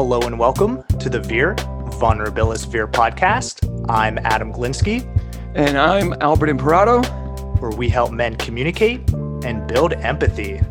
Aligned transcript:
Hello 0.00 0.22
and 0.22 0.38
welcome 0.38 0.82
to 0.98 1.10
the 1.10 1.20
Veer 1.20 1.54
Vulnerabilis 2.00 2.66
Veer 2.66 2.88
podcast. 2.88 3.86
I'm 3.90 4.16
Adam 4.24 4.50
Glinsky. 4.50 5.04
And 5.54 5.76
I'm 5.76 6.14
Albert 6.22 6.48
Imperato. 6.48 7.02
Where 7.58 7.72
we 7.72 7.90
help 7.90 8.10
men 8.10 8.36
communicate 8.36 9.06
and 9.44 9.66
build 9.66 9.92
empathy. 9.92 10.62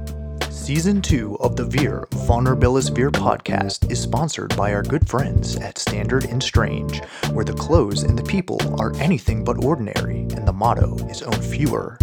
Season 0.50 1.00
2 1.00 1.38
of 1.41 1.55
the 1.55 1.65
Veer 1.65 2.07
Vulnerabilis 2.09 2.93
Veer 2.93 3.11
podcast 3.11 3.91
is 3.91 4.02
sponsored 4.02 4.57
by 4.57 4.73
our 4.73 4.81
good 4.81 5.07
friends 5.07 5.57
at 5.57 5.77
Standard 5.77 6.25
and 6.25 6.41
Strange, 6.41 7.04
where 7.32 7.46
the 7.46 7.54
clothes 7.54 8.02
and 8.02 8.18
the 8.18 8.23
people 8.23 8.59
are 8.82 8.96
anything 8.96 9.43
but 9.43 9.64
ordinary, 9.64 10.21
and 10.21 10.48
the 10.48 10.54
motto 10.54 10.96
is 11.07 11.21
own 11.21 11.39
fewer, 11.39 12.00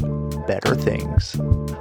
better 0.46 0.74
things. 0.74 1.38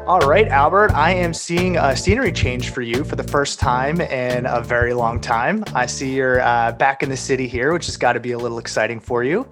All 0.07 0.19
right, 0.21 0.47
Albert, 0.47 0.91
I 0.91 1.11
am 1.11 1.33
seeing 1.33 1.77
a 1.77 1.95
scenery 1.95 2.31
change 2.31 2.69
for 2.69 2.81
you 2.81 3.03
for 3.03 3.15
the 3.15 3.23
first 3.23 3.59
time 3.59 4.01
in 4.01 4.45
a 4.45 4.61
very 4.61 4.93
long 4.93 5.19
time. 5.21 5.63
I 5.73 5.85
see 5.85 6.15
you're 6.15 6.41
uh, 6.41 6.71
back 6.73 7.03
in 7.03 7.09
the 7.09 7.17
city 7.17 7.47
here, 7.47 7.73
which 7.73 7.85
has 7.85 7.97
got 7.97 8.13
to 8.13 8.19
be 8.19 8.31
a 8.31 8.37
little 8.37 8.59
exciting 8.59 8.99
for 8.99 9.23
you. 9.23 9.47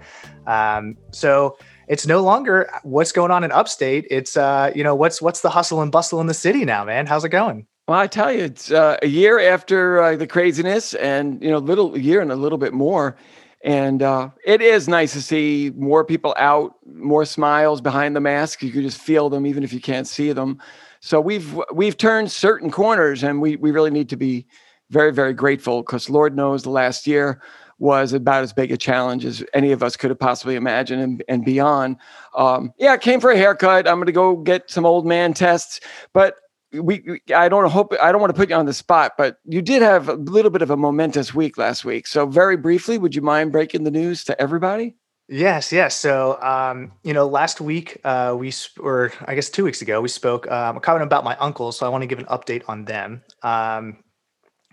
Um, 0.48 0.98
so, 1.12 1.58
it's 1.88 2.08
no 2.08 2.22
longer 2.22 2.70
what's 2.84 3.12
going 3.12 3.31
on 3.31 3.44
in 3.44 3.52
upstate. 3.52 4.08
It's 4.09 4.38
uh, 4.38 4.72
you 4.76 4.84
know, 4.84 4.95
what's 4.95 5.22
what's 5.22 5.41
the 5.41 5.50
hustle 5.50 5.81
and 5.81 5.91
bustle 5.91 6.22
in 6.22 6.27
the 6.27 6.34
city 6.34 6.66
now, 6.66 6.86
man? 6.86 7.05
How's 7.05 7.25
it 7.25 7.30
going? 7.30 7.67
Well, 7.88 8.00
I 8.00 8.08
tell 8.08 8.31
you, 8.31 8.45
it's 8.45 8.72
uh, 8.72 8.98
a 9.02 9.08
year 9.08 9.39
after 9.39 10.02
uh, 10.02 10.16
the 10.16 10.27
craziness, 10.27 10.94
and 10.94 11.44
you 11.44 11.50
know, 11.50 11.58
a 11.58 11.59
little 11.59 11.95
a 11.95 12.00
year 12.00 12.22
and 12.22 12.31
a 12.31 12.36
little 12.36 12.58
bit 12.58 12.73
more, 12.73 13.17
and 13.63 14.03
uh, 14.03 14.30
it 14.45 14.62
is 14.62 14.88
nice 14.90 15.13
to 15.13 15.22
see 15.22 15.72
more 15.76 16.03
people 16.03 16.35
out, 16.38 16.76
more 16.85 17.23
smiles 17.23 17.80
behind 17.80 18.16
the 18.16 18.20
mask. 18.20 18.62
You 18.62 18.72
can 18.72 18.81
just 18.81 18.98
feel 18.98 19.30
them, 19.30 19.48
even 19.48 19.63
if 19.63 19.72
you 19.72 19.80
can't 19.80 20.08
see 20.08 20.34
them. 20.34 20.62
So 20.99 21.20
we've 21.20 21.59
we've 21.73 21.98
turned 21.98 22.31
certain 22.31 22.69
corners, 22.69 23.23
and 23.23 23.41
we 23.41 23.56
we 23.56 23.72
really 23.72 23.91
need 23.91 24.09
to 24.09 24.17
be 24.17 24.45
very 24.89 25.14
very 25.14 25.34
grateful 25.34 25.81
because 25.81 26.09
Lord 26.09 26.36
knows 26.36 26.64
the 26.64 26.69
last 26.69 27.08
year 27.08 27.41
was 27.80 28.14
about 28.14 28.44
as 28.44 28.53
big 28.53 28.72
a 28.72 28.78
challenge 28.78 29.25
as 29.25 29.44
any 29.53 29.72
of 29.72 29.81
us 29.81 29.97
could 29.97 30.09
have 30.09 30.19
possibly 30.19 30.56
imagined 30.56 31.02
and, 31.02 31.23
and 31.28 31.44
beyond. 31.44 31.97
Um, 32.36 32.72
yeah, 32.78 32.94
I 32.94 32.97
came 32.97 33.19
for 33.19 33.31
a 33.31 33.38
haircut. 33.38 33.88
I'm 33.88 33.95
going 33.95 34.06
to 34.06 34.11
go 34.11 34.38
get 34.38 34.69
some 34.69 34.86
old 34.86 35.06
man 35.06 35.34
tests, 35.34 35.80
but 36.14 36.36
we, 36.73 37.21
I 37.33 37.49
don't 37.49 37.69
hope 37.69 37.93
I 38.02 38.11
don't 38.11 38.21
want 38.21 38.33
to 38.33 38.39
put 38.39 38.49
you 38.49 38.55
on 38.55 38.66
the 38.66 38.73
spot, 38.73 39.13
but 39.17 39.38
you 39.45 39.61
did 39.61 39.81
have 39.81 40.09
a 40.09 40.13
little 40.13 40.52
bit 40.52 40.61
of 40.61 40.69
a 40.69 40.77
momentous 40.77 41.33
week 41.33 41.57
last 41.57 41.85
week. 41.85 42.07
So 42.07 42.25
very 42.25 42.57
briefly, 42.57 42.97
would 42.97 43.16
you 43.16 43.21
mind 43.21 43.52
breaking 43.52 43.83
the 43.83 43.91
news 43.91 44.23
to 44.25 44.41
everybody? 44.41 44.95
Yes, 45.29 45.71
yes. 45.71 45.95
So, 45.95 46.41
um, 46.41 46.91
you 47.03 47.13
know, 47.13 47.25
last 47.27 47.61
week 47.61 47.99
uh, 48.03 48.35
we, 48.38 48.53
or 48.79 49.13
I 49.25 49.35
guess 49.35 49.49
two 49.49 49.63
weeks 49.63 49.81
ago, 49.81 50.01
we 50.01 50.09
spoke 50.09 50.51
um, 50.51 50.79
kind 50.81 51.01
of 51.01 51.05
about 51.05 51.23
my 51.23 51.38
uncle. 51.38 51.71
So 51.71 51.85
I 51.85 51.89
want 51.89 52.01
to 52.01 52.07
give 52.07 52.19
an 52.19 52.25
update 52.25 52.63
on 52.67 52.85
them. 52.85 53.23
Um, 53.41 54.03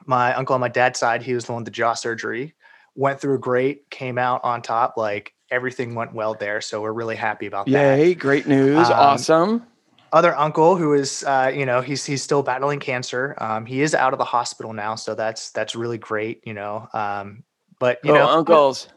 my 0.07 0.35
uncle 0.35 0.55
on 0.55 0.61
my 0.61 0.69
dad's 0.69 0.99
side, 0.99 1.23
he 1.23 1.35
was 1.35 1.45
the 1.45 1.53
one 1.53 1.61
with 1.61 1.67
the 1.67 1.71
jaw 1.71 1.95
surgery 1.95 2.55
went 2.95 3.21
through 3.21 3.39
great, 3.39 3.89
came 3.91 4.19
out 4.19 4.43
on 4.45 4.63
top. 4.63 4.97
Like 4.97 5.35
everything 5.51 5.95
went 5.95 6.13
well 6.13 6.35
there. 6.35 6.61
So 6.61 6.83
we're 6.83 6.93
really 6.93 7.17
happy 7.17 7.47
about 7.47 7.67
that. 7.67 7.99
Yay, 7.99 8.15
great 8.15 8.47
news. 8.47 8.89
Um, 8.89 8.93
awesome. 8.93 9.67
Other 10.13 10.37
uncle 10.37 10.77
who 10.77 10.95
is, 10.95 11.25
uh, 11.25 11.53
you 11.55 11.65
know, 11.65 11.81
he's 11.81 12.05
he's 12.05 12.23
still 12.23 12.43
battling 12.43 12.81
cancer. 12.81 13.37
Um, 13.39 13.67
he 13.67 13.83
is 13.83 13.95
out 13.95 14.13
of 14.13 14.19
the 14.19 14.25
hospital 14.25 14.73
now, 14.73 14.95
so 14.95 15.15
that's 15.15 15.51
that's 15.51 15.75
really 15.75 15.99
great, 15.99 16.43
you 16.45 16.55
know. 16.55 16.89
Um, 16.93 17.45
but 17.79 17.99
you 18.05 18.13
oh, 18.13 18.15
know, 18.15 18.29
uncles. 18.39 18.89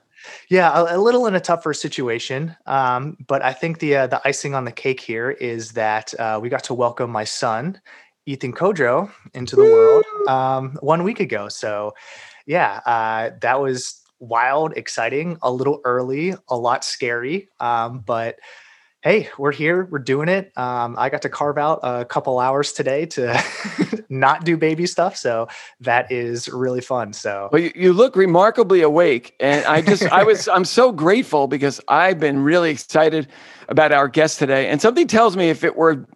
Yeah, 0.50 0.72
a, 0.73 0.95
a, 0.95 1.00
little 1.00 1.28
in 1.28 1.36
a 1.36 1.39
tougher 1.39 1.73
situation. 1.73 2.55
Um, 2.66 3.17
but 3.28 3.44
I 3.44 3.52
think 3.52 3.80
the 3.80 3.95
uh, 3.95 4.08
the 4.08 4.22
icing 4.25 4.55
on 4.55 4.66
the 4.66 4.72
cake 4.72 5.02
here 5.02 5.31
is 5.31 5.73
that 5.73 6.17
uh, 6.20 6.39
we 6.42 6.50
got 6.50 6.64
to 6.66 6.73
welcome 6.73 7.11
my 7.11 7.25
son, 7.25 7.80
Ethan 8.25 8.53
Kojo, 8.53 9.11
into 9.33 9.55
the 9.55 9.64
Woo! 9.64 9.72
world 9.72 10.05
um, 10.30 10.77
one 10.80 11.03
week 11.03 11.20
ago. 11.20 11.50
So 11.50 11.94
yeah, 12.45 12.80
uh, 12.86 13.32
that 13.42 13.61
was 13.61 14.02
wild, 14.20 14.73
exciting, 14.77 15.37
a 15.42 15.52
little 15.52 15.82
early, 15.83 16.33
a 16.48 16.58
lot 16.58 16.83
scary. 16.83 17.49
Um, 17.60 17.99
but 17.99 18.39
hey, 19.03 19.30
we're 19.37 19.52
here, 19.52 19.83
we're 19.91 19.99
doing 19.99 20.30
it. 20.30 20.58
Um, 20.58 20.95
I 20.97 21.09
got 21.09 21.21
to 21.23 21.30
carve 21.30 21.58
out 21.58 21.81
a 21.83 22.05
couple 22.05 22.39
hours 22.39 22.71
today 22.71 23.05
to 23.08 23.43
not 24.09 24.45
do 24.45 24.55
baby 24.55 24.86
stuff. 24.86 25.17
So 25.17 25.49
that 25.81 26.09
is 26.09 26.47
really 26.47 26.80
fun. 26.80 27.11
So 27.11 27.49
well, 27.52 27.61
you, 27.61 27.73
you 27.75 27.92
look 27.92 28.15
remarkably 28.15 28.81
awake. 28.81 29.36
And 29.42 29.65
I 29.65 29.81
just, 29.81 30.03
I 30.03 30.23
was, 30.23 30.47
I'm 30.47 30.63
so 30.63 30.93
grateful 30.93 31.47
because 31.47 31.81
I've 31.89 32.17
been 32.17 32.43
really 32.43 32.71
excited 32.71 33.27
about 33.67 33.92
our 33.92 34.08
guest 34.08 34.39
today. 34.39 34.69
And 34.69 34.81
something 34.81 35.05
tells 35.05 35.36
me 35.36 35.49
if 35.49 35.65
it 35.65 35.75
were, 35.75 36.08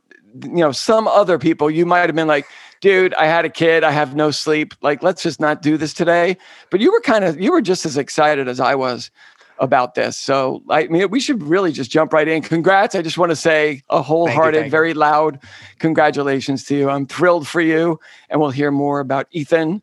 you 0.42 0.50
know, 0.50 0.72
some 0.72 1.10
other 1.10 1.38
people, 1.38 1.70
you 1.70 1.86
might 1.86 2.08
have 2.08 2.16
been 2.16 2.28
like, 2.28 2.46
dude, 2.80 3.14
I 3.16 3.26
had 3.26 3.44
a 3.44 3.50
kid, 3.50 3.84
I 3.84 3.92
have 3.92 4.16
no 4.16 4.32
sleep. 4.32 4.74
Like, 4.82 5.04
let's 5.04 5.24
just 5.24 5.42
not 5.42 5.62
do 5.62 5.76
this 5.76 5.94
today. 5.94 6.38
But 6.70 6.80
you 6.80 6.94
were 6.94 7.02
kind 7.02 7.26
of, 7.26 7.38
you 7.38 7.52
were 7.52 7.62
just 7.62 7.86
as 7.86 7.98
excited 7.98 8.48
as 8.48 8.62
I 8.62 8.76
was 8.76 9.12
about 9.60 9.96
this. 9.96 10.18
So, 10.18 10.64
I 10.70 10.88
mean, 10.88 11.10
we 11.10 11.20
should 11.20 11.42
really 11.44 11.72
just 11.72 11.92
jump 11.92 12.14
right 12.14 12.28
in. 12.28 12.42
Congrats. 12.42 12.96
I 12.96 13.02
just 13.02 13.18
want 13.18 13.32
to 13.32 13.36
say 13.36 13.82
a 13.90 14.02
wholehearted, 14.02 14.66
you, 14.66 14.72
very 14.72 14.94
loud 14.94 15.40
congratulations 15.80 16.64
to 16.66 16.76
you. 16.76 16.90
I'm 16.90 17.06
thrilled 17.06 17.48
for 17.48 17.62
you. 17.62 18.00
And 18.30 18.40
we'll 18.40 18.52
hear 18.52 18.72
more 18.72 19.00
about 19.00 19.28
Ethan 19.32 19.82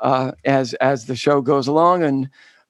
uh, 0.00 0.32
as 0.44 0.74
as 0.74 1.06
the 1.06 1.16
show 1.16 1.40
goes 1.40 1.66
along. 1.66 2.02
And 2.02 2.28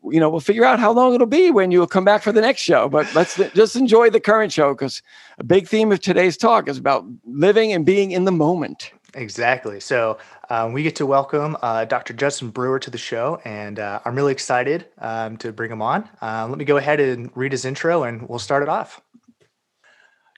you 0.09 0.21
know, 0.21 0.31
we'll 0.31 0.41
figure 0.41 0.65
out 0.65 0.79
how 0.79 0.93
long 0.93 1.15
it'll 1.15 1.27
be 1.27 1.51
when 1.51 1.71
you 1.71 1.81
will 1.81 1.87
come 1.87 2.05
back 2.05 2.23
for 2.23 2.33
the 2.33 2.41
next 2.41 2.61
show. 2.61 2.89
But 2.89 3.13
let's 3.15 3.37
just 3.55 3.75
enjoy 3.75 4.11
the 4.11 4.21
current 4.21 4.53
show 4.53 4.73
because 4.73 5.03
a 5.39 5.45
big 5.45 5.67
theme 5.67 5.91
of 5.91 6.01
today's 6.01 6.37
talk 6.37 6.69
is 6.69 6.79
about 6.79 7.05
living 7.25 7.73
and 7.73 7.85
being 7.85 8.13
in 8.13 8.25
the 8.25 8.33
moment. 8.33 8.93
Exactly. 9.17 9.81
So 9.81 10.19
um, 10.51 10.75
we 10.75 10.83
get 10.83 10.95
to 10.97 11.07
welcome 11.07 11.57
uh, 11.63 11.87
Dr. 11.87 12.13
Judson 12.13 12.51
Brewer 12.51 12.79
to 12.79 12.91
the 12.91 12.99
show, 12.99 13.41
and 13.47 13.79
uh, 13.79 14.01
I'm 14.05 14.15
really 14.15 14.33
excited 14.33 14.89
um, 14.99 15.39
to 15.39 15.53
bring 15.53 15.73
him 15.73 15.81
on. 15.81 16.07
Uh, 16.21 16.47
let 16.47 16.59
me 16.59 16.67
go 16.67 16.77
ahead 16.77 17.01
and 17.01 17.31
read 17.35 17.53
his 17.53 17.65
intro, 17.65 18.05
and 18.05 18.29
we'll 18.29 18.39
start 18.39 18.63
it 18.63 18.69
off. 18.69 19.01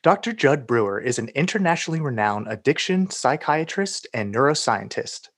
Dr. 0.04 0.32
Judd 0.32 0.64
Brewer 0.64 1.00
is 1.00 1.18
an 1.18 1.28
internationally 1.30 2.00
renowned 2.00 2.46
addiction 2.48 3.10
psychiatrist 3.10 4.06
and 4.14 4.32
neuroscientist. 4.32 5.28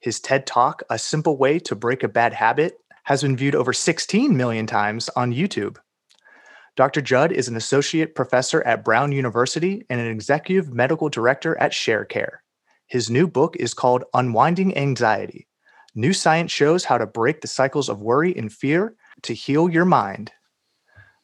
His 0.00 0.18
TED 0.18 0.44
Talk, 0.44 0.82
A 0.90 0.98
Simple 0.98 1.36
Way 1.36 1.60
to 1.60 1.76
Break 1.76 2.02
a 2.02 2.08
Bad 2.08 2.32
Habit, 2.32 2.78
has 3.04 3.22
been 3.22 3.36
viewed 3.36 3.54
over 3.54 3.72
16 3.72 4.36
million 4.36 4.66
times 4.66 5.08
on 5.10 5.32
YouTube. 5.32 5.76
Dr. 6.74 7.00
Judd 7.00 7.30
is 7.30 7.46
an 7.46 7.56
associate 7.56 8.16
professor 8.16 8.60
at 8.62 8.84
Brown 8.84 9.12
University 9.12 9.86
and 9.88 10.00
an 10.00 10.08
executive 10.08 10.74
medical 10.74 11.08
director 11.08 11.56
at 11.58 11.70
Sharecare. 11.70 12.38
His 12.88 13.10
new 13.10 13.28
book 13.28 13.54
is 13.56 13.74
called 13.74 14.04
Unwinding 14.14 14.74
Anxiety. 14.76 15.46
New 15.94 16.14
science 16.14 16.50
shows 16.50 16.86
how 16.86 16.96
to 16.96 17.06
break 17.06 17.42
the 17.42 17.46
cycles 17.46 17.90
of 17.90 18.00
worry 18.00 18.34
and 18.34 18.50
fear 18.50 18.94
to 19.22 19.34
heal 19.34 19.68
your 19.68 19.84
mind. 19.84 20.32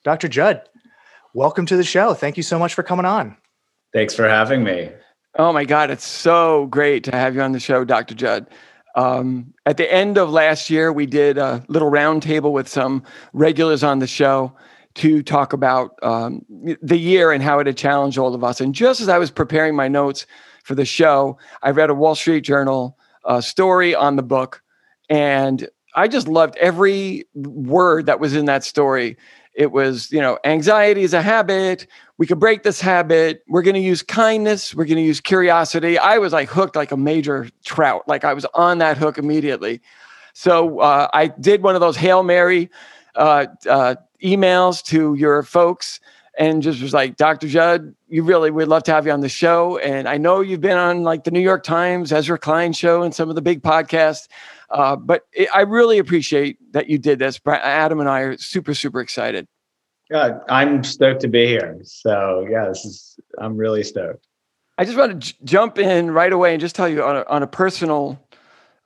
Dr. 0.05 0.29
Judd, 0.29 0.61
welcome 1.33 1.65
to 1.65 1.77
the 1.79 1.83
show. 1.83 2.13
Thank 2.13 2.37
you 2.37 2.43
so 2.43 2.59
much 2.59 2.75
for 2.75 2.83
coming 2.83 3.07
on. 3.07 3.35
Thanks 3.95 4.15
for 4.15 4.29
having 4.29 4.63
me. 4.63 4.91
Oh 5.39 5.55
my 5.55 5.65
God, 5.65 5.91
it's 5.91 6.07
so 6.07 6.67
great 6.67 7.03
to 7.05 7.13
have 7.13 7.35
you 7.35 7.41
on 7.41 7.53
the 7.53 7.61
show, 7.61 7.83
Dr. 7.83 8.15
Judd. 8.15 8.47
Um, 8.95 9.55
at 9.65 9.79
the 9.79 9.91
end 9.91 10.19
of 10.19 10.29
last 10.29 10.69
year, 10.69 10.93
we 10.93 11.07
did 11.07 11.39
a 11.39 11.65
little 11.69 11.91
roundtable 11.91 12.53
with 12.53 12.69
some 12.69 13.03
regulars 13.33 13.83
on 13.83 14.01
the 14.01 14.07
show 14.07 14.55
to 14.97 15.23
talk 15.23 15.55
about 15.55 15.99
um, 16.03 16.45
the 16.83 16.99
year 16.99 17.33
and 17.33 17.43
how 17.43 17.59
it 17.59 17.67
had 17.67 17.79
challenged 17.79 18.19
all 18.19 18.35
of 18.35 18.45
us. 18.45 18.61
And 18.61 18.75
just 18.75 19.01
as 19.01 19.09
I 19.09 19.17
was 19.17 19.31
preparing 19.31 19.75
my 19.75 19.89
notes 19.89 20.27
for 20.65 20.75
the 20.75 20.85
show, 20.85 21.39
I 21.63 21.71
read 21.71 21.91
a 21.91 21.95
Wall 21.95 22.15
Street 22.15 22.41
Journal 22.41 22.99
uh, 23.25 23.41
story 23.41 23.95
on 23.95 24.17
the 24.17 24.23
book, 24.23 24.63
and 25.09 25.69
I 25.95 26.09
just 26.09 26.27
loved 26.27 26.57
every 26.57 27.25
word 27.35 28.07
that 28.07 28.19
was 28.19 28.35
in 28.35 28.47
that 28.47 28.65
story. 28.65 29.17
It 29.55 29.71
was, 29.71 30.11
you 30.11 30.21
know, 30.21 30.39
anxiety 30.45 31.03
is 31.03 31.15
a 31.15 31.23
habit. 31.23 31.87
We 32.19 32.27
could 32.27 32.41
break 32.41 32.65
this 32.65 32.81
habit. 32.81 33.45
We're 33.47 33.63
going 33.63 33.75
to 33.75 33.81
use 33.81 34.03
kindness. 34.03 34.75
We're 34.75 34.87
going 34.87 34.97
to 34.97 35.03
use 35.03 35.21
curiosity. 35.21 35.97
I 35.97 36.19
was 36.19 36.33
like 36.33 36.49
hooked 36.49 36.75
like 36.75 36.91
a 36.91 36.97
major 36.97 37.49
trout. 37.65 38.03
Like 38.09 38.25
I 38.25 38.35
was 38.35 38.45
on 38.55 38.79
that 38.79 38.97
hook 38.97 39.17
immediately. 39.17 39.81
So 40.33 40.81
uh, 40.81 41.09
I 41.13 41.29
did 41.29 41.63
one 41.63 41.77
of 41.77 41.81
those 41.81 41.97
Hail 41.97 42.25
Mary 42.25 42.69
uh, 43.15 43.47
uh, 43.69 43.95
emails 44.23 44.83
to 44.87 45.15
your 45.15 45.45
folks 45.45 46.01
and 46.37 46.63
just 46.63 46.83
was 46.83 46.93
like, 46.93 47.17
Dr. 47.17 47.47
Judd, 47.47 47.95
you 48.15 48.23
really 48.23 48.49
would 48.49 48.69
love 48.69 48.85
to 48.85 48.93
have 48.93 49.07
you 49.07 49.13
on 49.13 49.23
the 49.23 49.29
show. 49.29 49.77
And 49.79 50.09
I 50.09 50.19
know 50.19 50.41
you've 50.41 50.61
been 50.61 50.79
on 50.79 51.03
like 51.03 51.25
the 51.25 51.33
New 51.33 51.41
York 51.41 51.65
Times, 51.65 52.13
Ezra 52.13 52.39
Klein 52.39 52.73
show, 52.73 53.03
and 53.03 53.13
some 53.13 53.29
of 53.29 53.35
the 53.35 53.43
big 53.43 53.61
podcasts. 53.61 54.29
Uh, 54.71 54.95
but 54.95 55.23
it, 55.33 55.49
I 55.53 55.63
really 55.63 55.99
appreciate 55.99 56.59
that 56.75 56.89
you 56.89 56.97
did 56.97 57.19
this. 57.19 57.41
Adam 57.45 57.99
and 57.99 58.09
I 58.09 58.21
are 58.21 58.39
super, 58.39 58.73
super 58.73 59.01
excited. 59.01 59.49
Yeah, 60.11 60.39
I'm 60.49 60.85
stoked 60.85 61.23
to 61.23 61.29
be 61.29 61.49
here. 61.49 61.81
So 61.83 62.47
yeah, 62.49 62.69
this 62.69 62.85
is 62.85 63.19
I'm 63.39 63.57
really 63.57 63.83
stoked. 63.83 64.29
I 64.79 64.85
just 64.85 64.97
want 64.97 65.11
to 65.11 65.33
j- 65.33 65.37
jump 65.43 65.77
in 65.81 66.13
right 66.13 66.33
away 66.33 66.53
and 66.53 66.61
just 66.61 66.77
tell 66.77 66.89
you 66.89 67.03
on 67.03 67.17
a, 67.17 67.25
on 67.25 67.43
a 67.43 67.49
personal 67.49 68.25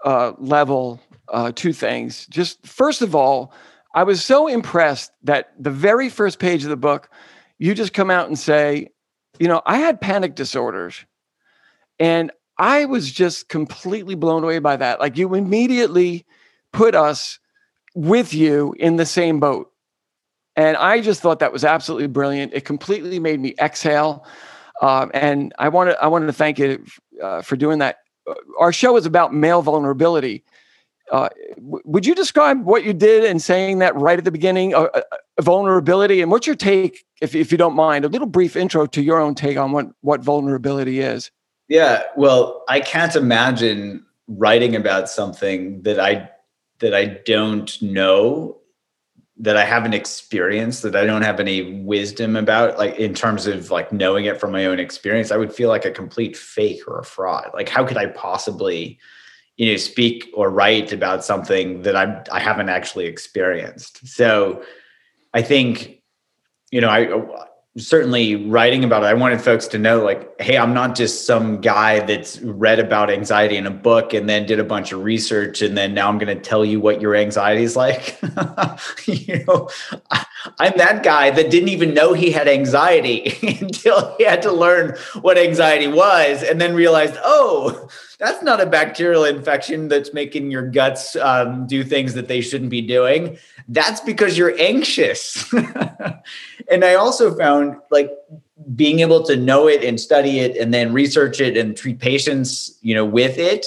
uh, 0.06 0.32
level 0.38 1.02
uh, 1.28 1.52
two 1.54 1.74
things. 1.74 2.26
Just 2.28 2.66
first 2.66 3.02
of 3.02 3.14
all, 3.14 3.52
I 3.94 4.04
was 4.04 4.24
so 4.24 4.46
impressed 4.46 5.12
that 5.24 5.52
the 5.58 5.70
very 5.70 6.08
first 6.08 6.38
page 6.38 6.64
of 6.64 6.70
the 6.70 6.78
book 6.78 7.10
you 7.58 7.74
just 7.74 7.92
come 7.92 8.10
out 8.10 8.28
and 8.28 8.38
say, 8.38 8.88
you 9.38 9.48
know, 9.48 9.62
I 9.66 9.78
had 9.78 10.00
panic 10.00 10.34
disorders. 10.34 11.04
And 11.98 12.30
I 12.58 12.84
was 12.84 13.10
just 13.10 13.48
completely 13.48 14.14
blown 14.14 14.42
away 14.42 14.58
by 14.58 14.76
that. 14.76 15.00
Like 15.00 15.16
you 15.16 15.34
immediately 15.34 16.26
put 16.72 16.94
us 16.94 17.38
with 17.94 18.34
you 18.34 18.74
in 18.78 18.96
the 18.96 19.06
same 19.06 19.40
boat. 19.40 19.72
And 20.56 20.76
I 20.76 21.00
just 21.00 21.20
thought 21.20 21.38
that 21.38 21.52
was 21.52 21.64
absolutely 21.64 22.08
brilliant. 22.08 22.52
It 22.52 22.64
completely 22.64 23.20
made 23.20 23.40
me 23.40 23.54
exhale. 23.60 24.26
Um, 24.82 25.10
and 25.14 25.52
I 25.58 25.68
wanted, 25.68 25.96
I 26.02 26.08
wanted 26.08 26.26
to 26.26 26.32
thank 26.32 26.58
you 26.58 26.84
uh, 27.22 27.42
for 27.42 27.56
doing 27.56 27.78
that. 27.78 27.98
Uh, 28.28 28.34
our 28.58 28.72
show 28.72 28.96
is 28.96 29.06
about 29.06 29.32
male 29.32 29.62
vulnerability. 29.62 30.44
Uh, 31.10 31.28
w- 31.56 31.82
would 31.84 32.06
you 32.06 32.14
describe 32.14 32.64
what 32.64 32.84
you 32.84 32.92
did 32.92 33.24
in 33.24 33.38
saying 33.38 33.78
that 33.78 33.94
right 33.96 34.18
at 34.18 34.24
the 34.24 34.30
beginning, 34.30 34.74
uh, 34.74 34.88
uh, 34.94 35.02
vulnerability, 35.40 36.20
and 36.20 36.30
what's 36.30 36.46
your 36.46 36.56
take, 36.56 37.04
if, 37.20 37.34
if 37.34 37.52
you 37.52 37.58
don't 37.58 37.74
mind, 37.74 38.04
a 38.04 38.08
little 38.08 38.26
brief 38.26 38.56
intro 38.56 38.86
to 38.86 39.02
your 39.02 39.20
own 39.20 39.34
take 39.34 39.56
on 39.56 39.72
what, 39.72 39.86
what 40.00 40.20
vulnerability 40.20 41.00
is? 41.00 41.30
Yeah, 41.68 42.02
well, 42.16 42.64
I 42.68 42.80
can't 42.80 43.14
imagine 43.14 44.04
writing 44.26 44.74
about 44.74 45.08
something 45.08 45.82
that 45.82 46.00
I 46.00 46.30
that 46.80 46.94
I 46.94 47.06
don't 47.26 47.80
know, 47.82 48.58
that 49.36 49.56
I 49.56 49.64
haven't 49.64 49.94
experienced, 49.94 50.82
that 50.82 50.94
I 50.94 51.04
don't 51.04 51.22
have 51.22 51.40
any 51.40 51.80
wisdom 51.80 52.36
about, 52.36 52.78
like 52.78 52.96
in 52.96 53.14
terms 53.14 53.48
of 53.48 53.70
like 53.70 53.92
knowing 53.92 54.26
it 54.26 54.38
from 54.38 54.52
my 54.52 54.64
own 54.64 54.78
experience. 54.78 55.32
I 55.32 55.38
would 55.38 55.52
feel 55.52 55.68
like 55.68 55.84
a 55.84 55.90
complete 55.90 56.36
fake 56.36 56.82
or 56.86 57.00
a 57.00 57.04
fraud. 57.04 57.50
Like, 57.52 57.68
how 57.68 57.84
could 57.84 57.96
I 57.96 58.06
possibly, 58.06 58.96
you 59.56 59.72
know, 59.72 59.76
speak 59.76 60.28
or 60.34 60.50
write 60.50 60.92
about 60.92 61.24
something 61.24 61.82
that 61.82 61.96
I 61.96 62.22
I 62.30 62.40
haven't 62.40 62.68
actually 62.68 63.06
experienced? 63.06 64.06
So, 64.06 64.62
I 65.34 65.42
think, 65.42 66.02
you 66.70 66.80
know, 66.80 66.88
I 66.88 67.08
certainly 67.76 68.34
writing 68.34 68.84
about 68.84 69.04
it, 69.04 69.06
I 69.06 69.14
wanted 69.14 69.40
folks 69.40 69.66
to 69.68 69.78
know 69.78 70.02
like, 70.02 70.40
hey, 70.40 70.58
I'm 70.58 70.74
not 70.74 70.96
just 70.96 71.26
some 71.26 71.60
guy 71.60 72.00
that's 72.00 72.40
read 72.40 72.78
about 72.78 73.10
anxiety 73.10 73.56
in 73.56 73.66
a 73.66 73.70
book 73.70 74.12
and 74.14 74.28
then 74.28 74.46
did 74.46 74.58
a 74.58 74.64
bunch 74.64 74.92
of 74.92 75.02
research 75.02 75.62
and 75.62 75.76
then 75.76 75.94
now 75.94 76.08
I'm 76.08 76.18
going 76.18 76.36
to 76.36 76.42
tell 76.42 76.64
you 76.64 76.80
what 76.80 77.00
your 77.00 77.14
anxiety 77.14 77.62
is 77.62 77.76
like. 77.76 78.18
you 79.06 79.44
know, 79.46 79.68
I'm 80.58 80.76
that 80.76 81.02
guy 81.02 81.30
that 81.30 81.50
didn't 81.50 81.68
even 81.68 81.94
know 81.94 82.12
he 82.12 82.30
had 82.30 82.48
anxiety 82.48 83.36
until 83.60 84.14
he 84.18 84.24
had 84.24 84.42
to 84.42 84.52
learn 84.52 84.96
what 85.20 85.38
anxiety 85.38 85.88
was 85.88 86.42
and 86.42 86.60
then 86.60 86.74
realized, 86.74 87.16
oh, 87.22 87.88
that's 88.18 88.42
not 88.42 88.60
a 88.60 88.66
bacterial 88.66 89.24
infection 89.24 89.88
that's 89.88 90.12
making 90.12 90.50
your 90.50 90.68
guts 90.68 91.16
um, 91.16 91.66
do 91.66 91.84
things 91.84 92.14
that 92.14 92.28
they 92.28 92.40
shouldn't 92.40 92.70
be 92.70 92.82
doing. 92.82 93.38
That's 93.68 94.00
because 94.00 94.36
you're 94.36 94.58
anxious. 94.58 95.52
and 96.70 96.84
I 96.84 96.94
also 96.94 97.36
found 97.36 97.76
like 97.90 98.10
being 98.74 99.00
able 99.00 99.22
to 99.24 99.36
know 99.36 99.68
it 99.68 99.84
and 99.84 100.00
study 100.00 100.40
it 100.40 100.56
and 100.56 100.74
then 100.74 100.92
research 100.92 101.40
it 101.40 101.56
and 101.56 101.76
treat 101.76 102.00
patients, 102.00 102.76
you 102.82 102.94
know, 102.94 103.04
with 103.04 103.38
it. 103.38 103.66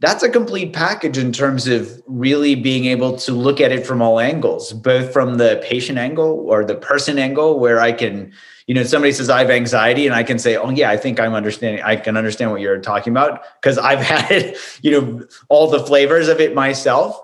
That's 0.00 0.22
a 0.22 0.28
complete 0.28 0.72
package 0.72 1.16
in 1.16 1.32
terms 1.32 1.66
of 1.66 2.02
really 2.06 2.54
being 2.54 2.86
able 2.86 3.16
to 3.18 3.32
look 3.32 3.60
at 3.60 3.72
it 3.72 3.86
from 3.86 4.02
all 4.02 4.20
angles, 4.20 4.72
both 4.72 5.12
from 5.12 5.36
the 5.36 5.62
patient 5.64 5.98
angle 5.98 6.44
or 6.48 6.64
the 6.64 6.74
person 6.74 7.18
angle, 7.18 7.58
where 7.58 7.80
I 7.80 7.92
can 7.92 8.32
you 8.66 8.74
know, 8.74 8.82
somebody 8.82 9.12
says 9.12 9.28
I 9.28 9.40
have 9.40 9.50
anxiety, 9.50 10.06
and 10.06 10.14
I 10.14 10.22
can 10.22 10.38
say, 10.38 10.56
oh 10.56 10.70
yeah, 10.70 10.90
I 10.90 10.96
think 10.96 11.20
I'm 11.20 11.34
understanding. 11.34 11.82
I 11.82 11.96
can 11.96 12.16
understand 12.16 12.50
what 12.50 12.60
you're 12.60 12.80
talking 12.80 13.12
about 13.12 13.42
because 13.60 13.76
I've 13.76 14.00
had, 14.00 14.56
you 14.82 14.90
know, 14.90 15.26
all 15.48 15.68
the 15.68 15.84
flavors 15.84 16.28
of 16.28 16.40
it 16.40 16.54
myself. 16.54 17.20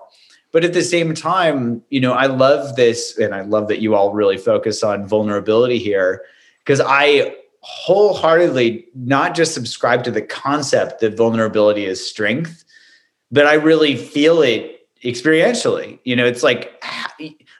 But 0.51 0.65
at 0.65 0.73
the 0.73 0.83
same 0.83 1.13
time, 1.15 1.81
you 1.89 2.01
know, 2.01 2.13
I 2.13 2.25
love 2.25 2.75
this, 2.75 3.17
and 3.17 3.33
I 3.33 3.41
love 3.41 3.69
that 3.69 3.79
you 3.79 3.95
all 3.95 4.13
really 4.13 4.37
focus 4.37 4.83
on 4.83 5.07
vulnerability 5.07 5.79
here 5.79 6.23
because 6.59 6.81
I 6.81 7.35
wholeheartedly 7.61 8.87
not 8.95 9.35
just 9.35 9.53
subscribe 9.53 10.03
to 10.03 10.11
the 10.11 10.21
concept 10.21 10.99
that 10.99 11.15
vulnerability 11.15 11.85
is 11.85 12.05
strength, 12.05 12.63
but 13.31 13.45
I 13.45 13.53
really 13.53 13.95
feel 13.95 14.41
it 14.41 14.87
experientially. 15.03 15.99
You 16.03 16.15
know, 16.15 16.25
it's 16.25 16.43
like 16.43 16.83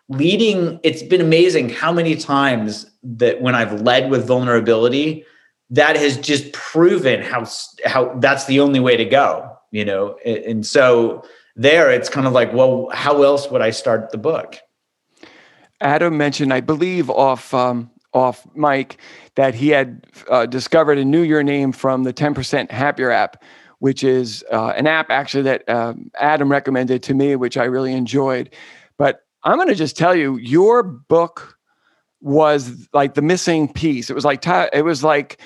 leading, 0.09 0.79
it's 0.83 1.03
been 1.03 1.21
amazing 1.21 1.69
how 1.69 1.91
many 1.91 2.15
times 2.15 2.89
that 3.03 3.41
when 3.41 3.55
I've 3.55 3.81
led 3.81 4.09
with 4.09 4.27
vulnerability, 4.27 5.25
that 5.69 5.95
has 5.95 6.17
just 6.17 6.51
proven 6.51 7.21
how 7.21 7.45
how 7.85 8.13
that's 8.19 8.45
the 8.45 8.59
only 8.59 8.79
way 8.79 8.97
to 8.97 9.05
go, 9.05 9.57
you 9.71 9.85
know. 9.85 10.17
And 10.25 10.65
so 10.65 11.23
there 11.55 11.91
it's 11.91 12.09
kind 12.09 12.27
of 12.27 12.33
like, 12.33 12.51
well, 12.53 12.89
how 12.91 13.23
else 13.23 13.49
would 13.49 13.61
I 13.61 13.69
start 13.69 14.11
the 14.11 14.17
book? 14.17 14.57
Adam 15.79 16.17
mentioned, 16.17 16.53
I 16.53 16.61
believe, 16.61 17.09
off 17.09 17.53
um, 17.53 17.89
off 18.13 18.45
Mike, 18.55 18.97
that 19.35 19.55
he 19.55 19.69
had 19.69 20.05
uh, 20.29 20.45
discovered 20.45 20.97
a 20.97 21.05
New 21.05 21.21
Year 21.21 21.43
name 21.43 21.71
from 21.71 22.03
the 22.03 22.13
10% 22.13 22.69
Happier 22.71 23.11
app, 23.11 23.43
which 23.79 24.03
is 24.03 24.43
uh, 24.51 24.73
an 24.75 24.87
app 24.87 25.09
actually 25.09 25.43
that 25.43 25.67
um, 25.69 26.11
Adam 26.19 26.51
recommended 26.51 27.01
to 27.03 27.13
me, 27.13 27.35
which 27.35 27.57
I 27.57 27.63
really 27.63 27.93
enjoyed. 27.93 28.53
But 28.97 29.21
I'm 29.43 29.55
going 29.55 29.69
to 29.69 29.75
just 29.75 29.97
tell 29.97 30.15
you, 30.15 30.37
your 30.37 30.83
book 30.83 31.57
was 32.21 32.87
like 32.93 33.15
the 33.15 33.21
missing 33.21 33.71
piece. 33.71 34.09
It 34.09 34.13
was 34.13 34.25
like 34.25 34.45
it 34.45 34.85
was 34.85 35.03
like 35.03 35.41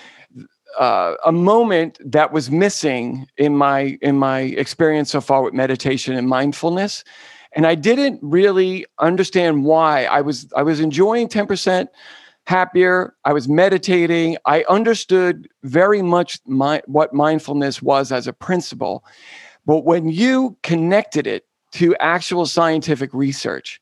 uh, 0.77 1.15
a 1.25 1.31
moment 1.31 2.00
that 2.03 2.33
was 2.33 2.51
missing 2.51 3.27
in 3.38 3.56
my 3.56 3.97
in 4.01 4.17
my 4.17 4.41
experience 4.41 5.12
so 5.12 5.21
far 5.21 5.41
with 5.41 5.53
meditation 5.53 6.15
and 6.15 6.27
mindfulness, 6.27 7.03
and 7.53 7.65
I 7.65 7.75
didn't 7.75 8.19
really 8.21 8.85
understand 9.00 9.63
why. 9.63 10.06
I 10.06 10.21
was 10.21 10.51
I 10.56 10.63
was 10.63 10.79
enjoying 10.79 11.29
ten 11.29 11.47
percent 11.47 11.89
happier. 12.45 13.15
I 13.25 13.33
was 13.33 13.47
meditating. 13.47 14.38
I 14.45 14.63
understood 14.69 15.47
very 15.63 16.01
much 16.01 16.39
my, 16.45 16.81
what 16.86 17.13
mindfulness 17.13 17.81
was 17.81 18.12
as 18.12 18.27
a 18.27 18.33
principle, 18.33 19.03
but 19.65 19.86
when 19.86 20.09
you 20.09 20.57
connected 20.63 21.27
it 21.27 21.45
to 21.74 21.95
actual 22.00 22.45
scientific 22.45 23.13
research, 23.13 23.81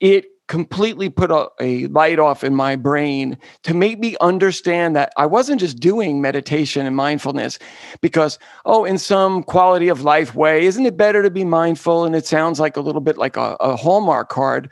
it 0.00 0.26
completely 0.46 1.08
put 1.08 1.30
a, 1.30 1.48
a, 1.60 1.86
light 1.86 2.18
off 2.18 2.44
in 2.44 2.54
my 2.54 2.76
brain 2.76 3.38
to 3.62 3.72
make 3.72 3.98
me 3.98 4.16
understand 4.20 4.94
that 4.94 5.12
I 5.16 5.24
wasn't 5.24 5.60
just 5.60 5.78
doing 5.78 6.20
meditation 6.20 6.84
and 6.86 6.94
mindfulness 6.94 7.58
because, 8.02 8.38
oh, 8.66 8.84
in 8.84 8.98
some 8.98 9.42
quality 9.42 9.88
of 9.88 10.02
life 10.02 10.34
way, 10.34 10.66
isn't 10.66 10.84
it 10.84 10.98
better 10.98 11.22
to 11.22 11.30
be 11.30 11.44
mindful? 11.44 12.04
And 12.04 12.14
it 12.14 12.26
sounds 12.26 12.60
like 12.60 12.76
a 12.76 12.82
little 12.82 13.00
bit 13.00 13.16
like 13.16 13.36
a, 13.36 13.56
a 13.60 13.74
Hallmark 13.74 14.28
card. 14.28 14.70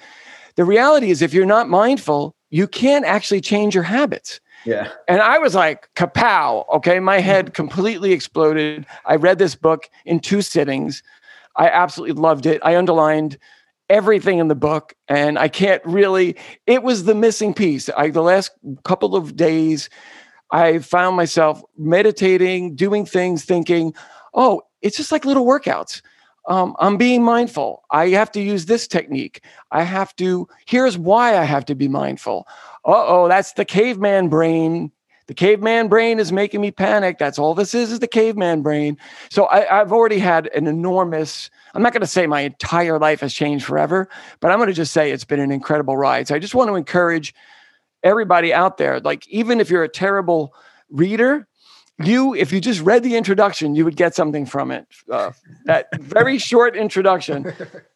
The 0.57 0.65
reality 0.65 1.11
is, 1.11 1.23
if 1.23 1.33
you're 1.33 1.47
not 1.47 1.71
mindful, 1.71 2.37
you 2.53 2.69
can't 2.69 3.07
actually 3.07 3.41
change 3.41 3.75
your 3.75 3.83
habits. 3.83 4.39
Yeah. 4.65 4.93
And 5.09 5.21
I 5.21 5.39
was 5.39 5.55
like, 5.55 5.89
kapow. 5.97 6.65
Okay. 6.75 7.01
My 7.01 7.17
mm-hmm. 7.17 7.27
head 7.27 7.55
completely 7.55 8.13
exploded. 8.13 8.87
I 9.07 9.17
read 9.17 9.39
this 9.39 9.57
book 9.57 9.89
in 10.05 10.21
two 10.21 10.43
sittings. 10.43 11.03
I 11.57 11.69
absolutely 11.69 12.21
loved 12.21 12.47
it. 12.47 12.61
I 12.63 12.77
underlined 12.77 13.39
everything 13.91 14.39
in 14.39 14.49
the 14.49 14.55
book 14.55 14.95
and 15.09 15.39
i 15.39 15.49
can't 15.49 15.85
really 15.85 16.35
it 16.67 16.83
was 16.83 17.05
the 17.05 17.15
missing 17.15 17.53
piece 17.53 17.91
i 17.91 18.09
the 18.09 18.23
last 18.23 18.53
couple 18.85 19.15
of 19.15 19.37
days 19.37 19.91
i 20.51 20.79
found 20.79 21.15
myself 21.15 21.63
meditating 21.77 22.75
doing 22.75 23.05
things 23.05 23.45
thinking 23.45 23.93
oh 24.33 24.63
it's 24.81 24.97
just 24.97 25.13
like 25.13 25.27
little 25.27 25.45
workouts 25.45 26.01
um, 26.47 26.75
i'm 26.79 26.97
being 26.97 27.23
mindful. 27.23 27.83
I 27.91 28.09
have 28.09 28.33
to 28.33 28.41
use 28.41 28.67
this 28.67 28.87
technique. 28.87 29.45
I 29.71 29.83
have 29.83 30.15
to 30.17 30.49
here's 30.67 30.99
why 30.99 31.37
i 31.37 31.45
have 31.45 31.65
to 31.67 31.75
be 31.75 31.89
mindful. 31.89 32.47
Uh-oh 32.85 33.29
that's 33.29 33.53
the 33.53 33.65
caveman 33.65 34.29
brain. 34.29 34.93
The 35.29 35.35
caveman 35.35 35.89
brain 35.89 36.19
is 36.19 36.33
making 36.33 36.61
me 36.61 36.73
panic. 36.73 37.19
That's 37.19 37.39
all 37.39 37.55
this 37.55 37.75
is 37.75 37.93
is 37.93 38.01
the 38.01 38.09
caveman 38.09 38.63
brain. 38.63 38.99
So 39.31 39.45
I, 39.47 39.81
i've 39.81 39.93
already 39.93 40.19
had 40.19 40.49
an 40.49 40.67
enormous 40.67 41.51
I'm 41.75 41.83
not 41.83 41.93
going 41.93 42.03
to 42.03 42.07
say 42.07 42.27
my 42.27 42.43
entire 42.43 42.99
life 42.99 43.21
has 43.21 43.33
changed 43.33 43.65
forever, 43.65 44.09
but 44.41 44.51
I'm 44.51 44.59
going 44.59 44.69
to 44.69 44.75
just 44.75 44.93
say 44.93 45.11
it's 45.11 45.25
been 45.25 45.41
an 45.41 45.51
incredible 45.51 45.97
ride. 45.97 46.29
So 46.29 46.35
I 46.35 46.39
just 46.39 46.55
want 46.55 46.69
to 46.69 46.75
encourage 46.75 47.35
everybody 48.03 48.53
out 48.53 48.79
there, 48.79 49.01
like, 49.01 49.27
even 49.29 49.61
if 49.61 49.71
you're 49.71 49.85
a 49.85 49.89
terrible 49.89 50.55
reader, 50.91 51.47
you, 51.99 52.35
if 52.35 52.53
you 52.53 52.61
just 52.61 52.81
read 52.81 53.03
the 53.03 53.17
introduction, 53.17 53.75
you 53.75 53.85
would 53.85 53.97
get 53.97 54.15
something 54.15 54.47
from 54.47 54.71
it. 54.71 54.87
Uh, 55.11 55.33
that 55.65 55.87
very 56.01 56.39
short 56.51 56.77
introduction. 56.77 57.53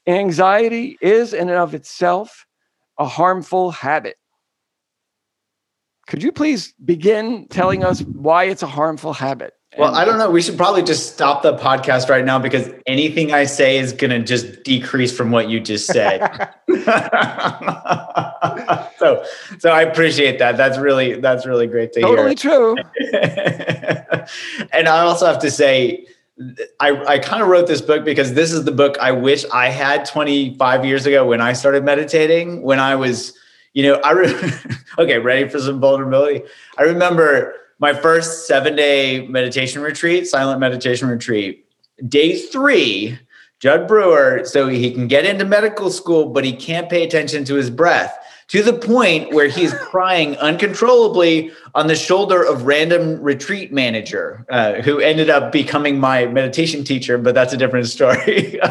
Anxiety 0.07 0.99
is, 1.01 1.33
in 1.33 1.49
and 1.49 1.59
of 1.59 1.75
itself, 1.75 2.47
a 2.99 3.07
harmful 3.07 3.71
habit. 3.71 4.17
Could 6.07 6.23
you 6.23 6.31
please 6.31 6.73
begin 6.85 7.49
telling 7.49 7.83
us 7.83 8.01
why 8.03 8.45
it's 8.45 8.63
a 8.63 8.69
harmful 8.69 9.13
habit? 9.13 9.55
Well, 9.79 9.95
I 9.95 10.05
don't 10.05 10.19
know. 10.19 10.31
We 10.31 10.41
should 10.41 10.57
probably 10.57 10.83
just 10.83 11.13
stop 11.13 11.43
the 11.43 11.57
podcast 11.57 12.09
right 12.09 12.25
now 12.25 12.39
because 12.39 12.71
anything 12.87 13.35
I 13.35 13.45
say 13.45 13.79
is 13.79 13.93
going 13.93 14.11
to 14.11 14.21
just 14.21 14.63
decrease 14.63 15.15
from 15.15 15.31
what 15.31 15.51
you 15.51 15.61
just 15.61 15.87
said. 15.87 16.21
so, 18.99 19.25
so 19.59 19.71
I 19.71 19.83
appreciate 19.83 20.39
that. 20.39 20.57
That's 20.57 20.79
really 20.79 21.21
that's 21.21 21.47
really 21.47 21.67
great 21.67 21.93
to 21.95 22.01
totally 22.01 22.35
hear. 22.35 22.51
Totally 22.51 22.75
true. 22.75 22.85
and 24.73 24.89
I 24.89 25.01
also 25.01 25.27
have 25.27 25.39
to 25.41 25.51
say, 25.51 26.07
I, 26.81 27.03
I 27.07 27.19
kind 27.19 27.43
of 27.43 27.49
wrote 27.49 27.67
this 27.67 27.81
book 27.81 28.05
because 28.05 28.35
this 28.35 28.53
is 28.53 28.65
the 28.65 28.73
book 28.73 28.99
I 28.99 29.13
wish 29.13 29.45
I 29.53 29.69
had 29.69 30.05
25 30.05 30.85
years 30.85 31.07
ago 31.07 31.27
when 31.27 31.41
I 31.41 31.53
started 31.53 31.85
meditating. 31.85 32.63
When 32.63 32.81
I 32.81 32.95
was, 32.95 33.37
you 33.75 33.83
know, 33.83 33.95
I 34.05 34.13
re- 34.13 34.53
okay, 34.99 35.19
ready 35.19 35.49
for 35.49 35.59
some 35.59 35.81
vulnerability. 35.81 36.43
I 36.79 36.83
remember 36.83 37.55
my 37.79 37.93
first 37.93 38.47
seven 38.47 38.77
day 38.77 39.27
meditation 39.27 39.83
retreat, 39.83 40.27
silent 40.27 40.61
meditation 40.61 41.09
retreat, 41.09 41.67
day 42.09 42.39
three, 42.39 43.19
Judd 43.59 43.89
Brewer, 43.89 44.43
so 44.45 44.69
he 44.69 44.91
can 44.93 45.09
get 45.09 45.25
into 45.25 45.45
medical 45.45 45.91
school, 45.91 46.29
but 46.29 46.45
he 46.45 46.53
can't 46.53 46.91
pay 46.91 47.03
attention 47.05 47.45
to 47.45 47.55
his 47.55 47.71
breath 47.71 48.19
to 48.49 48.63
the 48.63 48.73
point 48.73 49.33
where 49.33 49.49
he's 49.49 49.75
crying 49.91 50.37
uncontrollably 50.37 51.51
on 51.75 51.89
the 51.89 51.97
shoulder 51.97 52.43
of 52.43 52.63
random 52.63 53.21
retreat 53.21 53.73
manager 53.73 54.47
uh, 54.51 54.75
who 54.83 55.01
ended 55.01 55.29
up 55.29 55.51
becoming 55.53 55.99
my 55.99 56.27
meditation 56.27 56.85
teacher 56.85 57.19
but 57.19 57.35
that's 57.35 57.53
a 57.53 57.57
different 57.57 57.87
story. 57.87 58.61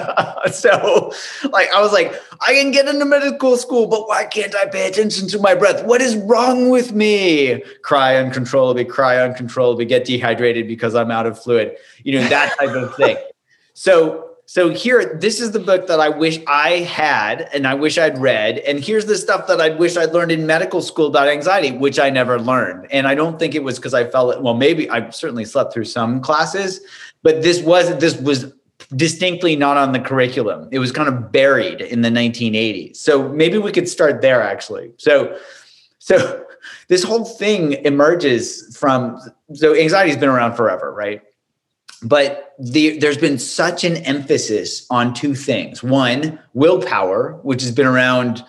So 0.51 1.11
like 1.51 1.73
i 1.73 1.81
was 1.81 1.91
like 1.91 2.13
i 2.41 2.53
can 2.53 2.69
get 2.69 2.87
into 2.87 3.03
medical 3.03 3.57
school 3.57 3.87
but 3.87 4.07
why 4.07 4.25
can't 4.25 4.55
i 4.55 4.67
pay 4.67 4.87
attention 4.87 5.27
to 5.29 5.39
my 5.39 5.55
breath? 5.55 5.83
What 5.83 6.01
is 6.01 6.15
wrong 6.15 6.69
with 6.69 6.93
me? 6.93 7.63
Cry 7.81 8.17
uncontrollably 8.17 8.85
cry 8.85 9.17
uncontrollably 9.17 9.85
get 9.85 10.05
dehydrated 10.05 10.67
because 10.67 10.93
i'm 10.93 11.09
out 11.09 11.25
of 11.25 11.41
fluid. 11.41 11.77
You 12.03 12.19
know 12.19 12.27
that 12.27 12.55
type 12.59 12.69
of 12.69 12.95
thing. 12.95 13.17
So 13.77 14.24
so 14.47 14.69
here 14.69 15.17
this 15.19 15.41
is 15.41 15.51
the 15.51 15.59
book 15.59 15.87
that 15.87 15.99
i 15.99 16.09
wish 16.09 16.39
i 16.47 16.71
had 16.79 17.49
and 17.53 17.67
i 17.67 17.73
wish 17.73 17.97
i'd 17.97 18.17
read. 18.17 18.59
And 18.59 18.79
here's 18.79 19.05
the 19.05 19.17
stuff 19.17 19.47
that 19.47 19.59
i 19.59 19.69
wish 19.69 19.97
i'd 19.97 20.13
learned 20.13 20.31
in 20.31 20.45
medical 20.45 20.81
school 20.81 21.07
about 21.07 21.27
anxiety 21.27 21.71
which 21.71 21.99
i 21.99 22.09
never 22.09 22.39
learned. 22.39 22.87
And 22.91 23.07
i 23.07 23.15
don't 23.15 23.39
think 23.39 23.55
it 23.55 23.63
was 23.63 23.77
because 23.77 23.93
i 23.93 24.05
felt 24.05 24.41
well 24.41 24.53
maybe 24.53 24.89
i 24.89 25.09
certainly 25.09 25.45
slept 25.45 25.73
through 25.73 25.85
some 25.85 26.21
classes 26.21 26.81
but 27.23 27.41
this 27.41 27.61
was 27.61 27.97
this 27.97 28.15
was 28.17 28.53
distinctly 28.95 29.55
not 29.55 29.77
on 29.77 29.93
the 29.93 29.99
curriculum. 29.99 30.69
It 30.71 30.77
was 30.77 30.91
kind 30.91 31.09
of 31.09 31.31
buried 31.31 31.81
in 31.81 32.01
the 32.01 32.09
1980s 32.09 32.97
so 32.97 33.27
maybe 33.29 33.57
we 33.57 33.71
could 33.71 33.89
start 33.89 34.21
there 34.21 34.41
actually. 34.43 34.91
So 34.97 35.37
so 35.97 36.45
this 36.87 37.03
whole 37.03 37.25
thing 37.25 37.73
emerges 37.85 38.77
from 38.77 39.19
so 39.53 39.75
anxiety 39.75 40.11
has 40.11 40.19
been 40.19 40.29
around 40.29 40.55
forever 40.55 40.93
right 40.93 41.21
but 42.05 42.53
the, 42.59 42.99
there's 42.99 43.17
been 43.17 43.39
such 43.39 43.83
an 43.83 43.97
emphasis 43.97 44.85
on 44.91 45.13
two 45.13 45.33
things. 45.33 45.81
One, 45.81 46.39
willpower, 46.53 47.39
which 47.41 47.63
has 47.63 47.71
been 47.71 47.87
around. 47.87 48.45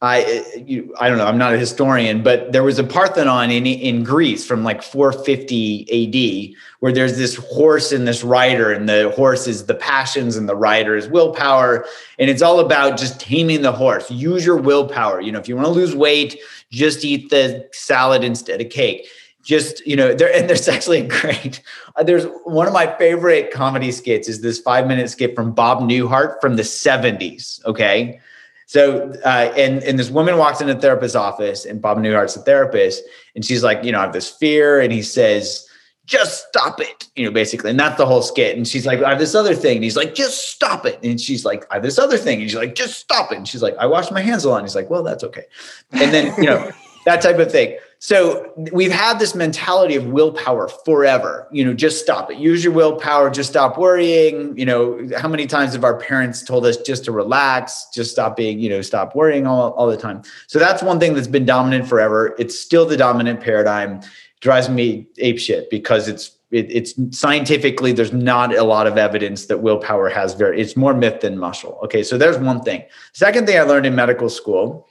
I 0.00 0.44
you, 0.66 0.94
I 0.98 1.08
don't 1.08 1.18
know. 1.18 1.26
I'm 1.26 1.38
not 1.38 1.54
a 1.54 1.58
historian, 1.58 2.22
but 2.22 2.52
there 2.52 2.62
was 2.62 2.78
a 2.78 2.84
Parthenon 2.84 3.50
in 3.50 3.66
in 3.66 4.04
Greece 4.04 4.46
from 4.46 4.62
like 4.62 4.82
450 4.82 5.86
A.D. 5.88 6.56
where 6.80 6.92
there's 6.92 7.16
this 7.16 7.36
horse 7.36 7.90
and 7.92 8.06
this 8.06 8.22
rider, 8.22 8.70
and 8.70 8.86
the 8.86 9.12
horse 9.16 9.46
is 9.46 9.64
the 9.64 9.74
passions, 9.74 10.36
and 10.36 10.46
the 10.46 10.56
rider 10.56 10.94
is 10.96 11.08
willpower, 11.08 11.86
and 12.18 12.28
it's 12.28 12.42
all 12.42 12.60
about 12.60 12.98
just 12.98 13.18
taming 13.20 13.62
the 13.62 13.72
horse. 13.72 14.10
Use 14.10 14.44
your 14.44 14.58
willpower. 14.58 15.22
You 15.22 15.32
know, 15.32 15.38
if 15.38 15.48
you 15.48 15.56
want 15.56 15.68
to 15.68 15.72
lose 15.72 15.94
weight, 15.94 16.38
just 16.70 17.04
eat 17.04 17.30
the 17.30 17.66
salad 17.72 18.24
instead 18.24 18.60
of 18.60 18.68
cake 18.68 19.06
just 19.44 19.86
you 19.86 19.94
know 19.94 20.14
there 20.14 20.34
and 20.34 20.48
there's 20.48 20.66
actually 20.76 21.00
a 21.00 21.06
great 21.06 21.62
uh, 21.94 22.02
there's 22.02 22.24
one 22.44 22.66
of 22.66 22.72
my 22.72 22.86
favorite 22.96 23.52
comedy 23.52 23.92
skits 23.92 24.28
is 24.28 24.40
this 24.40 24.58
five 24.58 24.88
minute 24.88 25.08
skit 25.08 25.36
from 25.36 25.52
bob 25.52 25.80
newhart 25.80 26.40
from 26.40 26.56
the 26.56 26.62
70s 26.62 27.64
okay? 27.66 28.20
So 28.66 29.12
uh, 29.24 29.52
and 29.56 29.82
and 29.84 29.98
this 29.98 30.10
woman 30.10 30.38
walks 30.38 30.62
in 30.62 30.68
a 30.70 30.80
therapist's 30.80 31.14
office 31.14 31.66
and 31.66 31.80
bob 31.80 31.98
newhart's 31.98 32.34
a 32.34 32.40
therapist 32.40 33.04
and 33.36 33.44
she's 33.44 33.62
like 33.62 33.84
you 33.84 33.92
know 33.92 33.98
i 33.98 34.02
have 34.02 34.14
this 34.14 34.30
fear 34.30 34.80
and 34.80 34.90
he 34.90 35.02
says 35.02 35.68
just 36.06 36.48
stop 36.48 36.80
it 36.80 37.08
you 37.14 37.24
know 37.24 37.30
basically 37.30 37.70
and 37.70 37.78
that's 37.78 37.98
the 37.98 38.06
whole 38.06 38.22
skit. 38.22 38.56
And 38.56 38.66
she's 38.66 38.86
like 38.86 39.02
i 39.02 39.10
have 39.10 39.18
this 39.18 39.34
other 39.34 39.54
thing. 39.54 39.76
And 39.76 39.84
he's 39.84 39.96
like 39.96 40.14
just 40.14 40.50
stop 40.50 40.86
it. 40.86 40.98
And 41.02 41.20
she's 41.20 41.44
like 41.44 41.66
i 41.70 41.74
have 41.74 41.82
this 41.82 41.98
other 41.98 42.16
thing. 42.16 42.40
And 42.40 42.50
she's 42.50 42.58
like 42.58 42.74
just 42.74 42.98
stop 42.98 43.30
it. 43.32 43.36
And 43.36 43.46
she's 43.46 43.62
like 43.62 43.76
i 43.76 43.86
wash 43.86 44.10
my 44.10 44.22
hands 44.22 44.44
a 44.44 44.48
lot. 44.48 44.58
And 44.58 44.66
he's 44.66 44.74
like 44.74 44.88
well 44.88 45.02
that's 45.02 45.24
okay. 45.24 45.44
And 45.92 46.12
then 46.12 46.34
you 46.38 46.46
know 46.46 46.70
that 47.04 47.20
type 47.20 47.38
of 47.38 47.52
thing 47.52 47.76
so 48.04 48.52
we've 48.70 48.92
had 48.92 49.18
this 49.18 49.34
mentality 49.34 49.96
of 49.96 50.04
willpower 50.08 50.68
forever. 50.68 51.48
You 51.50 51.64
know, 51.64 51.72
just 51.72 52.02
stop 52.02 52.30
it. 52.30 52.36
Use 52.36 52.62
your 52.62 52.74
willpower. 52.74 53.30
Just 53.30 53.48
stop 53.48 53.78
worrying. 53.78 54.54
You 54.58 54.66
know, 54.66 55.08
how 55.16 55.26
many 55.26 55.46
times 55.46 55.72
have 55.72 55.84
our 55.84 55.98
parents 55.98 56.42
told 56.42 56.66
us 56.66 56.76
just 56.76 57.06
to 57.06 57.12
relax, 57.12 57.86
just 57.94 58.10
stop 58.10 58.36
being, 58.36 58.58
you 58.58 58.68
know, 58.68 58.82
stop 58.82 59.16
worrying 59.16 59.46
all, 59.46 59.70
all 59.70 59.86
the 59.86 59.96
time. 59.96 60.20
So 60.48 60.58
that's 60.58 60.82
one 60.82 61.00
thing 61.00 61.14
that's 61.14 61.26
been 61.26 61.46
dominant 61.46 61.88
forever. 61.88 62.34
It's 62.38 62.60
still 62.60 62.84
the 62.84 62.98
dominant 62.98 63.40
paradigm. 63.40 64.02
drives 64.42 64.68
me 64.68 65.06
ape 65.16 65.38
shit 65.38 65.70
because 65.70 66.06
it's 66.06 66.32
it, 66.50 66.70
it's 66.70 66.92
scientifically 67.18 67.92
there's 67.92 68.12
not 68.12 68.54
a 68.54 68.64
lot 68.64 68.86
of 68.86 68.98
evidence 68.98 69.46
that 69.46 69.62
willpower 69.62 70.10
has 70.10 70.34
very. 70.34 70.60
It's 70.60 70.76
more 70.76 70.92
myth 70.92 71.22
than 71.22 71.38
muscle. 71.38 71.80
Okay, 71.84 72.02
so 72.02 72.18
there's 72.18 72.36
one 72.36 72.60
thing. 72.60 72.84
Second 73.14 73.46
thing 73.46 73.58
I 73.58 73.62
learned 73.62 73.86
in 73.86 73.94
medical 73.94 74.28
school 74.28 74.90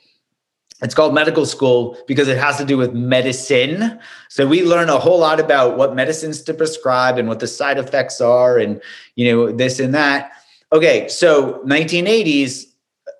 it's 0.83 0.93
called 0.93 1.13
medical 1.13 1.45
school 1.45 1.97
because 2.07 2.27
it 2.27 2.37
has 2.37 2.57
to 2.57 2.65
do 2.65 2.77
with 2.77 2.93
medicine. 2.93 3.99
So 4.29 4.45
we 4.45 4.63
learn 4.63 4.89
a 4.89 4.99
whole 4.99 5.19
lot 5.19 5.39
about 5.39 5.77
what 5.77 5.95
medicines 5.95 6.41
to 6.43 6.53
prescribe 6.53 7.17
and 7.17 7.27
what 7.27 7.39
the 7.39 7.47
side 7.47 7.77
effects 7.77 8.19
are 8.19 8.57
and 8.57 8.81
you 9.15 9.31
know 9.31 9.51
this 9.51 9.79
and 9.79 9.93
that. 9.95 10.31
Okay, 10.71 11.07
so 11.07 11.61
1980s 11.65 12.65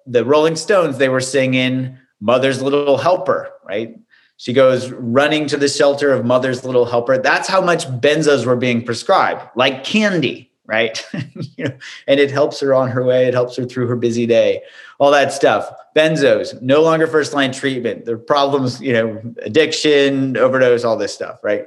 the 0.06 0.26
Rolling 0.26 0.56
Stones 0.56 0.98
they 0.98 1.10
were 1.10 1.22
singing 1.22 1.98
Mother's 2.20 2.62
Little 2.62 2.98
Helper, 2.98 3.52
right? 3.66 3.98
She 4.38 4.54
goes 4.54 4.92
running 4.92 5.48
to 5.48 5.58
the 5.58 5.70
shelter 5.70 6.12
of 6.12 6.26
Mother's 6.26 6.66
Little 6.66 6.86
Helper. 6.86 7.18
That's 7.18 7.48
how 7.48 7.62
much 7.62 7.88
benzos 7.88 8.46
were 8.46 8.56
being 8.56 8.84
prescribed, 8.84 9.42
like 9.56 9.84
candy, 9.84 10.52
right? 10.66 11.06
you 11.58 11.66
know, 11.66 11.78
and 12.08 12.20
it 12.20 12.32
helps 12.32 12.60
her 12.60 12.74
on 12.74 12.90
her 12.90 13.04
way. 13.04 13.26
It 13.26 13.34
helps 13.34 13.56
her 13.58 13.66
through 13.66 13.88
her 13.88 13.96
busy 13.96 14.26
day, 14.26 14.62
all 15.00 15.12
that 15.12 15.34
stuff. 15.34 15.70
Benzos, 15.96 16.60
no 16.62 16.82
longer 16.82 17.08
first 17.08 17.34
line 17.34 17.52
treatment. 17.52 18.06
The 18.06 18.18
problems, 18.18 18.82
you 18.82 18.94
know, 18.94 19.22
addiction, 19.42 20.38
overdose, 20.38 20.84
all 20.84 20.98
this 20.98 21.14
stuff, 21.14 21.40
right? 21.44 21.66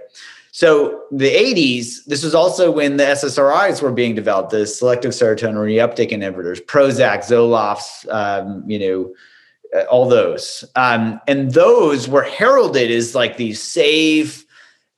So 0.56 1.02
the 1.12 1.30
80s, 1.30 2.06
this 2.06 2.24
was 2.24 2.34
also 2.34 2.70
when 2.70 2.96
the 2.96 3.04
SSRIs 3.04 3.82
were 3.82 3.92
being 3.92 4.14
developed, 4.14 4.52
the 4.52 4.66
selective 4.66 5.10
serotonin 5.10 5.56
reuptake 5.56 6.12
inhibitors, 6.12 6.64
Prozac, 6.64 7.18
Zolofts, 7.18 8.10
um, 8.10 8.64
you 8.66 8.78
know, 8.78 9.14
uh, 9.78 9.84
all 9.90 10.08
those. 10.08 10.64
Um, 10.74 11.20
and 11.28 11.52
those 11.52 12.08
were 12.08 12.22
heralded 12.22 12.90
as 12.90 13.14
like 13.14 13.36
these 13.36 13.62
safe, 13.62 14.45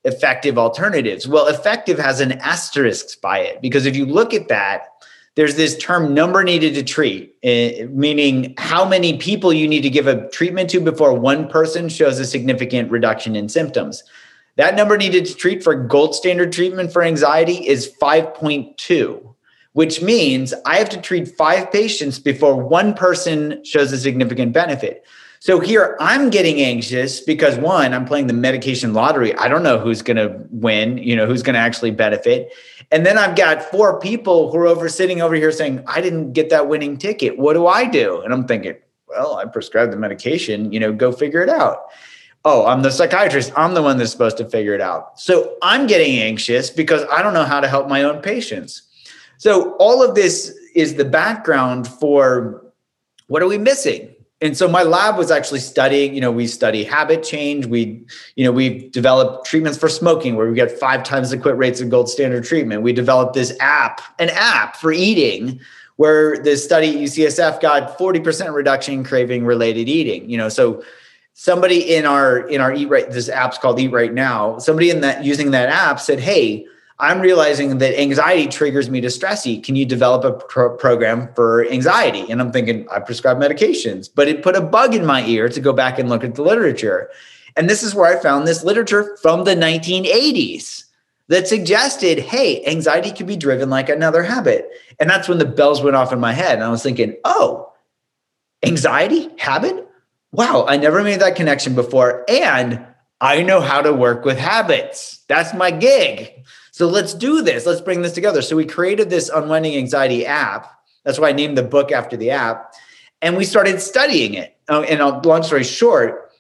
effective 0.05 0.59
alternatives. 0.59 1.27
Well, 1.27 1.47
effective 1.47 1.99
has 1.99 2.21
an 2.21 2.33
asterisk 2.33 3.21
by 3.21 3.41
it 3.41 3.61
because 3.61 3.87
if 3.87 3.97
you 3.97 4.07
look 4.07 4.33
at 4.33 4.49
that, 4.49 4.89
there's 5.35 5.55
this 5.55 5.77
term 5.79 6.15
number 6.15 6.43
needed 6.43 6.75
to 6.75 6.83
treat, 6.83 7.37
uh, 7.45 7.87
meaning 7.91 8.55
how 8.59 8.85
many 8.85 9.19
people 9.19 9.53
you 9.53 9.69
need 9.69 9.83
to 9.83 9.91
give 9.91 10.09
a 10.09 10.29
treatment 10.31 10.69
to 10.71 10.81
before 10.81 11.15
one 11.15 11.49
person 11.49 11.89
shows 11.89 12.19
a 12.19 12.25
significant 12.25 12.91
reduction 12.91 13.37
in 13.37 13.49
symptoms. 13.49 14.03
That 14.57 14.75
number 14.75 14.97
needed 14.97 15.27
to 15.27 15.35
treat 15.35 15.63
for 15.63 15.77
gold 15.77 16.17
standard 16.17 16.53
treatment 16.53 16.93
for 16.93 17.05
anxiety 17.05 17.65
is 17.69 17.89
5.2, 18.03 19.35
which 19.75 20.03
means 20.03 20.53
I 20.67 20.79
have 20.79 20.89
to 20.89 21.01
treat 21.01 21.29
five 21.37 21.71
patients 21.71 22.19
before 22.19 22.57
one 22.57 22.95
person 22.95 23.63
shows 23.65 23.93
a 23.93 23.99
significant 23.99 24.53
benefit. 24.53 25.05
So 25.41 25.61
here 25.61 25.97
I'm 26.01 26.31
getting 26.31 26.61
anxious 26.61 27.21
because 27.21 27.57
one, 27.57 27.95
I'm 27.95 28.05
playing 28.05 28.27
the 28.27 28.33
medication 28.33 28.93
lottery. 28.93 29.35
I 29.37 29.49
don't 29.49 29.63
know 29.63 29.79
who's 29.79 30.03
going 30.03 30.17
to 30.17 30.45
win, 30.51 30.99
you 30.99 31.15
know, 31.15 31.27
who's 31.27 31.43
going 31.43 31.55
to 31.55 31.61
actually 31.61 31.93
benefit. 31.93 32.53
And 32.91 33.07
then 33.07 33.19
I've 33.19 33.37
got 33.37 33.63
four 33.63 34.01
people 34.01 34.51
who 34.51 34.59
are 34.59 34.67
over 34.67 34.89
sitting 34.89 35.23
over 35.23 35.35
here 35.35 35.53
saying, 35.53 35.85
I 35.87 36.01
didn't 36.01 36.33
get 36.33 36.51
that 36.51 36.69
winning 36.69 36.97
ticket. 36.97 37.39
What 37.39 37.53
do 37.53 37.67
I 37.67 37.85
do? 37.85 38.21
And 38.23 38.33
I'm 38.33 38.47
thinking, 38.47 38.77
well, 39.07 39.37
I 39.37 39.45
prescribed 39.45 39.93
the 39.93 39.97
medication, 39.97 40.73
you 40.73 40.81
know, 40.81 40.93
go 40.93 41.13
figure 41.13 41.43
it 41.43 41.49
out. 41.49 41.85
Oh, 42.45 42.67
I'm 42.67 42.83
the 42.83 42.91
psychiatrist. 42.91 43.53
I'm 43.57 43.75
the 43.75 43.83
one 43.83 43.99
that's 43.99 44.11
supposed 44.11 44.39
to 44.39 44.49
figure 44.49 44.75
it 44.75 44.81
out. 44.81 45.21
So 45.21 45.57
I'm 45.63 45.87
getting 45.87 46.19
anxious 46.19 46.71
because 46.71 47.05
I 47.13 47.23
don't 47.23 47.35
know 47.35 47.45
how 47.45 47.61
to 47.61 47.69
help 47.69 47.89
my 47.89 48.03
own 48.03 48.23
patients. 48.23 48.83
So 49.39 49.73
all 49.75 50.03
of 50.03 50.15
this 50.15 50.57
is 50.75 50.95
the 50.95 51.05
background 51.05 51.87
for 51.87 52.65
what 53.29 53.43
are 53.43 53.49
we 53.49 53.59
missing? 53.59 54.15
And 54.41 54.57
so 54.57 54.69
my 54.69 54.85
lab 54.85 55.17
was 55.17 55.31
actually 55.31 55.61
studying 55.61 56.15
you 56.15 56.21
know 56.21 56.31
we 56.31 56.47
study 56.47 56.85
habit 56.85 57.23
change. 57.23 57.67
We 57.67 58.05
you 58.37 58.45
know 58.45 58.53
we've 58.53 58.91
developed 58.93 59.47
treatments 59.47 59.79
for 59.79 59.89
smoking 59.89 60.37
where 60.37 60.49
we 60.49 60.55
get 60.55 60.71
five 60.79 61.03
times 61.03 61.31
the 61.31 61.39
quit 61.39 61.57
rates 61.57 61.81
of 61.81 61.91
gold 61.91 62.09
standard 62.09 62.45
treatment. 62.45 62.83
We 62.83 62.93
developed 62.93 63.35
this 63.35 63.57
app 63.61 64.01
an 64.19 64.31
app 64.31 64.77
for 64.77 64.93
eating 64.93 65.61
where 65.97 66.39
the 66.39 66.57
study 66.57 66.91
at 66.91 66.95
ucsf 66.95 67.61
got 67.61 67.99
40% 67.99 68.55
reduction 68.55 68.95
in 68.95 69.05
craving 69.05 69.45
related 69.45 69.89
eating 69.89 70.29
you 70.31 70.39
know. 70.39 70.49
So 70.49 70.83
somebody 71.35 71.95
in 71.95 72.05
our 72.05 72.39
in 72.49 72.61
our 72.61 72.73
eat 72.73 72.87
right 72.87 73.11
this 73.11 73.29
app's 73.29 73.59
called 73.59 73.79
eat 73.79 73.93
right 73.93 74.13
now 74.13 74.59
somebody 74.59 74.91
in 74.91 75.03
that 75.03 75.25
using 75.25 75.53
that 75.53 75.69
app 75.69 76.01
said 76.01 76.19
hey 76.19 76.67
I'm 77.01 77.21
realizing 77.21 77.79
that 77.79 78.01
anxiety 78.01 78.49
triggers 78.49 78.91
me 78.91 79.01
to 79.03 79.11
stress. 79.11 79.45
Can 79.45 79.77
you 79.77 79.87
develop 79.87 80.25
a 80.25 80.33
pro- 80.33 80.77
program 80.77 81.33
for 81.35 81.65
anxiety? 81.69 82.29
And 82.29 82.41
I'm 82.41 82.51
thinking, 82.51 82.89
I 82.91 82.99
prescribe 82.99 83.39
medications, 83.39 84.11
but 84.13 84.27
it 84.27 84.43
put 84.43 84.57
a 84.57 84.61
bug 84.61 84.95
in 84.95 85.07
my 85.07 85.25
ear 85.27 85.49
to 85.49 85.61
go 85.61 85.73
back 85.73 85.99
and 85.99 86.09
look 86.09 86.25
at 86.25 86.35
the 86.35 86.43
literature. 86.43 87.09
And 87.57 87.71
this 87.71 87.85
is 87.85 87.95
where 87.95 88.07
I 88.07 88.21
found 88.21 88.47
this 88.47 88.65
literature 88.65 89.17
from 89.23 89.45
the 89.45 89.55
1980s 89.55 90.85
that 91.29 91.47
suggested, 91.47 92.19
hey, 92.19 92.65
anxiety 92.65 93.13
could 93.13 93.27
be 93.27 93.37
driven 93.37 93.71
like 93.71 93.89
another 93.89 94.23
habit. 94.23 94.69
And 94.99 95.09
that's 95.09 95.29
when 95.29 95.39
the 95.39 95.45
bells 95.45 95.83
went 95.83 95.95
off 95.95 96.13
in 96.13 96.19
my 96.19 96.33
head. 96.33 96.55
And 96.55 96.65
I 96.65 96.69
was 96.69 96.83
thinking, 96.83 97.15
oh, 97.25 97.73
anxiety, 98.65 99.29
habit? 99.39 99.87
Wow, 100.33 100.67
I 100.67 100.77
never 100.77 101.05
made 101.05 101.21
that 101.21 101.37
connection 101.37 101.75
before. 101.75 102.25
And 102.29 102.85
I 103.21 103.43
know 103.43 103.61
how 103.61 103.83
to 103.83 103.93
work 103.93 104.25
with 104.25 104.39
habits. 104.39 105.25
That's 105.29 105.53
my 105.53 105.71
gig. 105.71 106.45
So 106.71 106.87
let's 106.87 107.15
do 107.15 107.43
this. 107.43 107.67
Let's 107.67 107.81
bring 107.81 108.03
this 108.03 108.13
together. 108.13 108.43
So 108.43 108.55
we 108.55 108.65
created 108.65 109.11
this 109.11 109.29
unwinding 109.29 109.77
anxiety 109.77 110.25
app 110.25 110.71
That's 111.05 111.19
why 111.19 111.31
I 111.31 111.33
named 111.33 111.59
the 111.59 111.63
book 111.65 111.91
after 111.91 112.17
the 112.17 112.31
app. 112.31 112.75
And 113.21 113.37
we 113.37 113.45
started 113.45 113.81
studying 113.81 114.35
it. 114.35 114.57
Oh, 114.69 114.83
and 114.83 115.01
long 115.27 115.43
story 115.43 115.65
short, 115.65 116.31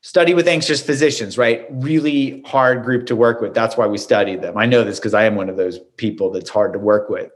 study 0.00 0.34
with 0.34 0.48
anxious 0.48 0.82
physicians, 0.82 1.38
right? 1.38 1.66
Really 1.70 2.42
hard 2.42 2.82
group 2.82 3.06
to 3.06 3.14
work 3.14 3.40
with. 3.40 3.54
That's 3.54 3.76
why 3.76 3.86
we 3.86 3.98
studied 3.98 4.42
them. 4.42 4.56
I 4.56 4.66
know 4.66 4.82
this 4.82 4.98
because 4.98 5.14
I 5.14 5.24
am 5.24 5.36
one 5.36 5.48
of 5.48 5.56
those 5.56 5.78
people 5.96 6.30
that's 6.30 6.50
hard 6.50 6.72
to 6.72 6.78
work 6.80 7.08
with. 7.08 7.30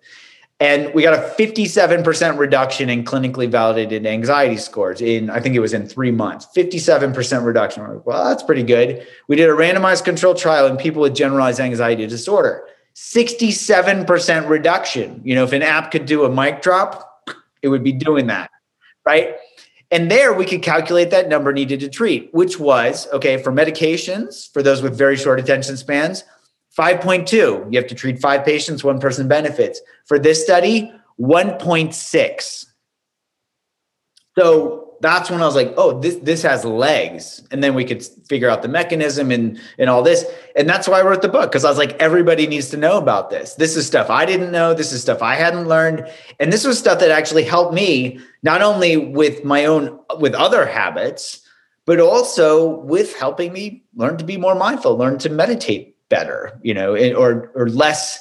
And 0.59 0.95
we 0.95 1.03
got 1.03 1.13
a 1.13 1.35
57% 1.39 2.39
reduction 2.39 2.89
in 2.89 3.05
clinically 3.05 3.49
validated 3.49 4.07
anxiety 4.07 4.57
scores 4.57 5.03
in, 5.03 5.29
I 5.29 5.39
think 5.39 5.55
it 5.55 5.61
was 5.61 5.75
in 5.75 5.87
three 5.87 6.11
months, 6.11 6.49
57% 6.57 7.45
reduction. 7.45 7.87
Like, 7.87 8.07
well, 8.07 8.25
that's 8.25 8.43
pretty 8.43 8.63
good. 8.63 9.07
We 9.29 9.37
did 9.37 9.51
a 9.51 9.53
randomized 9.53 10.05
controlled 10.05 10.39
trial 10.39 10.67
in 10.67 10.79
people 10.79 11.03
with 11.03 11.15
generalized 11.15 11.61
anxiety 11.61 12.07
disorder, 12.07 12.67
67% 12.95 14.49
reduction. 14.49 15.21
You 15.25 15.35
know, 15.35 15.45
if 15.45 15.53
an 15.53 15.63
app 15.63 15.91
could 15.91 16.07
do 16.07 16.25
a 16.25 16.31
mic 16.31 16.63
drop, 16.63 17.29
it 17.61 17.69
would 17.69 17.85
be 17.85 17.93
doing 17.93 18.29
that, 18.29 18.51
right? 19.05 19.35
And 19.91 20.11
there 20.11 20.33
we 20.33 20.47
could 20.47 20.63
calculate 20.63 21.11
that 21.11 21.29
number 21.29 21.53
needed 21.53 21.81
to 21.81 21.91
treat, 21.91 22.33
which 22.33 22.59
was 22.59 23.07
okay 23.13 23.37
for 23.37 23.53
medications 23.53 24.51
for 24.53 24.63
those 24.63 24.81
with 24.81 24.97
very 24.97 25.17
short 25.17 25.39
attention 25.39 25.77
spans, 25.77 26.25
5.2. 26.77 27.73
You 27.73 27.79
have 27.79 27.89
to 27.89 27.95
treat 27.95 28.21
five 28.21 28.45
patients, 28.45 28.85
one 28.85 29.01
person 29.01 29.29
benefits. 29.29 29.81
For 30.05 30.19
this 30.19 30.43
study, 30.43 30.93
1.6. 31.21 32.67
So 34.39 34.87
that's 35.01 35.31
when 35.31 35.41
I 35.41 35.47
was 35.47 35.55
like, 35.55 35.73
oh, 35.77 35.99
this 35.99 36.17
this 36.17 36.43
has 36.43 36.65
legs. 36.65 37.43
And 37.51 37.63
then 37.63 37.75
we 37.75 37.85
could 37.85 38.05
figure 38.29 38.49
out 38.49 38.63
the 38.63 38.69
mechanism 38.69 39.31
and 39.31 39.59
and 39.79 39.89
all 39.89 40.03
this. 40.03 40.25
And 40.55 40.69
that's 40.69 40.89
why 40.89 41.01
I 41.01 41.03
wrote 41.03 41.23
the 41.23 41.29
book 41.29 41.51
because 41.51 41.65
I 41.65 41.69
was 41.69 41.79
like, 41.79 41.93
everybody 41.95 42.47
needs 42.47 42.71
to 42.71 42.77
know 42.77 42.99
about 42.99 43.31
this. 43.31 43.55
This 43.55 43.77
is 43.77 43.87
stuff 43.87 44.11
I 44.11 44.27
didn't 44.27 44.53
know. 44.53 44.75
This 44.75 44.93
is 44.93 45.01
stuff 45.01 45.23
I 45.23 45.35
hadn't 45.35 45.69
learned. 45.69 46.07
And 46.39 46.53
this 46.53 46.67
was 46.67 46.79
stuff 46.79 47.01
that 47.01 47.11
actually 47.11 47.45
helped 47.45 47.75
me 47.75 48.21
not 48.43 48.63
only 48.63 48.97
with 48.97 49.45
my 49.45 49.65
own 49.65 49.99
with 50.19 50.35
other 50.35 50.67
habits, 50.67 51.41
but 51.87 52.01
also 52.01 52.81
with 52.81 53.17
helping 53.17 53.53
me 53.53 53.85
learn 53.95 54.19
to 54.19 54.25
be 54.25 54.37
more 54.37 54.55
mindful, 54.55 54.97
learn 54.97 55.19
to 55.19 55.31
meditate 55.31 55.96
better, 56.09 56.59
you 56.63 56.75
know, 56.75 56.97
or 57.15 57.51
or 57.55 57.69
less 57.69 58.21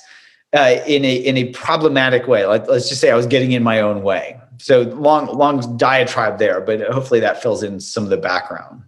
uh, 0.55 0.77
in 0.87 1.03
a 1.05 1.15
in 1.15 1.37
a 1.37 1.45
problematic 1.51 2.27
way. 2.27 2.45
Let, 2.45 2.69
let's 2.69 2.89
just 2.89 3.01
say 3.01 3.11
I 3.11 3.15
was 3.15 3.27
getting 3.27 3.51
in 3.51 3.63
my 3.63 3.81
own 3.81 4.03
way. 4.03 4.39
So 4.57 4.83
long 4.83 5.27
long 5.27 5.77
diatribe 5.77 6.39
there 6.39 6.61
but 6.61 6.81
hopefully 6.81 7.19
that 7.19 7.41
fills 7.41 7.61
in 7.61 7.79
some 7.79 8.03
of 8.03 8.09
the 8.09 8.17
background. 8.17 8.83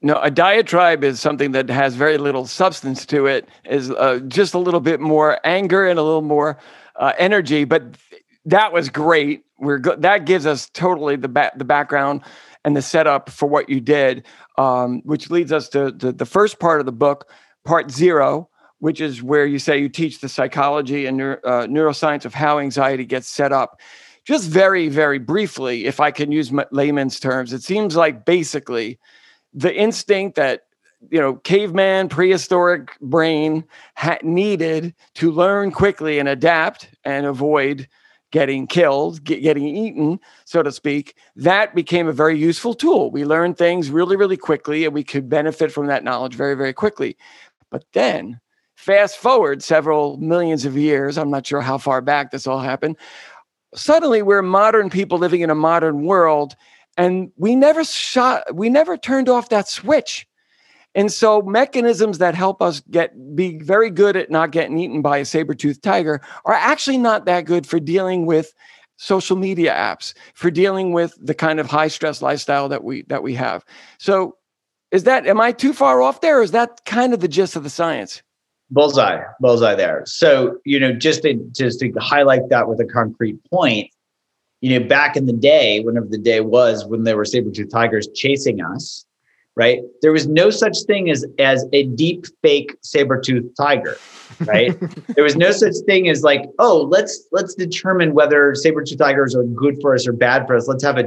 No 0.00 0.18
a 0.20 0.30
diatribe 0.30 1.04
is 1.04 1.20
something 1.20 1.52
that 1.52 1.68
has 1.68 1.94
very 1.94 2.18
little 2.18 2.46
substance 2.46 3.06
to 3.06 3.26
it 3.26 3.48
is 3.64 3.90
uh, 3.92 4.20
just 4.26 4.54
a 4.54 4.58
little 4.58 4.80
bit 4.80 5.00
more 5.00 5.38
anger 5.44 5.86
and 5.86 5.98
a 5.98 6.02
little 6.02 6.22
more 6.22 6.58
uh, 6.96 7.12
energy 7.18 7.64
but 7.64 7.96
that 8.44 8.72
was 8.72 8.88
great. 8.88 9.44
We're 9.60 9.78
go- 9.78 9.94
that 9.96 10.24
gives 10.24 10.46
us 10.46 10.68
totally 10.70 11.14
the 11.14 11.28
ba- 11.28 11.52
the 11.56 11.64
background 11.64 12.22
and 12.64 12.76
the 12.76 12.82
setup 12.82 13.30
for 13.30 13.48
what 13.48 13.68
you 13.68 13.80
did 13.80 14.24
um, 14.58 15.02
which 15.04 15.30
leads 15.30 15.52
us 15.52 15.68
to, 15.70 15.92
to 15.92 16.10
the 16.10 16.26
first 16.26 16.58
part 16.58 16.80
of 16.80 16.86
the 16.86 16.92
book 16.92 17.30
part 17.64 17.90
zero 17.90 18.48
which 18.82 19.00
is 19.00 19.22
where 19.22 19.46
you 19.46 19.60
say 19.60 19.78
you 19.78 19.88
teach 19.88 20.18
the 20.18 20.28
psychology 20.28 21.06
and 21.06 21.16
neuro, 21.16 21.38
uh, 21.44 21.68
neuroscience 21.68 22.24
of 22.24 22.34
how 22.34 22.58
anxiety 22.58 23.04
gets 23.04 23.28
set 23.28 23.52
up. 23.52 23.80
Just 24.24 24.50
very, 24.50 24.88
very 24.88 25.20
briefly, 25.20 25.86
if 25.86 26.00
I 26.00 26.10
can 26.10 26.32
use 26.32 26.52
layman's 26.72 27.20
terms, 27.20 27.52
it 27.52 27.62
seems 27.62 27.94
like 27.94 28.24
basically 28.24 28.98
the 29.54 29.72
instinct 29.72 30.34
that 30.34 30.62
you 31.10 31.20
know 31.20 31.36
caveman 31.36 32.08
prehistoric 32.08 32.98
brain 33.00 33.62
ha- 33.96 34.18
needed 34.24 34.94
to 35.14 35.30
learn 35.30 35.70
quickly 35.70 36.18
and 36.18 36.28
adapt 36.28 36.88
and 37.04 37.24
avoid 37.24 37.88
getting 38.32 38.66
killed 38.66 39.22
get, 39.24 39.42
getting 39.42 39.76
eaten 39.76 40.18
so 40.44 40.62
to 40.62 40.70
speak 40.70 41.16
that 41.34 41.74
became 41.74 42.06
a 42.06 42.12
very 42.12 42.38
useful 42.38 42.72
tool. 42.72 43.10
We 43.10 43.24
learned 43.24 43.58
things 43.58 43.90
really 43.90 44.16
really 44.16 44.36
quickly 44.36 44.84
and 44.84 44.94
we 44.94 45.02
could 45.02 45.28
benefit 45.28 45.72
from 45.72 45.88
that 45.88 46.04
knowledge 46.04 46.34
very 46.34 46.54
very 46.54 46.72
quickly 46.72 47.16
but 47.72 47.84
then 47.92 48.38
fast 48.76 49.16
forward 49.16 49.62
several 49.62 50.16
millions 50.18 50.64
of 50.64 50.76
years 50.76 51.18
i'm 51.18 51.30
not 51.30 51.46
sure 51.46 51.60
how 51.60 51.76
far 51.76 52.00
back 52.00 52.30
this 52.30 52.46
all 52.46 52.60
happened 52.60 52.96
suddenly 53.74 54.22
we're 54.22 54.42
modern 54.42 54.88
people 54.90 55.18
living 55.18 55.40
in 55.40 55.50
a 55.50 55.54
modern 55.54 56.04
world 56.04 56.54
and 56.96 57.32
we 57.36 57.56
never 57.56 57.84
shot 57.84 58.54
we 58.54 58.68
never 58.68 58.96
turned 58.96 59.28
off 59.28 59.48
that 59.48 59.68
switch. 59.68 60.26
And 60.94 61.10
so 61.10 61.40
mechanisms 61.40 62.18
that 62.18 62.34
help 62.34 62.60
us 62.60 62.80
get 62.90 63.34
be 63.34 63.58
very 63.58 63.88
good 63.88 64.14
at 64.14 64.30
not 64.30 64.50
getting 64.50 64.78
eaten 64.78 65.00
by 65.00 65.18
a 65.18 65.24
saber-toothed 65.24 65.82
tiger 65.82 66.20
are 66.44 66.52
actually 66.52 66.98
not 66.98 67.24
that 67.24 67.46
good 67.46 67.66
for 67.66 67.80
dealing 67.80 68.26
with 68.26 68.52
social 68.98 69.36
media 69.36 69.72
apps 69.72 70.12
for 70.34 70.50
dealing 70.50 70.92
with 70.92 71.14
the 71.18 71.34
kind 71.34 71.58
of 71.58 71.66
high 71.66 71.88
stress 71.88 72.20
lifestyle 72.20 72.68
that 72.68 72.84
we 72.84 73.02
that 73.04 73.22
we 73.22 73.34
have. 73.34 73.64
So 73.98 74.36
is 74.92 75.04
that 75.04 75.26
am 75.26 75.40
i 75.40 75.50
too 75.50 75.72
far 75.72 76.02
off 76.02 76.20
there 76.20 76.38
or 76.38 76.42
is 76.42 76.52
that 76.52 76.84
kind 76.84 77.12
of 77.12 77.20
the 77.20 77.28
gist 77.28 77.56
of 77.56 77.62
the 77.62 77.70
science? 77.70 78.22
Bullseye 78.70 79.22
bullseye 79.40 79.74
there. 79.74 80.02
So 80.06 80.58
you 80.64 80.78
know 80.78 80.92
just 80.92 81.22
to 81.22 81.34
just 81.52 81.80
to 81.80 81.92
highlight 81.98 82.48
that 82.50 82.68
with 82.68 82.80
a 82.80 82.86
concrete 82.86 83.38
point 83.50 83.90
you 84.60 84.78
know 84.78 84.86
back 84.86 85.16
in 85.16 85.26
the 85.26 85.32
day 85.32 85.80
whenever 85.80 86.06
the 86.06 86.18
day 86.18 86.40
was 86.40 86.84
when 86.86 87.04
there 87.04 87.16
were 87.16 87.24
saber-tooth 87.24 87.70
tigers 87.70 88.08
chasing 88.14 88.62
us 88.62 89.04
right 89.56 89.80
there 90.00 90.12
was 90.12 90.26
no 90.26 90.48
such 90.50 90.78
thing 90.86 91.10
as 91.10 91.26
as 91.38 91.66
a 91.72 91.84
deep 91.88 92.26
fake 92.42 92.76
saber-tooth 92.82 93.44
tiger 93.56 93.98
right? 94.46 94.76
There 95.14 95.24
was 95.24 95.36
no 95.36 95.52
such 95.52 95.74
thing 95.86 96.08
as 96.08 96.22
like 96.22 96.42
oh 96.58 96.88
let's 96.90 97.26
let's 97.32 97.54
determine 97.54 98.14
whether 98.14 98.54
saber-tooth 98.54 98.98
tigers 98.98 99.34
are 99.34 99.44
good 99.44 99.76
for 99.80 99.94
us 99.94 100.06
or 100.06 100.12
bad 100.12 100.46
for 100.46 100.56
us. 100.56 100.68
Let's 100.68 100.84
have 100.84 100.98
a 100.98 101.04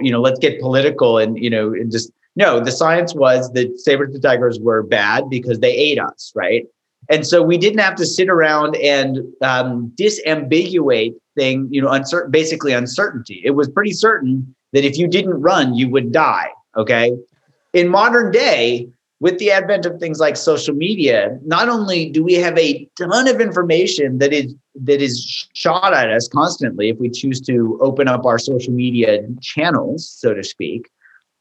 you 0.00 0.10
know 0.10 0.20
let's 0.20 0.38
get 0.38 0.60
political 0.60 1.18
and 1.18 1.38
you 1.38 1.50
know 1.50 1.72
and 1.72 1.90
just 1.90 2.10
no 2.36 2.60
the 2.60 2.72
science 2.72 3.14
was 3.14 3.52
that 3.52 3.78
saber-tooth 3.78 4.22
tigers 4.22 4.58
were 4.60 4.82
bad 4.82 5.28
because 5.28 5.60
they 5.60 5.72
ate 5.72 5.98
us 5.98 6.32
right 6.34 6.66
and 7.10 7.26
so 7.26 7.42
we 7.42 7.58
didn't 7.58 7.80
have 7.80 7.96
to 7.96 8.06
sit 8.06 8.28
around 8.28 8.76
and 8.76 9.18
um, 9.42 9.92
disambiguate 9.96 11.14
thing, 11.36 11.68
you 11.70 11.82
know, 11.82 11.90
uncertain, 11.90 12.30
basically 12.30 12.72
uncertainty. 12.72 13.40
It 13.44 13.50
was 13.50 13.68
pretty 13.68 13.92
certain 13.92 14.54
that 14.72 14.84
if 14.84 14.96
you 14.96 15.06
didn't 15.06 15.40
run, 15.40 15.74
you 15.74 15.88
would 15.90 16.12
die. 16.12 16.50
Okay. 16.76 17.12
In 17.72 17.88
modern 17.88 18.30
day, 18.30 18.88
with 19.20 19.38
the 19.38 19.50
advent 19.50 19.86
of 19.86 19.98
things 19.98 20.18
like 20.18 20.36
social 20.36 20.74
media, 20.74 21.38
not 21.44 21.68
only 21.68 22.10
do 22.10 22.22
we 22.22 22.34
have 22.34 22.58
a 22.58 22.88
ton 22.98 23.28
of 23.28 23.40
information 23.40 24.18
that 24.18 24.32
is 24.32 24.54
that 24.74 25.00
is 25.00 25.48
shot 25.54 25.94
at 25.94 26.10
us 26.10 26.26
constantly 26.26 26.90
if 26.90 26.98
we 26.98 27.08
choose 27.08 27.40
to 27.42 27.78
open 27.80 28.08
up 28.08 28.26
our 28.26 28.38
social 28.38 28.72
media 28.72 29.22
channels, 29.40 30.08
so 30.08 30.34
to 30.34 30.42
speak, 30.42 30.90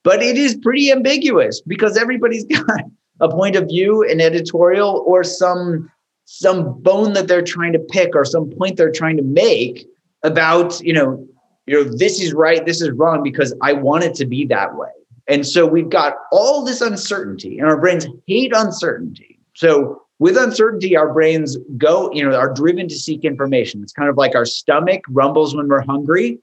but 0.03 0.21
it 0.21 0.37
is 0.37 0.55
pretty 0.55 0.91
ambiguous 0.91 1.61
because 1.61 1.97
everybody's 1.97 2.45
got 2.65 2.81
a 3.19 3.29
point 3.29 3.55
of 3.55 3.67
view, 3.67 4.03
an 4.09 4.21
editorial, 4.21 5.03
or 5.07 5.23
some 5.23 5.89
some 6.25 6.81
bone 6.81 7.13
that 7.13 7.27
they're 7.27 7.41
trying 7.41 7.73
to 7.73 7.79
pick 7.79 8.15
or 8.15 8.23
some 8.23 8.49
point 8.49 8.77
they're 8.77 8.91
trying 8.91 9.17
to 9.17 9.23
make 9.23 9.85
about, 10.23 10.79
you 10.79 10.93
know, 10.93 11.27
you 11.65 11.75
know, 11.75 11.83
this 11.83 12.21
is 12.21 12.33
right, 12.33 12.65
this 12.65 12.81
is 12.81 12.91
wrong 12.91 13.21
because 13.21 13.53
I 13.61 13.73
want 13.73 14.03
it 14.05 14.15
to 14.15 14.25
be 14.25 14.45
that 14.47 14.75
way. 14.75 14.89
And 15.27 15.45
so 15.45 15.65
we've 15.65 15.89
got 15.89 16.15
all 16.31 16.63
this 16.63 16.81
uncertainty, 16.81 17.59
and 17.59 17.67
our 17.67 17.79
brains 17.79 18.07
hate 18.27 18.51
uncertainty. 18.53 19.39
So 19.55 20.01
with 20.19 20.37
uncertainty, 20.37 20.97
our 20.97 21.13
brains 21.13 21.57
go, 21.77 22.11
you 22.13 22.27
know, 22.27 22.35
are 22.35 22.53
driven 22.53 22.87
to 22.89 22.95
seek 22.95 23.23
information. 23.23 23.81
It's 23.81 23.93
kind 23.93 24.09
of 24.09 24.17
like 24.17 24.35
our 24.35 24.45
stomach 24.45 25.01
rumbles 25.09 25.55
when 25.55 25.67
we're 25.67 25.81
hungry. 25.81 26.39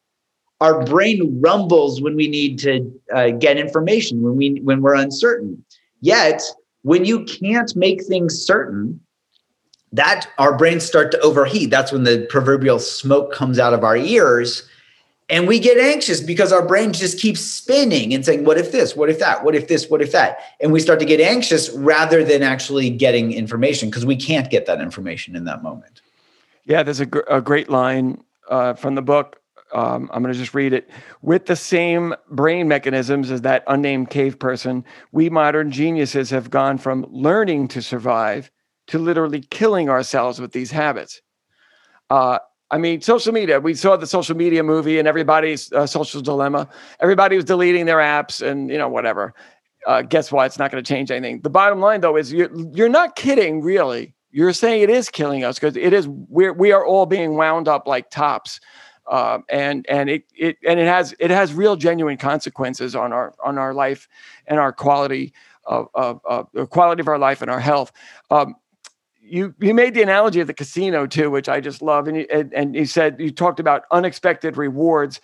Our 0.61 0.85
brain 0.85 1.41
rumbles 1.41 2.03
when 2.03 2.17
we 2.17 2.29
need 2.29 2.59
to 2.61 3.01
uh, 3.15 3.31
get 3.31 3.57
information, 3.57 4.23
when 4.23 4.37
we 4.37 4.61
when 4.63 4.83
we're 4.83 4.95
uncertain. 4.95 5.65
Yet 6.01 6.43
when 6.83 7.05
you 7.05 7.25
can't 7.25 7.75
make 7.77 8.05
things 8.05 8.41
certain, 8.41 9.01
that 9.93 10.29
our 10.39 10.57
brains 10.57 10.85
start 10.85 11.11
to 11.13 11.21
overheat. 11.21 11.71
That's 11.71 11.93
when 11.93 12.05
the 12.05 12.27
proverbial 12.31 12.79
smoke 12.79 13.33
comes 13.33 13.59
out 13.59 13.75
of 13.75 13.85
our 13.85 13.97
ears. 13.97 14.67
And 15.29 15.47
we 15.47 15.61
get 15.61 15.79
anxious 15.79 16.21
because 16.21 16.53
our 16.53 16.67
brain 16.67 16.93
just 16.93 17.21
keeps 17.21 17.41
spinning 17.41 18.13
and 18.13 18.25
saying, 18.25 18.45
What 18.45 18.59
if 18.59 18.73
this? 18.73 18.97
What 18.97 19.09
if 19.11 19.21
that? 19.21 19.45
What 19.45 19.55
if 19.55 19.69
this? 19.69 19.89
What 19.89 20.03
if 20.03 20.11
that? 20.13 20.41
And 20.61 20.73
we 20.73 20.81
start 20.81 20.99
to 21.01 21.07
get 21.07 21.21
anxious 21.21 21.71
rather 21.71 22.25
than 22.25 22.43
actually 22.43 22.91
getting 22.91 23.33
information 23.33 23.91
because 23.91 24.05
we 24.05 24.17
can't 24.17 24.51
get 24.51 24.67
that 24.67 24.81
information 24.81 25.37
in 25.37 25.45
that 25.45 25.63
moment. 25.63 26.03
Yeah, 26.65 26.83
there's 26.83 27.01
a, 27.01 27.07
gr- 27.07 27.21
a 27.29 27.41
great 27.41 27.71
line 27.71 28.23
uh, 28.49 28.75
from 28.75 28.97
the 28.97 29.03
book 29.03 29.40
um, 29.73 30.11
I'm 30.13 30.23
going 30.23 30.33
to 30.33 30.39
just 30.39 30.55
read 30.55 30.73
it. 30.73 30.91
With 31.23 31.47
the 31.47 31.57
same 31.57 32.15
brain 32.31 32.69
mechanisms 32.69 33.31
as 33.31 33.43
that 33.43 33.65
unnamed 33.67 34.11
cave 34.11 34.39
person, 34.39 34.85
we 35.13 35.31
modern 35.31 35.71
geniuses 35.71 36.31
have 36.31 36.51
gone 36.51 36.79
from 36.79 37.07
learning 37.11 37.69
to 37.69 37.83
survive 37.83 38.51
to 38.89 38.99
literally 38.99 39.41
killing 39.41 39.89
ourselves 39.89 40.41
with 40.41 40.53
these 40.53 40.71
habits. 40.71 41.23
Uh, 42.11 42.39
I 42.73 42.79
mean, 42.79 43.01
social 43.01 43.33
media, 43.33 43.61
we 43.61 43.75
saw 43.75 43.97
the 43.97 44.07
social 44.07 44.37
media 44.37 44.63
movie 44.63 44.99
and 44.99 45.07
everybody's 45.07 45.73
uh, 45.73 45.87
social 45.87 46.21
dilemma. 46.21 46.69
Everybody 47.01 47.37
was 47.37 47.45
deleting 47.45 47.87
their 47.87 47.99
apps 47.99 48.45
and, 48.45 48.71
you 48.71 48.79
know, 48.79 48.89
whatever. 48.89 49.35
Uh, 49.87 50.03
guess 50.03 50.31
what? 50.31 50.47
It's 50.47 50.59
not 50.59 50.71
going 50.71 50.83
to 50.83 50.89
change 50.89 51.11
anything. 51.11 51.41
The 51.41 51.51
bottom 51.51 51.81
line, 51.81 52.01
though, 52.01 52.17
is 52.17 52.33
you're, 52.33 52.51
you're 52.73 52.89
not 52.89 53.17
kidding, 53.17 53.63
really. 53.63 54.15
You're 54.31 54.53
saying 54.53 54.83
it 54.83 54.91
is 54.91 55.09
killing 55.09 55.43
us 55.43 55.59
because 55.59 55.77
it 55.77 55.93
is, 55.93 56.07
we're, 56.09 56.53
we 56.53 56.71
are 56.71 56.85
all 56.85 57.07
being 57.07 57.35
wound 57.35 57.67
up 57.67 57.89
like 57.89 58.11
tops 58.11 58.61
uh, 59.11 59.41
and 59.49 59.85
and 59.89 60.09
it 60.09 60.25
it 60.35 60.57
and 60.67 60.81
it 60.81 60.87
has 60.87 61.15
it 61.19 61.31
has 61.31 61.53
real 61.53 61.77
genuine 61.77 62.17
consequences 62.17 62.95
on 62.95 63.13
our 63.13 63.35
on 63.45 63.59
our 63.59 63.75
life 63.75 64.09
and 64.47 64.59
our 64.59 64.73
quality 64.73 65.35
of, 65.67 65.89
of, 65.95 66.21
of 66.25 66.49
the 66.55 66.67
quality 66.67 67.01
of 67.01 67.09
our 67.09 67.19
life 67.19 67.43
and 67.43 67.51
our 67.51 67.61
health. 67.61 67.93
Um, 68.31 68.55
you 69.21 69.53
you 69.61 69.75
made 69.75 69.95
the 69.95 70.03
analogy 70.03 70.41
of 70.41 70.47
the 70.47 70.55
casino 70.55 71.07
too, 71.07 71.29
which 71.31 71.49
I 71.49 71.61
just 71.61 71.83
love, 71.83 72.07
and 72.07 72.19
you, 72.19 72.27
and, 72.33 72.55
and 72.55 72.75
you 72.75 72.87
said 72.87 73.17
you 73.19 73.31
talked 73.31 73.61
about 73.61 73.83
unexpected 73.91 74.57
rewards 74.57 75.21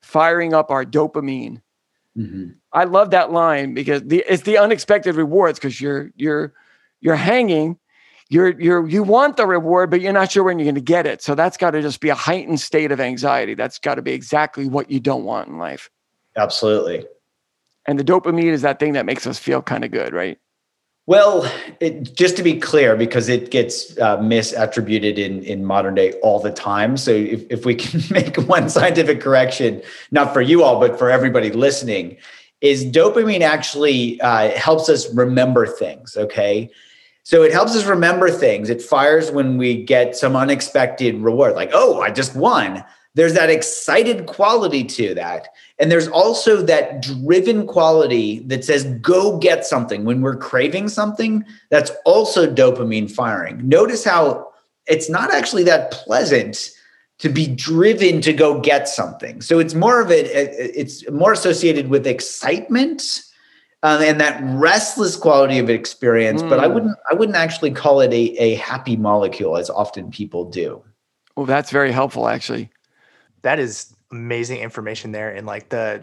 firing 0.00 0.54
up 0.54 0.70
our 0.70 0.84
dopamine. 0.84 1.60
Mm-hmm. 2.16 2.52
I 2.72 2.84
love 2.84 3.10
that 3.10 3.32
line 3.32 3.74
because 3.74 4.02
the 4.02 4.24
it's 4.26 4.44
the 4.44 4.56
unexpected 4.56 5.14
rewards 5.14 5.58
because 5.58 5.78
you're 5.78 6.10
you're 6.16 6.54
you're 7.00 7.16
hanging, 7.16 7.78
you're 8.28 8.60
you're 8.60 8.86
you 8.88 9.02
want 9.02 9.36
the 9.36 9.46
reward, 9.46 9.90
but 9.90 10.00
you're 10.00 10.12
not 10.12 10.32
sure 10.32 10.42
when 10.42 10.58
you're 10.58 10.64
going 10.64 10.74
to 10.74 10.80
get 10.80 11.06
it. 11.06 11.22
So 11.22 11.34
that's 11.34 11.56
got 11.56 11.72
to 11.72 11.82
just 11.82 12.00
be 12.00 12.08
a 12.08 12.14
heightened 12.14 12.60
state 12.60 12.90
of 12.92 13.00
anxiety. 13.00 13.54
That's 13.54 13.78
got 13.78 13.96
to 13.96 14.02
be 14.02 14.12
exactly 14.12 14.68
what 14.68 14.90
you 14.90 15.00
don't 15.00 15.24
want 15.24 15.48
in 15.48 15.58
life. 15.58 15.90
Absolutely. 16.36 17.06
And 17.86 17.98
the 17.98 18.04
dopamine 18.04 18.52
is 18.52 18.62
that 18.62 18.80
thing 18.80 18.94
that 18.94 19.06
makes 19.06 19.26
us 19.26 19.38
feel 19.38 19.62
kind 19.62 19.84
of 19.84 19.92
good, 19.92 20.12
right? 20.12 20.38
Well, 21.08 21.48
it, 21.78 22.16
just 22.16 22.36
to 22.36 22.42
be 22.42 22.58
clear, 22.58 22.96
because 22.96 23.28
it 23.28 23.52
gets 23.52 23.96
uh, 23.98 24.18
misattributed 24.18 25.18
in, 25.18 25.44
in 25.44 25.64
modern 25.64 25.94
day 25.94 26.14
all 26.14 26.40
the 26.40 26.50
time. 26.50 26.96
So, 26.96 27.12
if, 27.12 27.44
if 27.48 27.64
we 27.64 27.76
can 27.76 28.02
make 28.10 28.36
one 28.48 28.68
scientific 28.68 29.20
correction, 29.20 29.82
not 30.10 30.32
for 30.32 30.40
you 30.40 30.64
all, 30.64 30.80
but 30.80 30.98
for 30.98 31.08
everybody 31.08 31.52
listening, 31.52 32.16
is 32.60 32.84
dopamine 32.84 33.42
actually 33.42 34.20
uh, 34.20 34.50
helps 34.50 34.88
us 34.88 35.12
remember 35.14 35.64
things. 35.66 36.16
Okay. 36.16 36.70
So, 37.26 37.42
it 37.42 37.50
helps 37.50 37.74
us 37.74 37.86
remember 37.86 38.30
things. 38.30 38.70
It 38.70 38.80
fires 38.80 39.32
when 39.32 39.58
we 39.58 39.82
get 39.82 40.14
some 40.14 40.36
unexpected 40.36 41.16
reward, 41.16 41.56
like, 41.56 41.70
oh, 41.72 42.00
I 42.00 42.12
just 42.12 42.36
won. 42.36 42.84
There's 43.14 43.34
that 43.34 43.50
excited 43.50 44.26
quality 44.26 44.84
to 44.84 45.12
that. 45.14 45.48
And 45.80 45.90
there's 45.90 46.06
also 46.06 46.62
that 46.62 47.02
driven 47.02 47.66
quality 47.66 48.38
that 48.46 48.64
says, 48.64 48.84
go 49.00 49.38
get 49.38 49.66
something. 49.66 50.04
When 50.04 50.20
we're 50.20 50.36
craving 50.36 50.88
something, 50.88 51.44
that's 51.68 51.90
also 52.04 52.46
dopamine 52.46 53.10
firing. 53.10 53.68
Notice 53.68 54.04
how 54.04 54.52
it's 54.86 55.10
not 55.10 55.34
actually 55.34 55.64
that 55.64 55.90
pleasant 55.90 56.70
to 57.18 57.28
be 57.28 57.48
driven 57.48 58.20
to 58.20 58.32
go 58.32 58.60
get 58.60 58.88
something. 58.88 59.40
So 59.40 59.58
it's 59.58 59.74
more 59.74 60.00
of 60.00 60.12
it, 60.12 60.26
it's 60.30 61.10
more 61.10 61.32
associated 61.32 61.88
with 61.88 62.06
excitement. 62.06 63.22
Uh, 63.82 64.02
and 64.02 64.20
that 64.20 64.40
restless 64.42 65.16
quality 65.16 65.58
of 65.58 65.70
experience, 65.70 66.42
mm. 66.42 66.48
but 66.48 66.58
I 66.58 66.66
hmm. 66.66 66.74
wouldn't 66.74 66.96
I 67.10 67.14
wouldn't 67.14 67.36
actually 67.36 67.70
call 67.70 68.00
it 68.00 68.12
a, 68.12 68.34
a 68.42 68.54
happy 68.56 68.96
molecule 68.96 69.56
as 69.56 69.70
often 69.70 70.10
people 70.10 70.48
do. 70.48 70.82
Well, 71.36 71.46
that's 71.46 71.70
very 71.70 71.92
helpful 71.92 72.26
actually. 72.26 72.70
That 73.42 73.58
is 73.58 73.94
amazing 74.10 74.60
information 74.60 75.12
there 75.12 75.30
and 75.30 75.46
like 75.46 75.68
the 75.68 76.02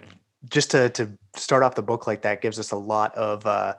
just 0.49 0.71
to 0.71 0.89
to 0.89 1.09
start 1.36 1.63
off 1.63 1.75
the 1.75 1.81
book 1.81 2.05
like 2.05 2.21
that 2.21 2.41
gives 2.41 2.59
us 2.59 2.71
a 2.71 2.75
lot 2.75 3.15
of 3.15 3.45
uh 3.45 3.73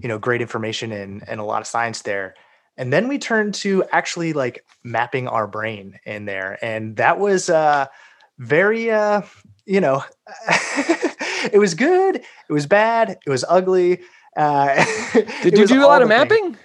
you 0.00 0.08
know 0.08 0.18
great 0.18 0.40
information 0.40 0.92
and 0.92 1.28
and 1.28 1.40
a 1.40 1.44
lot 1.44 1.60
of 1.60 1.66
science 1.66 2.02
there 2.02 2.34
and 2.76 2.92
then 2.92 3.08
we 3.08 3.18
turn 3.18 3.52
to 3.52 3.84
actually 3.90 4.32
like 4.32 4.64
mapping 4.84 5.26
our 5.26 5.46
brain 5.46 5.98
in 6.04 6.24
there 6.24 6.58
and 6.62 6.96
that 6.96 7.18
was 7.18 7.50
uh 7.50 7.86
very 8.38 8.90
uh 8.90 9.22
you 9.66 9.80
know 9.80 10.02
it 11.52 11.58
was 11.58 11.74
good 11.74 12.16
it 12.16 12.52
was 12.52 12.66
bad 12.66 13.18
it 13.26 13.30
was 13.30 13.44
ugly 13.48 14.00
uh 14.36 14.84
did 15.42 15.58
you 15.58 15.66
do 15.66 15.84
a 15.84 15.86
lot 15.86 16.02
of 16.02 16.08
mapping 16.08 16.52
things. 16.54 16.58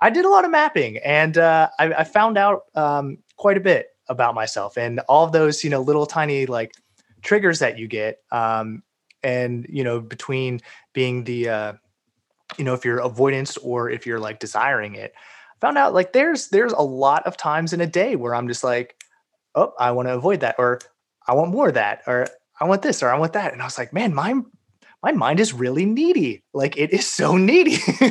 i 0.00 0.10
did 0.10 0.24
a 0.24 0.28
lot 0.28 0.44
of 0.44 0.50
mapping 0.50 0.98
and 0.98 1.38
uh 1.38 1.68
I, 1.78 1.92
I 1.92 2.04
found 2.04 2.38
out 2.38 2.62
um 2.74 3.18
quite 3.36 3.56
a 3.56 3.60
bit 3.60 3.88
about 4.08 4.34
myself 4.34 4.76
and 4.76 5.00
all 5.00 5.24
of 5.24 5.32
those 5.32 5.62
you 5.64 5.70
know 5.70 5.80
little 5.80 6.06
tiny 6.06 6.46
like 6.46 6.72
triggers 7.22 7.60
that 7.60 7.78
you 7.78 7.86
get 7.86 8.18
um 8.30 8.82
and 9.22 9.66
you 9.68 9.84
know 9.84 10.00
between 10.00 10.60
being 10.92 11.24
the 11.24 11.48
uh 11.48 11.72
you 12.58 12.64
know 12.64 12.74
if 12.74 12.84
you're 12.84 12.98
avoidance 12.98 13.56
or 13.58 13.90
if 13.90 14.06
you're 14.06 14.20
like 14.20 14.38
desiring 14.38 14.94
it 14.94 15.14
found 15.60 15.78
out 15.78 15.94
like 15.94 16.12
there's 16.12 16.48
there's 16.48 16.72
a 16.72 16.82
lot 16.82 17.24
of 17.26 17.36
times 17.36 17.72
in 17.72 17.80
a 17.80 17.86
day 17.86 18.16
where 18.16 18.34
i'm 18.34 18.48
just 18.48 18.64
like 18.64 18.96
oh 19.54 19.72
i 19.78 19.90
want 19.90 20.08
to 20.08 20.14
avoid 20.14 20.40
that 20.40 20.56
or 20.58 20.80
i 21.26 21.32
want 21.32 21.50
more 21.50 21.68
of 21.68 21.74
that 21.74 22.02
or 22.06 22.26
i 22.62 22.64
want 22.64 22.80
this 22.80 23.02
or 23.02 23.10
i 23.10 23.18
want 23.18 23.34
that. 23.34 23.52
And 23.52 23.60
i 23.60 23.66
was 23.66 23.76
like 23.76 23.92
man 23.92 24.14
my 24.14 24.40
my 25.02 25.12
mind 25.12 25.40
is 25.40 25.52
really 25.52 25.84
needy. 25.84 26.44
Like 26.54 26.76
it 26.76 26.92
is 26.92 27.06
so 27.06 27.36
needy. 27.48 27.78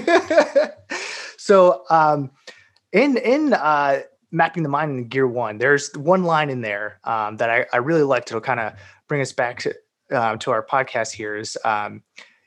So 1.37 1.83
um 1.89 2.29
in 2.93 3.17
in 3.17 3.53
uh 3.53 4.01
mapping 4.31 4.61
the 4.61 4.69
mind 4.69 4.91
in 4.91 5.07
gear 5.07 5.27
one 5.27 5.57
there's 5.57 5.91
one 5.95 6.23
line 6.23 6.51
in 6.51 6.61
there 6.61 6.99
um, 7.03 7.37
that 7.37 7.49
I, 7.49 7.65
I 7.73 7.77
really 7.77 8.03
like 8.03 8.25
to 8.27 8.39
kind 8.39 8.59
of 8.59 8.73
bring 9.09 9.21
us 9.21 9.33
back 9.33 9.59
to, 9.61 9.75
uh, 10.11 10.37
to 10.37 10.51
our 10.51 10.65
podcast 10.65 11.11
here 11.11 11.35
is 11.35 11.57
um, 11.65 12.03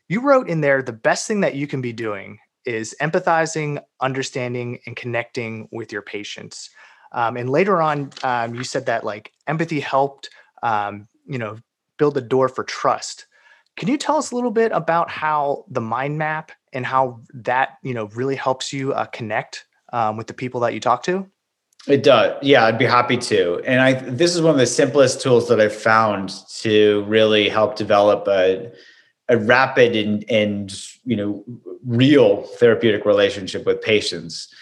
you 0.09 0.21
wrote 0.21 0.49
in 0.49 0.61
there 0.61 0.81
the 0.81 0.93
best 0.93 1.27
thing 1.27 1.41
that 1.41 1.57
you 1.57 1.67
can 1.67 1.83
be 1.83 1.93
doing 1.93 2.39
is 2.65 2.95
empathizing 3.03 3.83
understanding 4.01 4.79
and 4.87 4.95
connecting 4.97 5.69
with 5.73 5.93
your 5.93 6.03
patients. 6.03 6.71
Um, 7.13 7.37
and 7.37 7.51
later 7.51 7.83
on 7.83 8.13
um, 8.23 8.55
you 8.55 8.65
said 8.65 8.87
that 8.87 9.05
like 9.05 9.33
empathy 9.49 9.81
helped 9.81 10.31
um, 10.63 11.09
you 11.27 11.39
know 11.39 11.59
build 11.99 12.15
the 12.15 12.21
door 12.21 12.49
for 12.49 12.65
trust 12.65 13.27
can 13.77 13.89
you 13.89 13.97
tell 13.97 14.17
us 14.17 14.31
a 14.31 14.35
little 14.35 14.53
bit 14.53 14.71
about 14.73 15.11
how 15.11 15.65
the 15.69 15.81
mind 15.81 16.17
map 16.17 16.53
and 16.73 16.87
how 16.87 17.21
that 17.33 17.79
you 17.83 17.95
know 17.95 18.07
really 18.15 18.37
helps 18.37 18.73
you 18.73 18.93
uh, 18.93 19.07
connect 19.07 19.67
um, 19.93 20.17
with 20.17 20.27
the 20.27 20.35
people 20.35 20.61
that 20.61 20.75
you 20.75 20.81
talk 20.81 21.03
to 21.05 21.29
it 21.87 22.03
does. 22.03 22.37
Yeah, 22.41 22.65
I'd 22.65 22.79
be 22.79 22.87
happy 22.87 23.19
to. 23.19 23.61
And 23.67 23.81
I 23.81 23.93
this 23.93 24.35
is 24.35 24.41
one 24.41 24.53
of 24.53 24.59
the 24.59 24.67
simplest 24.67 25.21
tools 25.21 25.49
that 25.49 25.61
I've 25.61 25.75
found 25.75 26.33
to 26.61 27.05
really 27.07 27.49
help 27.49 27.77
develop 27.77 28.27
a 28.27 28.73
a 29.29 29.37
rapid 29.37 29.95
and 29.95 30.25
and 30.31 30.75
you 31.05 31.17
know 31.17 31.45
real 31.85 32.43
therapeutic 32.43 33.05
relationship 33.05 33.67
with 33.67 33.83
patients. 33.83 34.53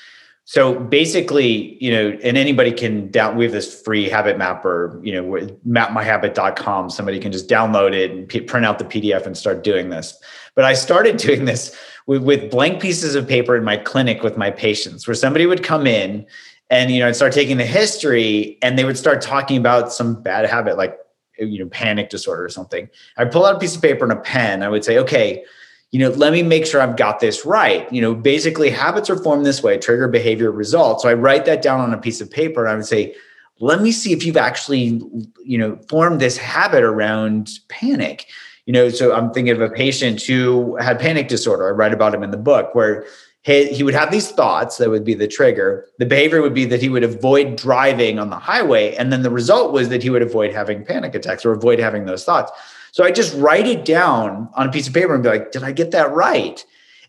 So 0.44 0.74
basically, 0.74 1.82
you 1.82 1.90
know, 1.92 2.18
and 2.22 2.36
anybody 2.36 2.72
can 2.72 3.10
down 3.10 3.36
we 3.36 3.44
have 3.44 3.52
this 3.52 3.80
free 3.82 4.08
habit 4.08 4.36
mapper, 4.36 5.00
you 5.02 5.12
know, 5.12 5.22
mapmyhabit.com. 5.66 6.90
Somebody 6.90 7.20
can 7.20 7.30
just 7.30 7.48
download 7.48 7.94
it 7.94 8.10
and 8.10 8.28
p- 8.28 8.40
print 8.40 8.66
out 8.66 8.78
the 8.78 8.84
PDF 8.84 9.24
and 9.24 9.38
start 9.38 9.62
doing 9.62 9.90
this. 9.90 10.18
But 10.54 10.64
I 10.64 10.74
started 10.74 11.16
doing 11.18 11.44
this 11.44 11.76
with, 12.06 12.22
with 12.22 12.50
blank 12.50 12.82
pieces 12.82 13.14
of 13.14 13.28
paper 13.28 13.56
in 13.56 13.62
my 13.62 13.76
clinic 13.76 14.22
with 14.22 14.36
my 14.36 14.50
patients, 14.50 15.06
where 15.06 15.14
somebody 15.14 15.46
would 15.46 15.62
come 15.62 15.86
in 15.86 16.26
and 16.72 16.90
you 16.90 16.98
know 16.98 17.06
i'd 17.06 17.14
start 17.14 17.32
taking 17.32 17.58
the 17.58 17.66
history 17.66 18.58
and 18.62 18.76
they 18.76 18.84
would 18.84 18.98
start 18.98 19.20
talking 19.20 19.56
about 19.56 19.92
some 19.92 20.20
bad 20.20 20.48
habit 20.48 20.76
like 20.76 20.98
you 21.38 21.58
know 21.58 21.68
panic 21.68 22.08
disorder 22.08 22.44
or 22.44 22.48
something 22.48 22.88
i'd 23.18 23.30
pull 23.30 23.44
out 23.44 23.54
a 23.54 23.58
piece 23.58 23.76
of 23.76 23.82
paper 23.82 24.04
and 24.04 24.12
a 24.12 24.16
pen 24.16 24.62
i 24.62 24.68
would 24.68 24.84
say 24.84 24.98
okay 24.98 25.44
you 25.92 25.98
know 25.98 26.08
let 26.10 26.32
me 26.32 26.42
make 26.42 26.66
sure 26.66 26.80
i've 26.80 26.96
got 26.96 27.20
this 27.20 27.46
right 27.46 27.90
you 27.92 28.00
know 28.00 28.14
basically 28.14 28.70
habits 28.70 29.08
are 29.08 29.16
formed 29.16 29.46
this 29.46 29.62
way 29.62 29.78
trigger 29.78 30.08
behavior 30.08 30.50
result 30.50 31.00
so 31.00 31.08
i 31.08 31.14
write 31.14 31.44
that 31.44 31.62
down 31.62 31.80
on 31.80 31.94
a 31.94 31.98
piece 31.98 32.20
of 32.20 32.30
paper 32.30 32.64
and 32.64 32.72
i 32.72 32.74
would 32.74 32.84
say 32.84 33.14
let 33.60 33.80
me 33.80 33.92
see 33.92 34.12
if 34.12 34.26
you've 34.26 34.36
actually 34.36 35.00
you 35.44 35.56
know 35.56 35.78
formed 35.88 36.20
this 36.20 36.36
habit 36.36 36.82
around 36.82 37.50
panic 37.68 38.26
you 38.66 38.72
know 38.72 38.88
so 38.88 39.14
i'm 39.14 39.30
thinking 39.32 39.54
of 39.54 39.60
a 39.60 39.70
patient 39.70 40.20
who 40.22 40.76
had 40.76 40.98
panic 40.98 41.28
disorder 41.28 41.68
i 41.68 41.70
write 41.70 41.92
about 41.92 42.14
him 42.14 42.22
in 42.22 42.32
the 42.32 42.36
book 42.36 42.74
where 42.74 43.06
he, 43.42 43.66
he 43.68 43.82
would 43.82 43.94
have 43.94 44.10
these 44.10 44.30
thoughts 44.30 44.76
that 44.76 44.88
would 44.88 45.04
be 45.04 45.14
the 45.14 45.26
trigger. 45.26 45.88
The 45.98 46.06
behavior 46.06 46.42
would 46.42 46.54
be 46.54 46.64
that 46.66 46.80
he 46.80 46.88
would 46.88 47.02
avoid 47.02 47.56
driving 47.56 48.18
on 48.18 48.30
the 48.30 48.38
highway. 48.38 48.94
And 48.94 49.12
then 49.12 49.22
the 49.22 49.30
result 49.30 49.72
was 49.72 49.88
that 49.88 50.02
he 50.02 50.10
would 50.10 50.22
avoid 50.22 50.52
having 50.52 50.84
panic 50.84 51.14
attacks 51.14 51.44
or 51.44 51.50
avoid 51.50 51.80
having 51.80 52.04
those 52.04 52.24
thoughts. 52.24 52.52
So 52.92 53.04
I 53.04 53.10
just 53.10 53.34
write 53.36 53.66
it 53.66 53.84
down 53.84 54.48
on 54.54 54.68
a 54.68 54.70
piece 54.70 54.86
of 54.86 54.94
paper 54.94 55.14
and 55.14 55.22
be 55.22 55.28
like, 55.30 55.50
did 55.50 55.64
I 55.64 55.72
get 55.72 55.90
that 55.90 56.12
right? 56.12 56.64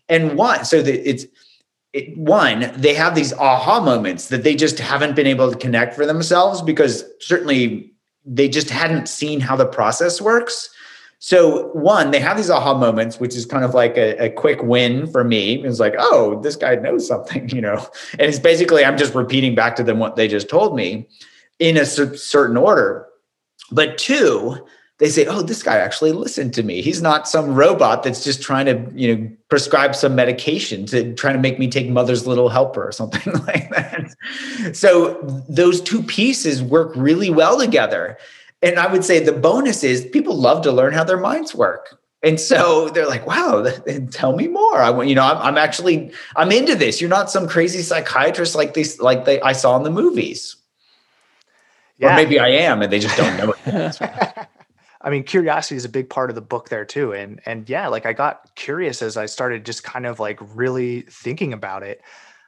And 0.08 0.36
one, 0.36 0.64
so 0.64 0.82
that 0.82 1.08
it's, 1.08 1.26
it, 1.92 2.16
one, 2.18 2.72
they 2.74 2.94
have 2.94 3.14
these 3.14 3.32
aha 3.34 3.80
moments 3.80 4.28
that 4.28 4.42
they 4.42 4.56
just 4.56 4.78
haven't 4.78 5.14
been 5.14 5.26
able 5.26 5.50
to 5.52 5.56
connect 5.56 5.94
for 5.94 6.04
themselves 6.06 6.60
because 6.62 7.04
certainly 7.20 7.92
they 8.24 8.48
just 8.48 8.70
hadn't 8.70 9.08
seen 9.08 9.40
how 9.40 9.56
the 9.56 9.66
process 9.66 10.20
works. 10.20 10.70
So 11.18 11.68
one, 11.68 12.10
they 12.10 12.20
have 12.20 12.36
these 12.36 12.50
aha 12.50 12.76
moments, 12.76 13.20
which 13.20 13.36
is 13.36 13.46
kind 13.46 13.64
of 13.64 13.74
like 13.74 13.96
a, 13.96 14.24
a, 14.24 14.30
quick 14.30 14.62
win 14.62 15.06
for 15.06 15.22
me. 15.22 15.64
It's 15.64 15.80
like, 15.80 15.94
oh, 15.98 16.40
this 16.42 16.56
guy 16.56 16.74
knows 16.76 17.06
something, 17.06 17.48
you 17.54 17.60
know. 17.60 17.86
And 18.12 18.22
it's 18.22 18.38
basically 18.38 18.84
I'm 18.84 18.96
just 18.98 19.14
repeating 19.14 19.54
back 19.54 19.76
to 19.76 19.82
them 19.82 19.98
what 19.98 20.16
they 20.16 20.28
just 20.28 20.48
told 20.48 20.74
me 20.74 21.08
in 21.58 21.76
a 21.76 21.86
certain 21.86 22.56
order. 22.56 23.06
But 23.70 23.96
two, 23.98 24.66
they 24.98 25.08
say, 25.08 25.26
oh, 25.26 25.42
this 25.42 25.62
guy 25.62 25.76
actually 25.78 26.12
listened 26.12 26.54
to 26.54 26.62
me. 26.62 26.80
He's 26.80 27.02
not 27.02 27.26
some 27.26 27.54
robot 27.54 28.04
that's 28.04 28.22
just 28.22 28.42
trying 28.42 28.66
to, 28.66 28.92
you 28.94 29.16
know, 29.16 29.30
prescribe 29.48 29.96
some 29.96 30.14
medication 30.14 30.86
to 30.86 31.12
try 31.14 31.32
to 31.32 31.38
make 31.38 31.58
me 31.58 31.68
take 31.68 31.88
mother's 31.88 32.26
little 32.26 32.48
helper 32.48 32.86
or 32.86 32.92
something 32.92 33.32
like 33.46 33.70
that. 33.70 34.14
So 34.72 35.20
those 35.48 35.80
two 35.80 36.02
pieces 36.02 36.62
work 36.62 36.92
really 36.94 37.30
well 37.30 37.58
together 37.58 38.18
and 38.64 38.78
I 38.78 38.90
would 38.90 39.04
say 39.04 39.20
the 39.20 39.32
bonus 39.32 39.84
is 39.84 40.06
people 40.06 40.34
love 40.34 40.62
to 40.62 40.72
learn 40.72 40.94
how 40.94 41.04
their 41.04 41.18
minds 41.18 41.54
work. 41.54 42.00
And 42.22 42.40
so 42.40 42.88
they're 42.88 43.06
like, 43.06 43.26
wow, 43.26 43.66
tell 44.10 44.34
me 44.34 44.48
more. 44.48 44.78
I 44.78 44.88
want, 44.88 45.10
you 45.10 45.14
know, 45.14 45.22
I'm, 45.22 45.36
I'm 45.36 45.58
actually, 45.58 46.10
I'm 46.34 46.50
into 46.50 46.74
this. 46.74 46.98
You're 46.98 47.10
not 47.10 47.30
some 47.30 47.46
crazy 47.46 47.82
psychiatrist 47.82 48.54
like 48.54 48.72
this, 48.72 48.98
like 48.98 49.26
they, 49.26 49.38
I 49.42 49.52
saw 49.52 49.76
in 49.76 49.82
the 49.82 49.90
movies. 49.90 50.56
Yeah. 51.98 52.14
Or 52.14 52.16
maybe 52.16 52.38
I 52.38 52.48
am 52.48 52.80
and 52.80 52.90
they 52.90 53.00
just 53.00 53.18
don't 53.18 53.36
know 53.36 53.54
it. 53.66 53.98
I 55.04 55.10
mean, 55.10 55.22
curiosity 55.22 55.76
is 55.76 55.84
a 55.84 55.90
big 55.90 56.08
part 56.08 56.30
of 56.30 56.34
the 56.34 56.40
book 56.40 56.70
there 56.70 56.86
too. 56.86 57.12
And 57.12 57.40
and 57.44 57.68
yeah, 57.68 57.88
like 57.88 58.06
I 58.06 58.14
got 58.14 58.54
curious 58.56 59.02
as 59.02 59.16
I 59.16 59.26
started 59.26 59.66
just 59.66 59.84
kind 59.84 60.06
of 60.06 60.18
like 60.18 60.38
really 60.54 61.02
thinking 61.02 61.52
about 61.52 61.82
it. 61.82 62.00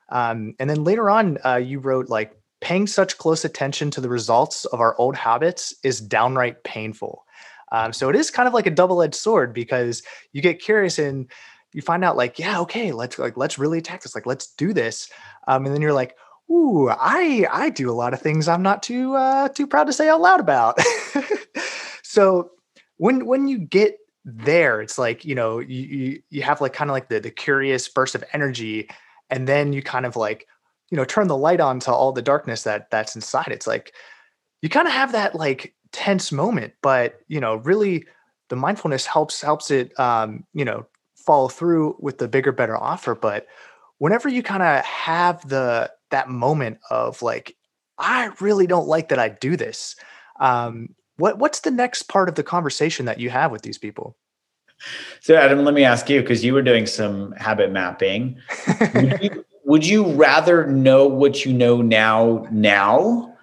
Um, 0.08 0.54
and 0.58 0.70
then 0.70 0.82
later 0.82 1.10
on, 1.10 1.38
uh, 1.44 1.56
you 1.56 1.78
wrote 1.78 2.08
like 2.08 2.32
paying 2.60 2.86
such 2.86 3.18
close 3.18 3.44
attention 3.44 3.90
to 3.90 4.00
the 4.00 4.08
results 4.08 4.64
of 4.64 4.80
our 4.80 4.96
old 4.98 5.16
habits 5.16 5.74
is 5.84 6.00
downright 6.00 6.64
painful. 6.64 7.26
Um, 7.72 7.92
so 7.92 8.08
it 8.08 8.16
is 8.16 8.30
kind 8.30 8.48
of 8.48 8.54
like 8.54 8.66
a 8.66 8.70
double-edged 8.70 9.14
sword 9.14 9.52
because 9.52 10.02
you 10.32 10.40
get 10.40 10.60
curious 10.60 10.98
and 10.98 11.30
you 11.72 11.82
find 11.82 12.04
out 12.04 12.16
like, 12.16 12.38
yeah, 12.38 12.60
okay, 12.60 12.92
let's 12.92 13.18
like 13.18 13.36
let's 13.36 13.58
really 13.58 13.78
attack 13.78 14.02
this, 14.02 14.14
like 14.14 14.24
let's 14.24 14.52
do 14.54 14.72
this. 14.72 15.10
Um, 15.46 15.66
and 15.66 15.74
then 15.74 15.82
you're 15.82 15.92
like, 15.92 16.16
ooh, 16.50 16.88
I 16.88 17.46
I 17.50 17.68
do 17.68 17.90
a 17.90 17.92
lot 17.92 18.14
of 18.14 18.22
things 18.22 18.48
I'm 18.48 18.62
not 18.62 18.82
too 18.82 19.14
uh, 19.14 19.48
too 19.48 19.66
proud 19.66 19.88
to 19.88 19.92
say 19.92 20.08
out 20.08 20.22
loud 20.22 20.40
about. 20.40 20.78
so 22.06 22.50
when 22.96 23.26
when 23.26 23.48
you 23.48 23.58
get 23.58 23.98
there, 24.24 24.80
it's 24.80 24.98
like 24.98 25.24
you 25.24 25.34
know 25.34 25.58
you 25.58 25.82
you, 25.82 26.22
you 26.30 26.42
have 26.42 26.60
like 26.60 26.72
kind 26.72 26.90
of 26.90 26.94
like 26.94 27.08
the 27.08 27.20
the 27.20 27.30
curious 27.30 27.88
burst 27.88 28.14
of 28.14 28.24
energy, 28.32 28.88
and 29.30 29.48
then 29.48 29.72
you 29.72 29.82
kind 29.82 30.06
of 30.06 30.16
like 30.16 30.46
you 30.90 30.96
know 30.96 31.04
turn 31.04 31.28
the 31.28 31.36
light 31.36 31.60
on 31.60 31.80
to 31.80 31.92
all 31.92 32.12
the 32.12 32.22
darkness 32.22 32.62
that 32.62 32.90
that's 32.90 33.16
inside. 33.16 33.48
It's 33.48 33.66
like 33.66 33.92
you 34.62 34.68
kind 34.68 34.86
of 34.86 34.94
have 34.94 35.12
that 35.12 35.34
like 35.34 35.74
tense 35.92 36.32
moment, 36.32 36.74
but 36.82 37.20
you 37.28 37.40
know 37.40 37.56
really 37.56 38.06
the 38.48 38.56
mindfulness 38.56 39.06
helps 39.06 39.40
helps 39.40 39.70
it 39.70 39.98
um, 39.98 40.44
you 40.54 40.64
know 40.64 40.86
follow 41.16 41.48
through 41.48 41.96
with 41.98 42.18
the 42.18 42.28
bigger 42.28 42.52
better 42.52 42.76
offer 42.76 43.12
but 43.12 43.48
whenever 43.98 44.28
you 44.28 44.44
kind 44.44 44.62
of 44.62 44.84
have 44.84 45.46
the 45.48 45.90
that 46.10 46.28
moment 46.28 46.78
of 46.90 47.20
like 47.20 47.56
i 47.98 48.30
really 48.40 48.64
don't 48.64 48.86
like 48.86 49.08
that 49.08 49.18
i 49.18 49.28
do 49.28 49.56
this 49.56 49.96
um, 50.38 50.94
what 51.16 51.38
what's 51.38 51.60
the 51.60 51.70
next 51.70 52.04
part 52.04 52.28
of 52.28 52.34
the 52.34 52.42
conversation 52.42 53.06
that 53.06 53.20
you 53.20 53.30
have 53.30 53.50
with 53.50 53.62
these 53.62 53.78
people? 53.78 54.16
So 55.20 55.36
adam 55.36 55.64
let 55.64 55.74
me 55.74 55.84
ask 55.84 56.08
you 56.10 56.20
because 56.20 56.44
you 56.44 56.54
were 56.54 56.62
doing 56.62 56.86
some 56.86 57.32
habit 57.32 57.72
mapping. 57.72 58.38
Would, 58.94 59.22
you, 59.22 59.44
would 59.64 59.86
you 59.86 60.12
rather 60.12 60.66
know 60.66 61.06
what 61.06 61.44
you 61.44 61.52
know 61.52 61.80
now 61.80 62.46
now 62.50 63.34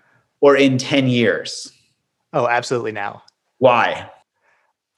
or 0.42 0.56
in 0.56 0.78
10 0.78 1.08
years? 1.08 1.72
Oh 2.34 2.48
absolutely 2.48 2.92
now. 2.92 3.24
Why? 3.58 4.10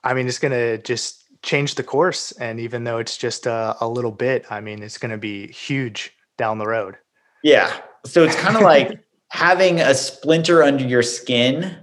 I 0.03 0.13
mean 0.13 0.27
it's 0.27 0.39
gonna 0.39 0.77
just 0.77 1.23
change 1.41 1.75
the 1.75 1.83
course 1.83 2.31
and 2.33 2.59
even 2.59 2.83
though 2.83 2.97
it's 2.97 3.17
just 3.17 3.45
a, 3.45 3.77
a 3.79 3.87
little 3.87 4.11
bit 4.11 4.43
i 4.49 4.59
mean 4.59 4.81
it's 4.81 4.97
gonna 4.97 5.17
be 5.17 5.45
huge 5.51 6.11
down 6.37 6.57
the 6.57 6.67
road. 6.67 6.97
Yeah. 7.43 7.71
So 8.05 8.23
it's 8.23 8.35
kind 8.35 8.55
of 8.55 8.61
like 8.61 8.99
having 9.29 9.79
a 9.79 9.93
splinter 9.93 10.63
under 10.63 10.83
your 10.83 11.03
skin 11.03 11.75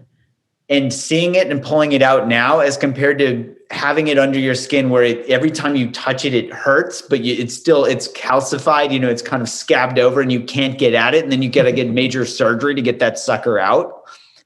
and 0.72 0.92
seeing 0.92 1.34
it 1.34 1.50
and 1.50 1.62
pulling 1.62 1.92
it 1.92 2.00
out 2.00 2.26
now 2.26 2.60
as 2.60 2.78
compared 2.78 3.18
to 3.18 3.54
having 3.70 4.08
it 4.08 4.18
under 4.18 4.38
your 4.38 4.54
skin 4.54 4.88
where 4.88 5.02
it, 5.02 5.28
every 5.28 5.50
time 5.50 5.76
you 5.76 5.90
touch 5.92 6.24
it 6.24 6.34
it 6.34 6.52
hurts 6.52 7.02
but 7.02 7.20
you, 7.22 7.34
it's 7.34 7.54
still 7.54 7.84
it's 7.84 8.08
calcified 8.12 8.90
you 8.90 8.98
know 8.98 9.08
it's 9.08 9.22
kind 9.22 9.42
of 9.42 9.48
scabbed 9.48 9.98
over 9.98 10.20
and 10.20 10.32
you 10.32 10.42
can't 10.42 10.78
get 10.78 10.94
at 10.94 11.14
it. 11.14 11.22
And 11.22 11.30
then 11.30 11.42
you 11.42 11.50
got 11.50 11.64
to 11.64 11.72
get 11.72 11.88
major 11.90 12.24
surgery 12.24 12.74
to 12.74 12.82
get 12.82 12.98
that 12.98 13.18
sucker 13.18 13.58
out. 13.58 14.02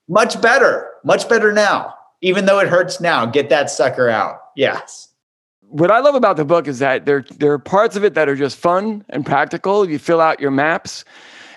Much 0.08 0.40
better 0.42 0.90
much 1.06 1.28
better 1.28 1.52
now. 1.52 1.94
Even 2.20 2.46
though 2.46 2.58
it 2.58 2.68
hurts 2.68 3.00
now 3.00 3.24
get 3.24 3.48
that 3.50 3.70
sucker 3.70 4.08
out. 4.08 4.40
Yes. 4.56 5.08
What 5.60 5.90
I 5.90 6.00
love 6.00 6.14
about 6.14 6.36
the 6.36 6.44
book 6.44 6.66
is 6.66 6.80
that 6.80 7.06
there 7.06 7.24
there 7.38 7.52
are 7.52 7.58
parts 7.58 7.96
of 7.96 8.04
it 8.04 8.14
that 8.14 8.28
are 8.28 8.36
just 8.36 8.56
fun 8.56 9.04
and 9.08 9.24
practical. 9.24 9.88
You 9.88 9.98
fill 9.98 10.20
out 10.20 10.40
your 10.40 10.50
maps, 10.50 11.04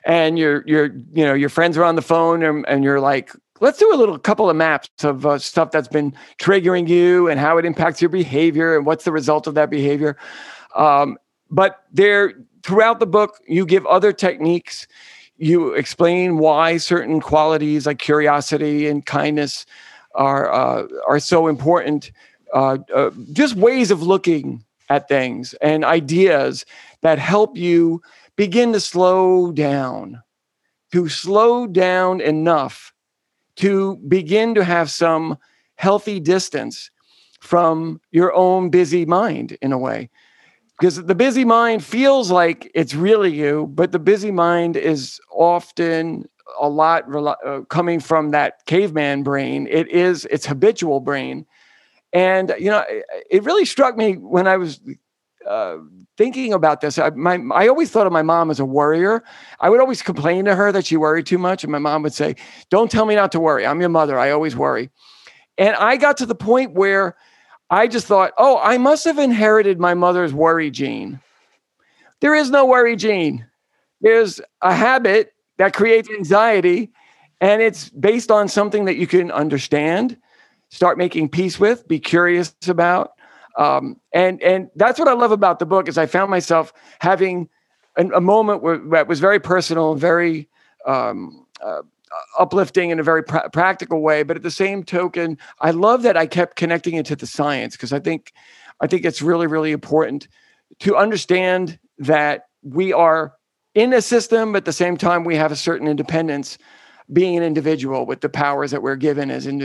and 0.04 0.38
your 0.38 0.64
your 0.66 0.86
you 0.86 1.26
know 1.26 1.34
your 1.34 1.50
friends 1.50 1.78
are 1.78 1.84
on 1.84 1.96
the 1.96 2.02
phone, 2.02 2.44
and, 2.44 2.68
and 2.68 2.84
you're 2.84 3.00
like, 3.00 3.32
let's 3.60 3.78
do 3.78 3.94
a 3.94 3.98
little 3.98 4.18
couple 4.18 4.50
of 4.50 4.56
maps 4.56 4.90
of 5.04 5.26
uh, 5.26 5.38
stuff 5.38 5.72
that's 5.72 5.88
been 5.88 6.14
triggering 6.40 6.88
you 6.88 7.28
and 7.28 7.40
how 7.40 7.58
it 7.58 7.66
impacts 7.66 8.02
your 8.02 8.10
behavior 8.10 8.78
and 8.78 8.86
what's 8.86 9.06
the 9.06 9.12
result 9.12 9.48
of 9.48 9.56
that 9.56 9.70
behavior. 9.70 10.18
Um, 10.76 11.18
but 11.50 11.84
there 11.92 12.34
throughout 12.64 13.00
the 13.00 13.08
book, 13.08 13.40
you 13.48 13.66
give 13.66 13.86
other 13.86 14.14
techniques. 14.14 14.88
You 15.38 15.74
explain 15.74 16.38
why 16.38 16.78
certain 16.78 17.22
qualities 17.22 17.86
like 17.86 18.00
curiosity 18.00 18.88
and 18.88 19.06
kindness 19.06 19.66
are 20.16 20.52
uh, 20.52 20.88
are 21.08 21.20
so 21.20 21.48
important 21.48 22.12
uh, 22.54 22.78
uh, 22.94 23.12
just 23.32 23.56
ways 23.56 23.92
of 23.92 24.02
looking 24.02 24.64
at 24.90 25.08
things 25.08 25.54
and 25.62 25.86
ideas 25.86 26.66
that 27.02 27.20
help 27.20 27.58
you 27.58 28.02
begin 28.36 28.74
to 28.74 28.80
slow 28.80 29.52
down, 29.52 30.22
to 30.92 31.08
slow 31.08 31.68
down 31.68 32.22
enough 32.22 32.94
to 33.60 33.98
begin 34.08 34.56
to 34.56 34.64
have 34.64 34.90
some 34.90 35.38
healthy 35.76 36.20
distance 36.20 36.92
from 37.40 38.02
your 38.12 38.34
own 38.34 38.70
busy 38.70 39.06
mind 39.06 39.58
in 39.62 39.72
a 39.72 39.78
way. 39.78 40.10
Because 40.78 41.04
the 41.04 41.16
busy 41.16 41.44
mind 41.46 41.84
feels 41.84 42.32
like 42.32 42.72
it's 42.74 42.96
really 42.96 43.34
you, 43.34 43.68
but 43.74 43.92
the 43.92 44.00
busy 44.00 44.32
mind 44.32 44.78
is 44.78 45.20
often 45.32 46.28
a 46.60 46.70
lot 46.70 47.04
uh, 47.14 47.62
coming 47.70 48.00
from 48.00 48.32
that 48.32 48.66
caveman 48.66 49.24
brain. 49.24 49.68
It 49.70 49.90
is 49.90 50.26
its 50.26 50.46
habitual 50.46 51.00
brain 51.00 51.46
and 52.14 52.54
you 52.58 52.70
know, 52.70 52.84
it, 52.88 53.06
it 53.30 53.44
really 53.44 53.66
struck 53.66 53.98
me 53.98 54.14
when 54.14 54.48
I 54.48 54.58
was 54.58 54.80
uh, 55.50 55.80
thinking 56.16 56.54
about 56.54 56.80
this. 56.80 56.98
I, 56.98 57.10
my, 57.10 57.40
I 57.54 57.68
always 57.68 57.90
thought 57.90 58.08
of 58.08 58.14
my 58.14 58.22
mom 58.22 58.52
as 58.52 58.60
a 58.60 58.66
worrier. 58.66 59.24
I 59.60 59.70
would 59.70 59.80
always 59.80 60.02
complain 60.02 60.46
to 60.46 60.56
her 60.56 60.72
that 60.72 60.86
she 60.86 60.96
worried 60.96 61.26
too 61.26 61.40
much, 61.40 61.64
and 61.64 61.72
my 61.72 61.80
mom 61.80 62.04
would 62.04 62.14
say, 62.14 62.36
"Don't 62.70 62.90
tell 62.90 63.06
me 63.06 63.16
not 63.16 63.32
to 63.34 63.40
worry. 63.40 63.66
I'm 63.66 63.80
your 63.80 63.90
mother. 63.90 64.18
I 64.18 64.30
always 64.32 64.56
worry." 64.56 64.92
And 65.58 65.76
I 65.76 65.98
got 65.98 66.18
to 66.18 66.26
the 66.26 66.36
point 66.36 66.74
where 66.74 67.18
I 67.70 67.88
just 67.88 68.06
thought, 68.06 68.32
"Oh, 68.38 68.60
I 68.64 68.78
must 68.78 69.04
have 69.06 69.18
inherited 69.18 69.80
my 69.80 69.96
mother's 69.96 70.34
worry 70.34 70.70
gene." 70.70 71.20
There 72.22 72.36
is 72.36 72.52
no 72.52 72.66
worry 72.66 72.96
gene. 72.96 73.46
There's 74.02 74.40
a 74.62 74.74
habit 74.74 75.34
that 75.58 75.74
creates 75.74 76.10
anxiety, 76.10 76.92
and 77.42 77.62
it's 77.62 77.90
based 77.90 78.30
on 78.30 78.48
something 78.48 78.86
that 78.86 78.98
you 78.98 79.08
can 79.08 79.32
understand 79.32 80.18
start 80.70 80.98
making 80.98 81.30
peace 81.30 81.60
with, 81.60 81.88
be 81.88 82.00
curious 82.00 82.56
about. 82.68 83.14
Um, 83.60 84.00
and 84.14 84.42
and 84.42 84.70
that's 84.76 84.98
what 84.98 85.10
I 85.10 85.14
love 85.14 85.34
about 85.34 85.60
the 85.60 85.66
book 85.66 85.90
is 85.90 85.98
I 85.98 86.06
found 86.06 86.32
myself 86.32 86.72
having 87.00 87.50
an, 87.98 88.10
a 88.16 88.22
moment 88.22 88.64
where 88.64 88.78
that 88.92 89.08
was 89.08 89.20
very 89.20 89.40
personal, 89.40 89.96
very 89.96 90.48
um, 90.86 91.46
uh, 91.62 91.82
uplifting 92.40 92.90
in 92.90 93.02
a 93.02 93.04
very 93.04 93.22
pra- 93.22 93.50
practical 93.50 94.02
way. 94.02 94.24
But 94.24 94.38
at 94.38 94.44
the 94.44 94.50
same 94.50 94.84
token, 94.84 95.38
I 95.60 95.72
love 95.72 96.04
that 96.04 96.16
I 96.16 96.26
kept 96.26 96.56
connecting 96.56 96.96
it 96.96 97.06
to 97.08 97.18
the 97.18 97.28
science 97.28 97.76
because 97.76 97.92
I 97.92 98.00
think 98.00 98.32
I 98.80 98.88
think 98.88 99.04
it's 99.04 99.22
really 99.22 99.46
really 99.46 99.74
important 99.74 100.30
to 100.80 100.96
understand 100.96 101.78
that 101.98 102.48
we 102.64 102.94
are 102.94 103.34
in 103.76 103.92
a 103.92 104.02
system, 104.02 104.54
but 104.54 104.60
at 104.60 104.66
the 104.66 104.74
same 104.74 104.96
time 104.96 105.26
we 105.26 105.36
have 105.36 105.52
a 105.52 105.58
certain 105.58 105.88
independence 105.88 106.58
being 107.12 107.36
an 107.36 107.44
individual 107.44 108.06
with 108.06 108.22
the 108.22 108.30
powers 108.30 108.72
that 108.72 108.82
we're 108.82 108.96
given 108.96 109.30
as 109.30 109.48
in, 109.48 109.64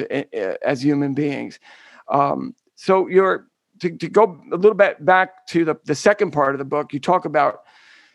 as 0.62 0.83
human 0.83 1.14
beings. 1.14 1.61
Um, 2.09 2.57
so 2.74 3.07
you're 3.07 3.46
to, 3.80 3.96
to 3.96 4.08
go 4.08 4.40
a 4.52 4.56
little 4.56 4.74
bit 4.74 5.04
back 5.04 5.46
to 5.48 5.64
the, 5.64 5.76
the 5.84 5.94
second 5.94 6.30
part 6.32 6.54
of 6.54 6.58
the 6.58 6.64
book. 6.64 6.92
You 6.92 7.00
talk 7.00 7.24
about 7.24 7.62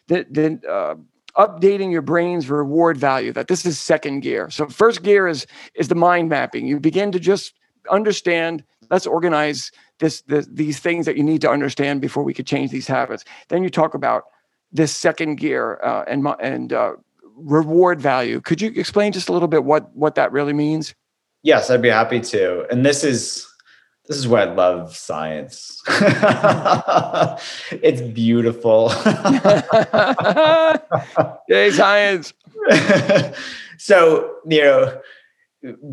the, 0.08 0.26
the 0.30 0.70
uh, 0.70 0.96
updating 1.38 1.92
your 1.92 2.02
brain's 2.02 2.50
reward 2.50 2.98
value. 2.98 3.32
That 3.32 3.48
this 3.48 3.66
is 3.66 3.80
second 3.80 4.22
gear. 4.22 4.50
So 4.50 4.68
first 4.68 5.04
gear 5.04 5.28
is 5.28 5.46
is 5.76 5.88
the 5.88 5.96
mind 5.96 6.30
mapping. 6.30 6.68
You 6.68 6.80
begin 6.80 7.12
to 7.12 7.20
just 7.20 7.54
understand. 7.90 8.64
Let's 8.90 9.06
organize 9.06 9.72
this, 10.00 10.22
this 10.24 10.48
these 10.52 10.80
things 10.80 11.06
that 11.06 11.16
you 11.16 11.24
need 11.24 11.42
to 11.42 11.50
understand 11.50 12.02
before 12.02 12.24
we 12.24 12.34
could 12.34 12.48
change 12.48 12.72
these 12.72 12.88
habits. 12.88 13.24
Then 13.50 13.64
you 13.64 13.70
talk 13.70 13.94
about 13.94 14.24
this 14.72 14.96
second 14.96 15.36
gear 15.36 15.80
uh, 15.84 16.04
and 16.08 16.28
and 16.40 16.74
uh, 16.74 16.94
reward 17.36 18.02
value. 18.02 18.42
Could 18.42 18.62
you 18.62 18.72
explain 18.76 19.12
just 19.12 19.30
a 19.30 19.34
little 19.34 19.48
bit 19.48 19.64
what 19.64 19.96
what 19.96 20.16
that 20.16 20.32
really 20.32 20.54
means? 20.54 20.96
Yes, 21.44 21.70
I'd 21.70 21.82
be 21.82 21.90
happy 21.90 22.20
to. 22.20 22.68
And 22.70 22.86
this 22.86 23.04
is 23.04 23.49
this 24.10 24.18
is 24.18 24.28
why 24.28 24.42
I 24.42 24.54
love 24.54 24.96
science. 24.96 25.82
it's 27.72 28.02
beautiful. 28.02 28.90
Yay, 31.48 31.72
science. 31.72 32.34
so, 33.78 34.36
you 34.48 34.62
know, 34.62 35.02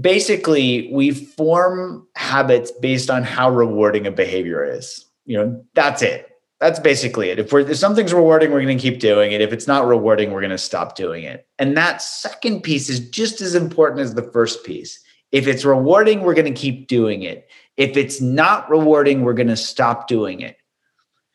basically 0.01 0.91
we 0.93 1.13
form 1.13 2.07
habits 2.17 2.73
based 2.73 3.11
on 3.11 3.23
how 3.23 3.51
rewarding 3.51 4.07
a 4.07 4.11
behavior 4.11 4.65
is. 4.65 5.05
You 5.27 5.39
know, 5.39 5.65
that's 5.75 6.03
it 6.03 6.33
that's 6.61 6.81
basically 6.81 7.29
it. 7.29 7.39
If 7.39 7.53
we're 7.53 7.61
if 7.61 7.77
something's 7.77 8.15
rewarding, 8.15 8.51
we're 8.51 8.63
going 8.63 8.79
to 8.79 8.83
keep 8.83 8.99
doing 8.99 9.33
it. 9.33 9.41
If 9.41 9.53
it's 9.53 9.67
not 9.67 9.87
rewarding, 9.87 10.33
we're 10.33 10.41
going 10.41 10.51
to 10.51 10.59
stop 10.59 10.97
doing 10.97 11.25
it. 11.25 11.47
And 11.59 11.77
that 11.77 12.01
second 12.01 12.63
piece 12.63 12.89
is 12.89 13.01
just 13.11 13.41
as 13.41 13.55
important 13.55 14.01
as 14.01 14.15
the 14.15 14.23
first 14.23 14.65
piece. 14.65 14.99
If 15.33 15.47
it's 15.47 15.65
rewarding, 15.65 16.23
we're 16.23 16.35
going 16.35 16.53
to 16.53 16.59
keep 16.59 16.87
doing 16.87 17.23
it. 17.23 17.49
If 17.77 17.97
it's 17.97 18.21
not 18.21 18.69
rewarding, 18.71 19.23
we're 19.23 19.35
going 19.35 19.49
to 19.49 19.57
stop 19.57 20.09
doing 20.09 20.41
it. 20.41 20.57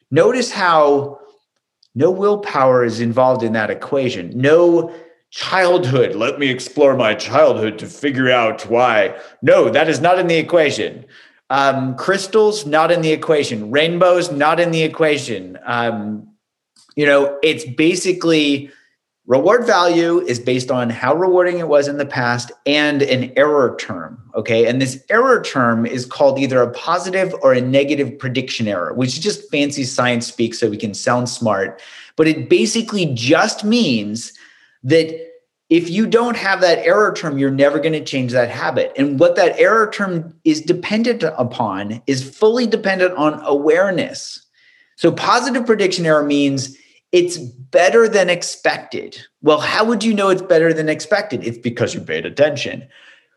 Notice 0.09 0.51
how 0.51 1.19
no 1.95 2.11
willpower 2.11 2.83
is 2.83 2.99
involved 2.99 3.43
in 3.43 3.53
that 3.53 3.69
equation. 3.69 4.31
No 4.35 4.93
childhood. 5.29 6.15
Let 6.15 6.39
me 6.39 6.49
explore 6.49 6.95
my 6.95 7.15
childhood 7.15 7.79
to 7.79 7.85
figure 7.85 8.29
out 8.29 8.63
why. 8.63 9.17
No, 9.41 9.69
that 9.69 9.87
is 9.87 10.01
not 10.01 10.19
in 10.19 10.27
the 10.27 10.37
equation. 10.37 11.05
Um, 11.49 11.95
crystals, 11.95 12.65
not 12.65 12.91
in 12.91 13.01
the 13.01 13.11
equation. 13.11 13.71
Rainbows, 13.71 14.31
not 14.31 14.59
in 14.59 14.71
the 14.71 14.83
equation. 14.83 15.59
Um, 15.65 16.27
you 16.95 17.05
know, 17.05 17.37
it's 17.43 17.65
basically 17.65 18.71
reward 19.27 19.65
value 19.65 20.19
is 20.21 20.39
based 20.39 20.71
on 20.71 20.89
how 20.89 21.15
rewarding 21.15 21.59
it 21.59 21.67
was 21.67 21.87
in 21.87 21.97
the 21.97 22.05
past 22.05 22.51
and 22.65 23.01
an 23.01 23.31
error 23.37 23.75
term. 23.79 24.21
Okay. 24.35 24.65
And 24.65 24.81
this 24.81 25.03
error 25.09 25.41
term 25.41 25.85
is 25.85 26.05
called 26.05 26.39
either 26.39 26.61
a 26.61 26.71
positive 26.71 27.33
or 27.41 27.53
a 27.53 27.61
negative 27.61 28.17
prediction 28.17 28.67
error, 28.67 28.93
which 28.93 29.09
is 29.09 29.19
just 29.19 29.49
fancy 29.51 29.83
science 29.83 30.27
speak 30.27 30.53
so 30.53 30.69
we 30.69 30.77
can 30.77 30.93
sound 30.93 31.29
smart. 31.29 31.81
But 32.15 32.27
it 32.27 32.49
basically 32.49 33.05
just 33.13 33.63
means 33.63 34.33
that 34.83 35.31
if 35.69 35.89
you 35.89 36.05
don't 36.05 36.35
have 36.35 36.59
that 36.59 36.79
error 36.79 37.13
term, 37.13 37.37
you're 37.37 37.49
never 37.49 37.79
going 37.79 37.93
to 37.93 38.03
change 38.03 38.33
that 38.33 38.49
habit. 38.49 38.91
And 38.97 39.17
what 39.17 39.37
that 39.37 39.57
error 39.57 39.89
term 39.89 40.35
is 40.43 40.59
dependent 40.59 41.23
upon 41.23 42.01
is 42.07 42.29
fully 42.29 42.67
dependent 42.67 43.13
on 43.13 43.41
awareness. 43.45 44.45
So, 44.97 45.13
positive 45.13 45.65
prediction 45.65 46.05
error 46.05 46.25
means 46.25 46.75
it's 47.11 47.37
better 47.37 48.07
than 48.07 48.29
expected. 48.29 49.17
Well, 49.41 49.59
how 49.59 49.83
would 49.85 50.03
you 50.03 50.13
know 50.13 50.29
it's 50.29 50.41
better 50.41 50.73
than 50.73 50.89
expected? 50.89 51.45
It's 51.45 51.57
because 51.57 51.93
you 51.93 52.01
paid 52.01 52.25
attention. 52.25 52.87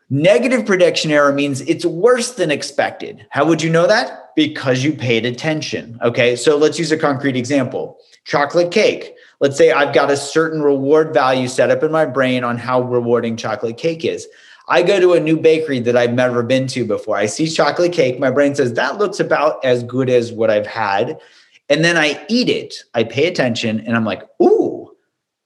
Negative 0.09 0.65
prediction 0.65 1.11
error 1.11 1.33
means 1.33 1.61
it's 1.61 1.85
worse 1.85 2.33
than 2.33 2.51
expected. 2.51 3.25
How 3.31 3.45
would 3.45 3.61
you 3.61 3.69
know 3.69 3.87
that? 3.87 4.35
Because 4.35 4.83
you 4.83 4.93
paid 4.93 5.25
attention. 5.25 5.97
Okay, 6.03 6.35
so 6.35 6.57
let's 6.57 6.77
use 6.77 6.91
a 6.91 6.97
concrete 6.97 7.35
example 7.35 7.97
chocolate 8.23 8.71
cake. 8.71 9.13
Let's 9.39 9.57
say 9.57 9.71
I've 9.71 9.93
got 9.93 10.09
a 10.09 10.17
certain 10.17 10.61
reward 10.61 11.13
value 11.13 11.47
set 11.47 11.69
up 11.69 11.83
in 11.83 11.91
my 11.91 12.05
brain 12.05 12.43
on 12.43 12.57
how 12.57 12.81
rewarding 12.81 13.37
chocolate 13.37 13.77
cake 13.77 14.05
is. 14.05 14.27
I 14.67 14.81
go 14.81 14.99
to 14.99 15.13
a 15.13 15.19
new 15.19 15.37
bakery 15.37 15.79
that 15.81 15.95
I've 15.95 16.13
never 16.13 16.41
been 16.41 16.65
to 16.67 16.85
before. 16.85 17.17
I 17.17 17.27
see 17.27 17.47
chocolate 17.47 17.93
cake. 17.93 18.19
My 18.19 18.31
brain 18.31 18.55
says 18.55 18.73
that 18.73 18.97
looks 18.97 19.19
about 19.19 19.63
as 19.63 19.83
good 19.83 20.09
as 20.09 20.31
what 20.31 20.49
I've 20.49 20.65
had. 20.65 21.19
And 21.69 21.83
then 21.83 21.97
I 21.97 22.23
eat 22.29 22.49
it. 22.49 22.75
I 22.93 23.03
pay 23.03 23.27
attention 23.27 23.79
and 23.81 23.95
I'm 23.95 24.05
like, 24.05 24.23
ooh, 24.41 24.91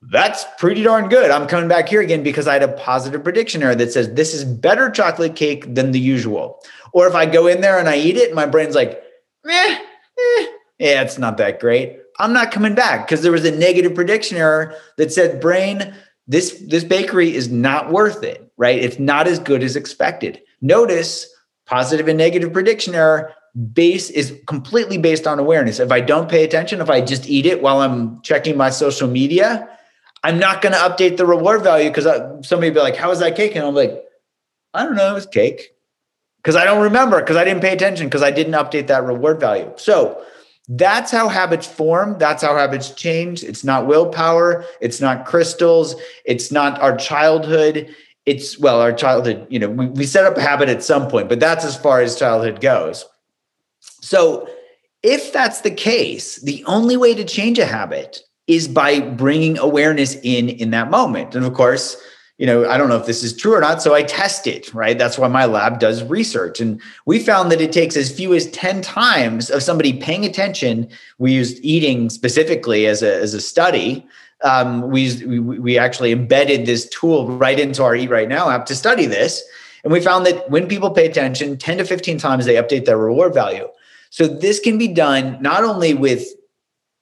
that's 0.02 0.46
pretty 0.58 0.84
darn 0.84 1.10
good. 1.10 1.32
I'm 1.32 1.48
coming 1.48 1.70
back 1.70 1.90
here 1.90 2.02
again 2.02 2.24
because 2.24 2.48
I 2.48 2.54
had 2.54 2.64
a 2.64 2.70
positive 2.74 3.24
prediction 3.24 3.64
error 3.64 3.76
that 3.76 3.92
says 3.92 4.14
this 4.14 4.34
is 4.34 4.44
better 4.44 4.90
chocolate 4.90 5.36
cake 5.36 5.74
than 5.74 5.92
the 5.92 6.00
usual. 6.00 6.62
Or 6.94 7.08
if 7.08 7.16
I 7.16 7.26
go 7.26 7.48
in 7.48 7.62
there 7.62 7.80
and 7.80 7.88
I 7.88 7.98
eat 7.98 8.18
it, 8.18 8.34
my 8.34 8.46
brain's 8.46 8.76
like, 8.76 9.04
eh, 9.48 9.80
eh, 9.80 10.46
yeah, 10.80 11.02
it's 11.02 11.18
not 11.18 11.38
that 11.38 11.60
great. 11.60 12.00
I'm 12.18 12.34
not 12.34 12.52
coming 12.52 12.76
back 12.76 13.08
because 13.08 13.22
there 13.22 13.32
was 13.32 13.46
a 13.46 13.52
negative 13.52 13.96
prediction 13.96 14.38
error 14.38 14.76
that 14.98 15.12
said, 15.12 15.40
brain, 15.40 15.94
this, 16.28 16.62
this 16.68 16.84
bakery 16.84 17.34
is 17.34 17.50
not 17.50 17.92
worth 17.92 18.24
it, 18.24 18.52
right? 18.58 18.78
It's 18.78 19.00
not 19.00 19.28
as 19.28 19.40
good 19.40 19.64
as 19.64 19.76
expected. 19.76 20.42
Notice 20.62 21.28
positive 21.66 22.08
and 22.08 22.18
negative 22.18 22.52
prediction 22.52 22.96
error 22.96 23.34
base 23.74 24.10
is 24.10 24.38
completely 24.48 24.98
based 24.98 25.28
on 25.28 25.40
awareness. 25.40 25.80
If 25.80 25.92
I 25.92 26.02
don't 26.02 26.30
pay 26.30 26.44
attention, 26.44 26.82
if 26.82 26.90
I 26.90 27.02
just 27.02 27.28
eat 27.30 27.46
it 27.46 27.62
while 27.62 27.82
I'm 27.82 28.22
checking 28.22 28.58
my 28.58 28.70
social 28.70 29.08
media, 29.08 29.68
I'm 30.24 30.40
not 30.40 30.62
going 30.62 30.74
to 30.74 30.80
update 30.80 31.18
the 31.18 31.26
reward 31.26 31.64
value 31.64 31.90
because 31.90 32.06
uh, 32.06 32.42
somebody 32.42 32.72
be 32.72 32.80
like, 32.80 32.96
"How 32.96 33.10
was 33.10 33.20
that 33.20 33.36
cake?" 33.36 33.56
And 33.56 33.66
I'm 33.66 33.76
like, 33.76 34.04
"I 34.74 34.84
don't 34.84 34.96
know, 34.96 35.12
it 35.12 35.14
was 35.14 35.26
cake," 35.26 35.70
because 36.44 36.56
I 36.56 36.66
don't 36.66 36.84
remember 36.84 37.20
because 37.20 37.38
I 37.38 37.46
didn't 37.46 37.62
pay 37.62 37.74
attention 37.74 38.08
because 38.08 38.24
I 38.24 38.32
didn't 38.32 38.54
update 38.54 38.88
that 38.88 39.04
reward 39.04 39.40
value. 39.40 39.72
So 39.78 40.22
that's 40.68 41.12
how 41.12 41.30
habits 41.30 41.66
form. 41.66 42.18
That's 42.20 42.44
how 42.44 42.56
habits 42.56 42.92
change. 42.92 43.44
It's 43.44 43.64
not 43.64 43.88
willpower. 43.88 44.66
It's 44.82 45.02
not 45.02 45.26
crystals. 45.26 45.96
It's 46.26 46.52
not 46.52 46.80
our 46.80 46.96
childhood. 46.96 47.94
It's 48.26 48.60
well, 48.60 48.80
our 48.80 48.94
childhood. 48.94 49.48
You 49.50 49.60
know, 49.60 49.70
we, 49.70 49.88
we 49.88 50.06
set 50.06 50.26
up 50.26 50.38
a 50.38 50.42
habit 50.42 50.70
at 50.70 50.84
some 50.84 51.08
point, 51.08 51.30
but 51.30 51.40
that's 51.40 51.66
as 51.66 51.76
far 51.76 52.02
as 52.02 52.20
childhood 52.20 52.62
goes. 52.62 53.06
So, 54.02 54.48
if 55.02 55.32
that's 55.32 55.62
the 55.62 55.72
case, 55.72 56.42
the 56.42 56.64
only 56.66 56.98
way 56.98 57.16
to 57.16 57.24
change 57.24 57.58
a 57.58 57.66
habit 57.66 58.20
is 58.48 58.68
by 58.68 59.00
bringing 59.00 59.58
awareness 59.58 60.16
in 60.24 60.50
in 60.50 60.72
that 60.72 60.90
moment. 60.90 61.36
And 61.36 61.46
of 61.46 61.54
course, 61.54 61.96
you 62.40 62.46
know, 62.46 62.68
I 62.70 62.78
don't 62.78 62.88
know 62.88 62.98
if 62.98 63.06
this 63.06 63.22
is 63.22 63.36
true 63.36 63.54
or 63.54 63.60
not, 63.60 63.82
so 63.82 63.94
I 63.94 64.02
test 64.02 64.48
it, 64.48 64.74
right? 64.74 64.98
That's 64.98 65.18
why 65.18 65.28
my 65.28 65.44
lab 65.44 65.78
does 65.78 66.04
research. 66.06 66.62
And 66.62 66.82
we 67.06 67.20
found 67.20 67.52
that 67.52 67.60
it 67.60 67.74
takes 67.74 67.98
as 67.98 68.10
few 68.10 68.34
as 68.34 68.50
10 68.52 68.82
times 68.82 69.50
of 69.50 69.62
somebody 69.62 69.92
paying 69.92 70.24
attention. 70.26 70.88
We 71.18 71.34
used 71.34 71.60
eating 71.62 72.10
specifically 72.10 72.88
as 72.88 73.04
a, 73.04 73.14
as 73.14 73.34
a 73.34 73.42
study. 73.42 74.08
Um, 74.42 74.90
we, 74.90 75.22
we, 75.26 75.40
we 75.40 75.78
actually 75.78 76.14
embedded 76.14 76.66
this 76.66 76.88
tool 76.88 77.28
right 77.28 77.60
into 77.60 77.84
our 77.84 77.94
Eat 77.94 78.10
Right 78.10 78.30
Now 78.30 78.50
app 78.50 78.66
to 78.68 78.76
study 78.76 79.06
this. 79.06 79.44
And 79.84 79.92
we 79.92 80.00
found 80.00 80.26
that 80.26 80.50
when 80.50 80.70
people 80.70 80.92
pay 80.92 81.06
attention, 81.06 81.58
10 81.58 81.80
to 81.80 81.84
15 81.84 82.18
times 82.20 82.46
they 82.46 82.56
update 82.56 82.86
their 82.86 82.98
reward 82.98 83.34
value. 83.34 83.68
So 84.10 84.28
this 84.28 84.60
can 84.60 84.78
be 84.78 84.88
done 84.88 85.38
not 85.42 85.64
only 85.64 85.94
with 85.94 86.26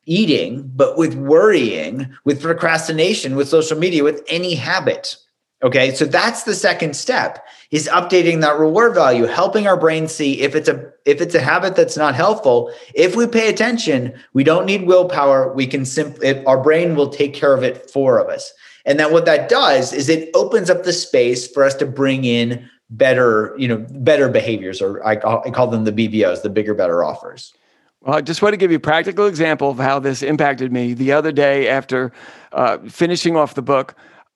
eating, 0.06 0.70
but 0.76 0.98
with 0.98 1.16
worrying, 1.16 2.10
with 2.24 2.42
procrastination, 2.42 3.36
with 3.36 3.50
social 3.50 3.78
media, 3.78 4.04
with 4.04 4.24
any 4.28 4.56
habit. 4.56 5.18
Okay, 5.64 5.94
so 5.94 6.06
that's 6.06 6.44
the 6.44 6.54
second 6.54 6.96
step 6.96 7.44
is 7.72 7.90
updating 7.92 8.42
that 8.42 8.60
reward 8.60 8.94
value, 8.94 9.26
helping 9.26 9.66
our 9.66 9.76
brain 9.76 10.08
see 10.08 10.42
if 10.42 10.54
it's 10.54 10.70
a 10.70 10.92
if 11.06 11.20
it's 11.20 11.34
a 11.34 11.42
habit 11.42 11.76
that's 11.76 11.98
not 11.98 12.14
helpful. 12.14 12.72
If 12.94 13.16
we 13.16 13.26
pay 13.26 13.50
attention, 13.50 14.14
we 14.34 14.44
don't 14.44 14.68
need 14.68 14.86
willpower. 14.86 15.52
We 15.54 15.66
can 15.66 15.84
simply 15.84 16.46
our 16.46 16.62
brain 16.62 16.96
will 16.96 17.10
take 17.10 17.34
care 17.34 17.56
of 17.56 17.64
it 17.64 17.90
for 17.90 18.20
of 18.20 18.30
us. 18.30 18.54
And 18.86 19.00
then 19.00 19.12
what 19.12 19.26
that 19.26 19.50
does 19.50 19.94
is 19.94 20.10
it 20.10 20.30
opens 20.36 20.70
up 20.70 20.84
the 20.84 20.94
space 20.94 21.48
for 21.48 21.64
us 21.64 21.74
to 21.76 21.86
bring 21.88 22.24
in 22.24 22.70
better, 22.90 23.54
you 23.58 23.68
know, 23.68 23.86
better 23.90 24.30
behaviors, 24.30 24.82
or 24.82 25.06
I, 25.06 25.14
I 25.14 25.50
call 25.52 25.68
them 25.68 25.84
the 25.84 25.92
BBOs, 25.92 26.42
the 26.42 26.50
bigger, 26.50 26.74
better 26.74 27.04
offers. 27.04 27.54
Well, 28.02 28.16
I 28.16 28.22
just 28.22 28.42
want 28.42 28.54
to 28.54 28.58
give 28.58 28.72
you 28.72 28.78
a 28.78 28.82
practical 28.82 29.26
example 29.26 29.70
of 29.70 29.78
how 29.78 30.00
this 30.00 30.24
impacted 30.24 30.72
me 30.72 30.94
the 30.94 31.12
other 31.12 31.32
day 31.32 31.68
after 31.68 32.12
uh, 32.52 32.78
finishing 32.88 33.36
off 33.36 33.56
the 33.56 33.62
book. 33.62 33.96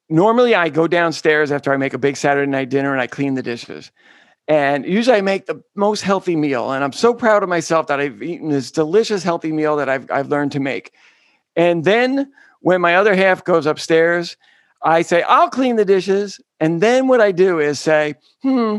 Normally, 0.10 0.56
I 0.56 0.70
go 0.70 0.88
downstairs 0.88 1.52
after 1.52 1.72
I 1.72 1.78
make 1.78 1.94
a 1.94 1.98
big 1.98 2.18
Saturday 2.18 2.50
night 2.50 2.70
dinner 2.70 2.92
and 2.92 3.02
I 3.02 3.08
clean 3.08 3.36
the 3.36 3.44
dishes. 3.44 3.92
And 4.48 4.86
usually 4.86 5.16
I 5.16 5.22
make 5.22 5.46
the 5.46 5.64
most 5.76 6.02
healthy 6.02 6.36
meal. 6.36 6.72
And 6.72 6.84
I'm 6.84 6.92
so 6.92 7.14
proud 7.14 7.44
of 7.44 7.50
myself 7.50 7.88
that 7.88 8.02
I've 8.02 8.22
eaten 8.22 8.50
this 8.50 8.72
delicious, 8.72 9.24
healthy 9.24 9.54
meal 9.54 9.78
that 9.78 9.88
I've, 9.88 10.10
I've 10.12 10.28
learned 10.28 10.52
to 10.54 10.60
make. 10.60 10.92
And 11.56 11.86
then 11.86 12.32
when 12.60 12.82
my 12.82 12.96
other 12.96 13.16
half 13.16 13.44
goes 13.46 13.66
upstairs, 13.66 14.36
I 14.84 15.02
say, 15.02 15.22
I'll 15.24 15.50
clean 15.50 15.76
the 15.76 15.86
dishes. 15.86 16.40
And 16.60 16.82
then 16.82 17.08
what 17.08 17.22
I 17.22 17.32
do 17.32 17.60
is 17.60 17.80
say, 17.80 18.16
hmm, 18.42 18.78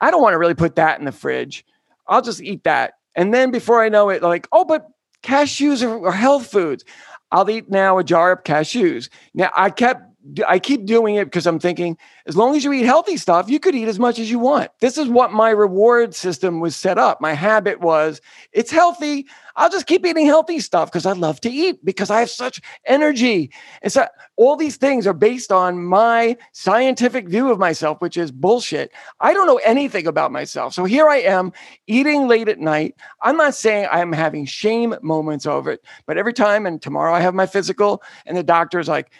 I 0.00 0.10
don't 0.10 0.22
want 0.22 0.34
to 0.34 0.38
really 0.38 0.54
put 0.54 0.76
that 0.76 0.98
in 0.98 1.04
the 1.04 1.12
fridge. 1.12 1.64
I'll 2.08 2.22
just 2.22 2.42
eat 2.42 2.64
that. 2.64 2.94
And 3.14 3.32
then 3.32 3.50
before 3.50 3.82
I 3.82 3.88
know 3.88 4.08
it, 4.10 4.22
like, 4.22 4.46
oh, 4.52 4.64
but 4.64 4.88
cashews 5.22 5.82
are, 5.82 6.12
health 6.12 6.46
foods. 6.46 6.84
I'll 7.32 7.48
eat 7.50 7.70
now 7.70 7.98
a 7.98 8.04
jar 8.04 8.32
of 8.32 8.44
cashews. 8.44 9.08
Now 9.34 9.50
I 9.56 9.70
kept 9.70 10.02
I 10.46 10.58
keep 10.58 10.86
doing 10.86 11.14
it 11.14 11.26
because 11.26 11.46
I'm 11.46 11.60
thinking, 11.60 11.96
as 12.26 12.36
long 12.36 12.56
as 12.56 12.64
you 12.64 12.72
eat 12.72 12.84
healthy 12.84 13.16
stuff, 13.16 13.48
you 13.48 13.60
could 13.60 13.74
eat 13.74 13.86
as 13.86 13.98
much 13.98 14.18
as 14.18 14.30
you 14.30 14.38
want. 14.38 14.70
This 14.80 14.98
is 14.98 15.08
what 15.08 15.32
my 15.32 15.50
reward 15.50 16.14
system 16.14 16.60
was 16.60 16.74
set 16.74 16.98
up. 16.98 17.20
My 17.20 17.32
habit 17.32 17.80
was, 17.80 18.20
it's 18.52 18.70
healthy. 18.70 19.26
I'll 19.56 19.70
just 19.70 19.86
keep 19.86 20.04
eating 20.04 20.26
healthy 20.26 20.60
stuff 20.60 20.90
because 20.90 21.06
I 21.06 21.12
love 21.12 21.40
to 21.40 21.50
eat 21.50 21.84
because 21.84 22.10
I 22.10 22.20
have 22.20 22.30
such 22.30 22.60
energy. 22.84 23.50
And 23.82 23.92
so 23.92 24.06
all 24.36 24.56
these 24.56 24.76
things 24.76 25.06
are 25.06 25.14
based 25.14 25.50
on 25.50 25.82
my 25.82 26.36
scientific 26.52 27.28
view 27.28 27.50
of 27.50 27.58
myself, 27.58 28.00
which 28.00 28.16
is 28.16 28.30
bullshit. 28.30 28.92
I 29.20 29.32
don't 29.32 29.46
know 29.46 29.60
anything 29.64 30.06
about 30.06 30.30
myself. 30.30 30.74
So 30.74 30.84
here 30.84 31.08
I 31.08 31.16
am 31.18 31.52
eating 31.86 32.28
late 32.28 32.48
at 32.48 32.58
night. 32.58 32.96
I'm 33.22 33.36
not 33.36 33.54
saying 33.54 33.88
I'm 33.90 34.12
having 34.12 34.44
shame 34.44 34.94
moments 35.02 35.46
over 35.46 35.70
it, 35.70 35.84
but 36.06 36.18
every 36.18 36.34
time, 36.34 36.66
and 36.66 36.80
tomorrow 36.80 37.14
I 37.14 37.20
have 37.20 37.34
my 37.34 37.46
physical, 37.46 38.02
and 38.26 38.36
the 38.36 38.42
doctor's 38.42 38.88
like, 38.88 39.10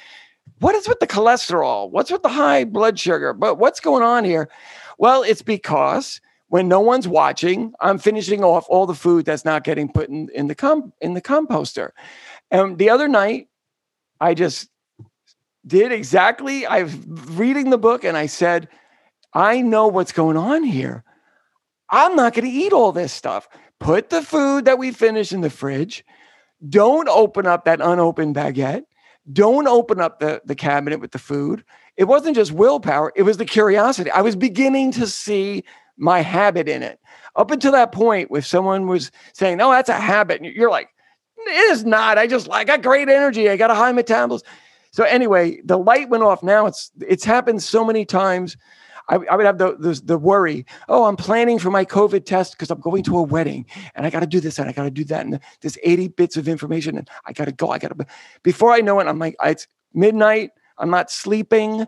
what 0.60 0.74
is 0.74 0.88
with 0.88 1.00
the 1.00 1.06
cholesterol? 1.06 1.90
What's 1.90 2.10
with 2.10 2.22
the 2.22 2.28
high 2.28 2.64
blood 2.64 2.98
sugar? 2.98 3.32
But 3.32 3.56
what's 3.56 3.80
going 3.80 4.02
on 4.02 4.24
here? 4.24 4.48
Well, 4.98 5.22
it's 5.22 5.42
because 5.42 6.20
when 6.48 6.68
no 6.68 6.80
one's 6.80 7.08
watching, 7.08 7.72
I'm 7.80 7.98
finishing 7.98 8.44
off 8.44 8.66
all 8.68 8.86
the 8.86 8.94
food 8.94 9.24
that's 9.24 9.44
not 9.44 9.64
getting 9.64 9.88
put 9.88 10.08
in, 10.08 10.28
in 10.34 10.46
the 10.46 10.54
com- 10.54 10.92
in 11.00 11.14
the 11.14 11.20
composter. 11.20 11.90
And 12.50 12.78
the 12.78 12.90
other 12.90 13.08
night, 13.08 13.48
I 14.20 14.34
just 14.34 14.68
did 15.66 15.90
exactly. 15.92 16.64
I 16.64 16.84
was 16.84 16.94
reading 17.06 17.70
the 17.70 17.78
book 17.78 18.04
and 18.04 18.16
I 18.16 18.26
said, 18.26 18.68
I 19.34 19.60
know 19.60 19.88
what's 19.88 20.12
going 20.12 20.36
on 20.36 20.62
here. 20.62 21.02
I'm 21.90 22.14
not 22.16 22.34
going 22.34 22.48
to 22.48 22.56
eat 22.56 22.72
all 22.72 22.92
this 22.92 23.12
stuff. 23.12 23.48
Put 23.80 24.10
the 24.10 24.22
food 24.22 24.64
that 24.64 24.78
we 24.78 24.92
finish 24.92 25.32
in 25.32 25.40
the 25.40 25.50
fridge. 25.50 26.04
Don't 26.68 27.08
open 27.08 27.46
up 27.46 27.64
that 27.64 27.80
unopened 27.80 28.34
baguette 28.34 28.84
don't 29.32 29.66
open 29.66 30.00
up 30.00 30.20
the, 30.20 30.40
the 30.44 30.54
cabinet 30.54 31.00
with 31.00 31.12
the 31.12 31.18
food. 31.18 31.64
It 31.96 32.04
wasn't 32.04 32.36
just 32.36 32.52
willpower, 32.52 33.12
it 33.16 33.22
was 33.22 33.36
the 33.36 33.44
curiosity. 33.44 34.10
I 34.10 34.20
was 34.20 34.36
beginning 34.36 34.92
to 34.92 35.06
see 35.06 35.64
my 35.96 36.20
habit 36.20 36.68
in 36.68 36.82
it. 36.82 37.00
Up 37.36 37.50
until 37.50 37.72
that 37.72 37.92
point, 37.92 38.28
if 38.32 38.46
someone 38.46 38.86
was 38.86 39.10
saying, 39.32 39.58
No, 39.58 39.70
that's 39.70 39.88
a 39.88 39.94
habit, 39.94 40.42
you're 40.42 40.70
like, 40.70 40.88
It 41.38 41.50
is 41.50 41.84
not. 41.84 42.18
I 42.18 42.26
just 42.26 42.50
I 42.50 42.64
got 42.64 42.82
great 42.82 43.08
energy. 43.08 43.48
I 43.48 43.56
got 43.56 43.70
a 43.70 43.74
high 43.74 43.92
metabolism. 43.92 44.46
So 44.90 45.04
anyway, 45.04 45.60
the 45.64 45.76
light 45.76 46.08
went 46.08 46.22
off. 46.22 46.42
Now 46.42 46.66
it's 46.66 46.90
it's 47.06 47.24
happened 47.24 47.62
so 47.62 47.84
many 47.84 48.04
times. 48.04 48.56
I, 49.08 49.16
I 49.30 49.36
would 49.36 49.46
have 49.46 49.58
the, 49.58 49.76
the, 49.76 50.00
the 50.04 50.18
worry. 50.18 50.66
Oh, 50.88 51.04
I'm 51.04 51.16
planning 51.16 51.58
for 51.58 51.70
my 51.70 51.84
COVID 51.84 52.24
test 52.24 52.52
because 52.52 52.70
I'm 52.70 52.80
going 52.80 53.04
to 53.04 53.18
a 53.18 53.22
wedding 53.22 53.66
and 53.94 54.04
I 54.04 54.10
got 54.10 54.20
to 54.20 54.26
do 54.26 54.40
this 54.40 54.58
and 54.58 54.68
I 54.68 54.72
got 54.72 54.82
to 54.82 54.90
do 54.90 55.04
that 55.04 55.24
and 55.24 55.38
there's 55.60 55.78
80 55.84 56.08
bits 56.08 56.36
of 56.36 56.48
information 56.48 56.98
and 56.98 57.08
I 57.24 57.32
got 57.32 57.44
to 57.44 57.52
go. 57.52 57.70
I 57.70 57.78
got 57.78 57.96
to. 57.96 58.06
Before 58.42 58.72
I 58.72 58.80
know 58.80 58.98
it, 58.98 59.06
I'm 59.06 59.18
like, 59.18 59.36
it's 59.44 59.68
midnight. 59.94 60.50
I'm 60.78 60.90
not 60.90 61.10
sleeping. 61.10 61.86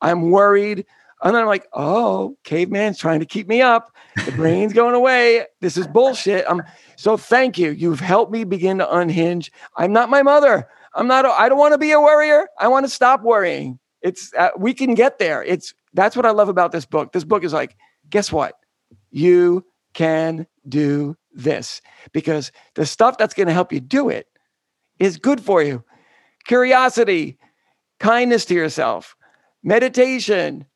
I'm 0.00 0.30
worried. 0.30 0.86
And 1.22 1.34
then 1.34 1.42
I'm 1.42 1.48
like, 1.48 1.66
oh, 1.74 2.36
caveman's 2.44 2.98
trying 2.98 3.20
to 3.20 3.26
keep 3.26 3.46
me 3.46 3.60
up. 3.60 3.94
The 4.24 4.32
brain's 4.32 4.72
going 4.72 4.94
away. 4.94 5.44
This 5.60 5.76
is 5.76 5.86
bullshit. 5.86 6.44
I'm 6.48 6.62
so 6.96 7.16
thank 7.16 7.58
you. 7.58 7.70
You've 7.70 8.00
helped 8.00 8.32
me 8.32 8.44
begin 8.44 8.78
to 8.78 8.96
unhinge. 8.96 9.52
I'm 9.76 9.92
not 9.92 10.08
my 10.08 10.22
mother. 10.22 10.68
I'm 10.94 11.06
not. 11.06 11.26
I 11.26 11.48
don't 11.48 11.58
want 11.58 11.72
to 11.72 11.78
be 11.78 11.92
a 11.92 12.00
worrier. 12.00 12.48
I 12.58 12.68
want 12.68 12.86
to 12.86 12.90
stop 12.90 13.22
worrying. 13.22 13.78
It's 14.02 14.32
uh, 14.34 14.50
we 14.56 14.72
can 14.72 14.94
get 14.94 15.18
there. 15.18 15.44
It's 15.44 15.74
that's 15.92 16.16
what 16.16 16.26
I 16.26 16.30
love 16.30 16.48
about 16.48 16.72
this 16.72 16.86
book. 16.86 17.12
This 17.12 17.24
book 17.24 17.44
is 17.44 17.52
like, 17.52 17.76
guess 18.08 18.32
what? 18.32 18.54
You 19.10 19.64
can 19.92 20.46
do 20.68 21.16
this 21.32 21.80
because 22.12 22.50
the 22.74 22.86
stuff 22.86 23.18
that's 23.18 23.34
going 23.34 23.46
to 23.46 23.52
help 23.52 23.72
you 23.72 23.80
do 23.80 24.08
it 24.08 24.26
is 24.98 25.16
good 25.16 25.40
for 25.40 25.62
you. 25.62 25.84
Curiosity, 26.46 27.38
kindness 27.98 28.44
to 28.46 28.54
yourself, 28.54 29.16
meditation, 29.62 30.66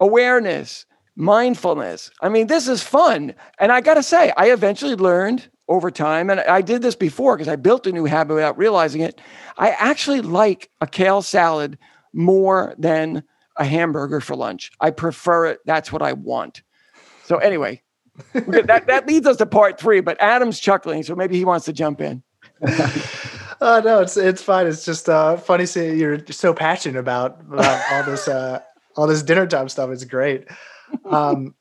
awareness, 0.00 0.86
mindfulness. 1.16 2.10
I 2.20 2.28
mean, 2.28 2.46
this 2.46 2.68
is 2.68 2.82
fun. 2.82 3.34
And 3.58 3.72
I 3.72 3.80
got 3.80 3.94
to 3.94 4.02
say, 4.02 4.32
I 4.36 4.52
eventually 4.52 4.94
learned 4.94 5.48
over 5.68 5.90
time, 5.90 6.30
and 6.30 6.40
I 6.40 6.62
did 6.62 6.80
this 6.80 6.94
before 6.94 7.36
because 7.36 7.48
I 7.48 7.56
built 7.56 7.86
a 7.86 7.92
new 7.92 8.06
habit 8.06 8.34
without 8.34 8.56
realizing 8.56 9.02
it. 9.02 9.20
I 9.58 9.70
actually 9.70 10.22
like 10.22 10.70
a 10.80 10.86
kale 10.86 11.20
salad 11.20 11.78
more 12.14 12.74
than 12.78 13.22
a 13.56 13.64
hamburger 13.64 14.20
for 14.20 14.34
lunch. 14.34 14.70
I 14.80 14.90
prefer 14.90 15.46
it. 15.46 15.60
That's 15.66 15.92
what 15.92 16.00
I 16.00 16.14
want. 16.14 16.62
So, 17.24 17.36
anyway, 17.36 17.82
that, 18.32 18.86
that 18.86 19.06
leads 19.06 19.26
us 19.26 19.36
to 19.38 19.46
part 19.46 19.78
three, 19.78 20.00
but 20.00 20.20
Adam's 20.20 20.58
chuckling, 20.58 21.02
so 21.02 21.14
maybe 21.14 21.36
he 21.36 21.44
wants 21.44 21.66
to 21.66 21.72
jump 21.72 22.00
in. 22.00 22.22
oh 23.60 23.80
no, 23.84 24.00
it's 24.00 24.16
it's 24.16 24.42
fine. 24.42 24.66
It's 24.66 24.84
just 24.84 25.08
uh, 25.08 25.36
funny 25.36 25.66
seeing 25.66 25.98
you're 25.98 26.24
so 26.30 26.54
passionate 26.54 26.98
about, 26.98 27.40
about 27.40 27.82
all 27.92 28.02
this 28.04 28.26
uh, 28.26 28.60
all 28.98 29.06
this 29.06 29.22
dinner 29.22 29.46
time 29.46 29.68
stuff. 29.68 29.90
is 29.90 30.04
great. 30.04 30.48
Um, 31.04 31.54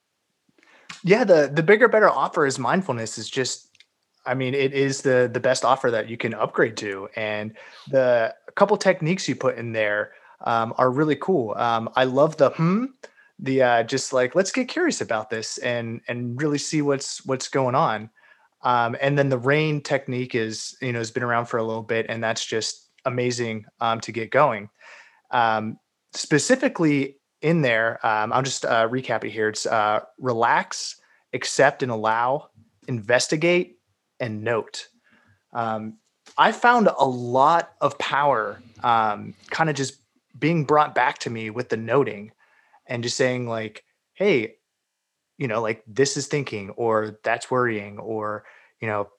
yeah, 1.03 1.23
the 1.23 1.49
the 1.53 1.63
bigger 1.63 1.87
better 1.87 2.09
offer 2.09 2.45
is 2.45 2.57
mindfulness 2.57 3.17
is 3.17 3.29
just 3.29 3.67
I 4.25 4.33
mean, 4.33 4.53
it 4.53 4.73
is 4.73 5.01
the 5.01 5.29
the 5.31 5.39
best 5.39 5.63
offer 5.63 5.91
that 5.91 6.09
you 6.09 6.17
can 6.17 6.33
upgrade 6.33 6.75
to, 6.77 7.07
and 7.15 7.53
the 7.89 8.35
couple 8.55 8.75
techniques 8.75 9.27
you 9.27 9.35
put 9.35 9.57
in 9.57 9.71
there 9.71 10.13
um, 10.41 10.73
are 10.77 10.91
really 10.91 11.15
cool. 11.15 11.53
Um, 11.55 11.89
I 11.95 12.03
love 12.03 12.35
the 12.37 12.49
hmm, 12.49 12.85
the 13.39 13.61
uh, 13.61 13.83
just 13.83 14.13
like 14.13 14.35
let's 14.35 14.51
get 14.51 14.67
curious 14.67 14.99
about 14.99 15.29
this 15.29 15.59
and 15.59 16.01
and 16.07 16.41
really 16.41 16.57
see 16.57 16.81
what's 16.81 17.25
what's 17.25 17.47
going 17.47 17.75
on. 17.75 18.09
Um, 18.63 18.97
and 18.99 19.17
then 19.17 19.29
the 19.29 19.37
rain 19.37 19.81
technique 19.81 20.33
is 20.33 20.75
you 20.81 20.91
know 20.91 20.99
has 20.99 21.11
been 21.11 21.23
around 21.23 21.45
for 21.45 21.57
a 21.57 21.63
little 21.63 21.83
bit, 21.83 22.07
and 22.09 22.21
that's 22.21 22.45
just 22.45 22.89
amazing 23.05 23.65
um, 23.79 24.01
to 24.01 24.11
get 24.11 24.31
going. 24.31 24.69
Um, 25.31 25.77
specifically 26.13 27.17
in 27.41 27.61
there, 27.61 28.05
um, 28.05 28.33
I'll 28.33 28.41
just 28.41 28.65
uh, 28.65 28.87
recap 28.89 29.23
it 29.23 29.31
here. 29.31 29.49
It's 29.49 29.65
uh, 29.65 30.01
relax, 30.19 30.99
accept 31.33 31.83
and 31.83 31.91
allow, 31.91 32.49
investigate, 32.87 33.79
and 34.19 34.43
note. 34.43 34.87
Um, 35.53 35.97
I 36.37 36.51
found 36.51 36.87
a 36.87 37.05
lot 37.05 37.73
of 37.81 37.97
power 37.97 38.61
um, 38.83 39.33
kind 39.49 39.69
of 39.69 39.75
just 39.75 39.99
being 40.37 40.65
brought 40.65 40.93
back 40.93 41.19
to 41.19 41.29
me 41.29 41.49
with 41.49 41.69
the 41.69 41.77
noting 41.77 42.31
and 42.85 43.03
just 43.03 43.17
saying, 43.17 43.47
like, 43.47 43.83
hey, 44.13 44.55
you 45.37 45.47
know, 45.47 45.61
like 45.61 45.83
this 45.87 46.17
is 46.17 46.27
thinking 46.27 46.71
or 46.71 47.19
that's 47.23 47.51
worrying 47.51 47.99
or, 47.99 48.43
you 48.81 48.87
know, 48.87 49.09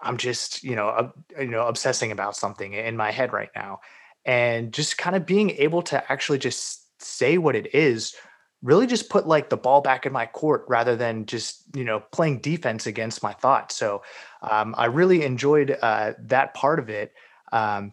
I'm 0.00 0.16
just, 0.16 0.62
you 0.62 0.76
know, 0.76 0.88
uh, 0.88 1.10
you 1.38 1.46
know, 1.46 1.66
obsessing 1.66 2.12
about 2.12 2.36
something 2.36 2.74
in 2.74 2.96
my 2.96 3.10
head 3.10 3.32
right 3.32 3.50
now. 3.54 3.80
And 4.24 4.72
just 4.72 4.98
kind 4.98 5.16
of 5.16 5.26
being 5.26 5.50
able 5.50 5.82
to 5.82 6.12
actually 6.12 6.38
just 6.38 6.83
say 7.04 7.38
what 7.38 7.56
it 7.56 7.74
is 7.74 8.14
really 8.62 8.86
just 8.86 9.10
put 9.10 9.26
like 9.26 9.50
the 9.50 9.56
ball 9.58 9.82
back 9.82 10.06
in 10.06 10.12
my 10.12 10.24
court 10.24 10.64
rather 10.68 10.96
than 10.96 11.26
just 11.26 11.62
you 11.76 11.84
know 11.84 12.00
playing 12.12 12.40
defense 12.40 12.86
against 12.86 13.22
my 13.22 13.32
thoughts. 13.32 13.76
So 13.76 14.02
um, 14.42 14.74
i 14.76 14.86
really 14.86 15.24
enjoyed 15.24 15.76
uh, 15.82 16.12
that 16.18 16.54
part 16.54 16.78
of 16.78 16.88
it 16.88 17.12
um, 17.52 17.92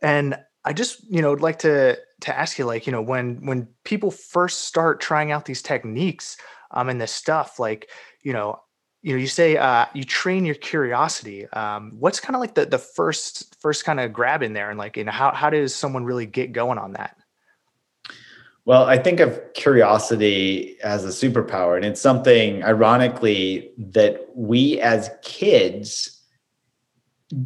and 0.00 0.36
i 0.64 0.72
just 0.72 1.02
you 1.10 1.22
know 1.22 1.30
would 1.30 1.40
like 1.40 1.58
to 1.60 1.98
to 2.20 2.38
ask 2.38 2.58
you 2.58 2.64
like 2.64 2.86
you 2.86 2.92
know 2.92 3.02
when 3.02 3.44
when 3.46 3.68
people 3.84 4.10
first 4.10 4.66
start 4.66 5.00
trying 5.00 5.32
out 5.32 5.44
these 5.44 5.62
techniques 5.62 6.36
um 6.70 6.88
and 6.88 7.00
this 7.00 7.12
stuff 7.12 7.58
like 7.58 7.90
you 8.22 8.32
know 8.32 8.60
you 9.02 9.12
know 9.12 9.18
you 9.18 9.26
say 9.26 9.56
uh, 9.56 9.86
you 9.94 10.04
train 10.04 10.44
your 10.44 10.54
curiosity 10.54 11.46
um, 11.48 11.92
what's 11.98 12.20
kind 12.20 12.36
of 12.36 12.40
like 12.40 12.54
the 12.54 12.64
the 12.64 12.78
first 12.78 13.60
first 13.60 13.84
kind 13.84 13.98
of 13.98 14.12
grab 14.12 14.42
in 14.42 14.52
there 14.52 14.70
and 14.70 14.78
like 14.78 14.96
you 14.96 15.04
know 15.04 15.12
how, 15.12 15.32
how 15.32 15.50
does 15.50 15.74
someone 15.74 16.04
really 16.04 16.26
get 16.26 16.52
going 16.52 16.78
on 16.78 16.92
that 16.92 17.16
well, 18.64 18.84
I 18.84 18.96
think 18.96 19.20
of 19.20 19.40
curiosity 19.54 20.76
as 20.82 21.04
a 21.04 21.08
superpower, 21.08 21.76
and 21.76 21.84
it's 21.84 22.00
something, 22.00 22.62
ironically, 22.62 23.72
that 23.76 24.28
we 24.34 24.80
as 24.80 25.10
kids, 25.22 26.20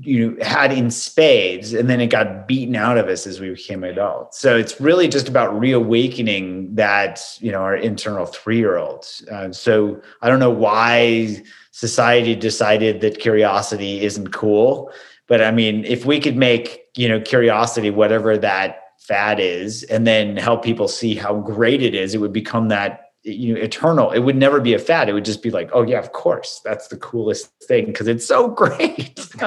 you 0.01 0.31
know, 0.31 0.45
had 0.45 0.73
in 0.73 0.91
spades, 0.91 1.73
and 1.73 1.89
then 1.89 2.01
it 2.01 2.09
got 2.09 2.47
beaten 2.47 2.77
out 2.77 2.99
of 2.99 3.09
us 3.09 3.27
as 3.27 3.41
we 3.41 3.51
became 3.51 3.83
adults. 3.83 4.39
So 4.39 4.57
it's 4.57 4.81
really 4.81 5.09
just 5.09 5.29
about 5.29 5.59
reawakening 5.59 6.75
that, 6.75 7.23
you 7.41 7.51
know, 7.51 7.61
our 7.61 7.77
internal 7.77 8.27
three-year-olds. 8.27 9.27
Uh, 9.31 9.53
so 9.53 10.03
I 10.21 10.29
don't 10.29 10.41
know 10.41 10.51
why 10.51 11.43
society 11.71 12.35
decided 12.35 13.01
that 13.01 13.21
curiosity 13.21 14.03
isn't 14.03 14.33
cool, 14.33 14.93
but 15.29 15.41
I 15.41 15.51
mean, 15.51 15.85
if 15.85 16.05
we 16.05 16.21
could 16.21 16.37
make, 16.37 16.81
you 16.97 17.09
know, 17.09 17.21
curiosity 17.21 17.91
whatever 17.91 18.37
that 18.37 18.83
fad 19.07 19.39
is 19.39 19.83
and 19.85 20.07
then 20.07 20.37
help 20.37 20.65
people 20.65 20.89
see 20.89 21.15
how 21.15 21.41
great 21.41 21.83
it 21.83 21.95
is 21.95 22.15
it 22.15 22.19
would 22.19 22.33
become 22.33 22.69
that 22.69 23.03
you 23.23 23.53
know 23.53 23.61
eternal. 23.61 24.13
It 24.13 24.21
would 24.21 24.37
never 24.37 24.61
be 24.61 24.73
a 24.73 24.79
fad. 24.79 25.09
It 25.09 25.13
would 25.13 25.25
just 25.25 25.43
be 25.43 25.51
like 25.51 25.69
oh 25.73 25.83
yeah 25.83 25.99
of 25.99 26.13
course. 26.13 26.61
That's 26.65 26.89
the 26.89 26.97
coolest 26.97 27.51
thing 27.65 27.87
because 27.87 28.07
it's 28.07 28.27
so 28.27 28.49
great. 28.63 29.21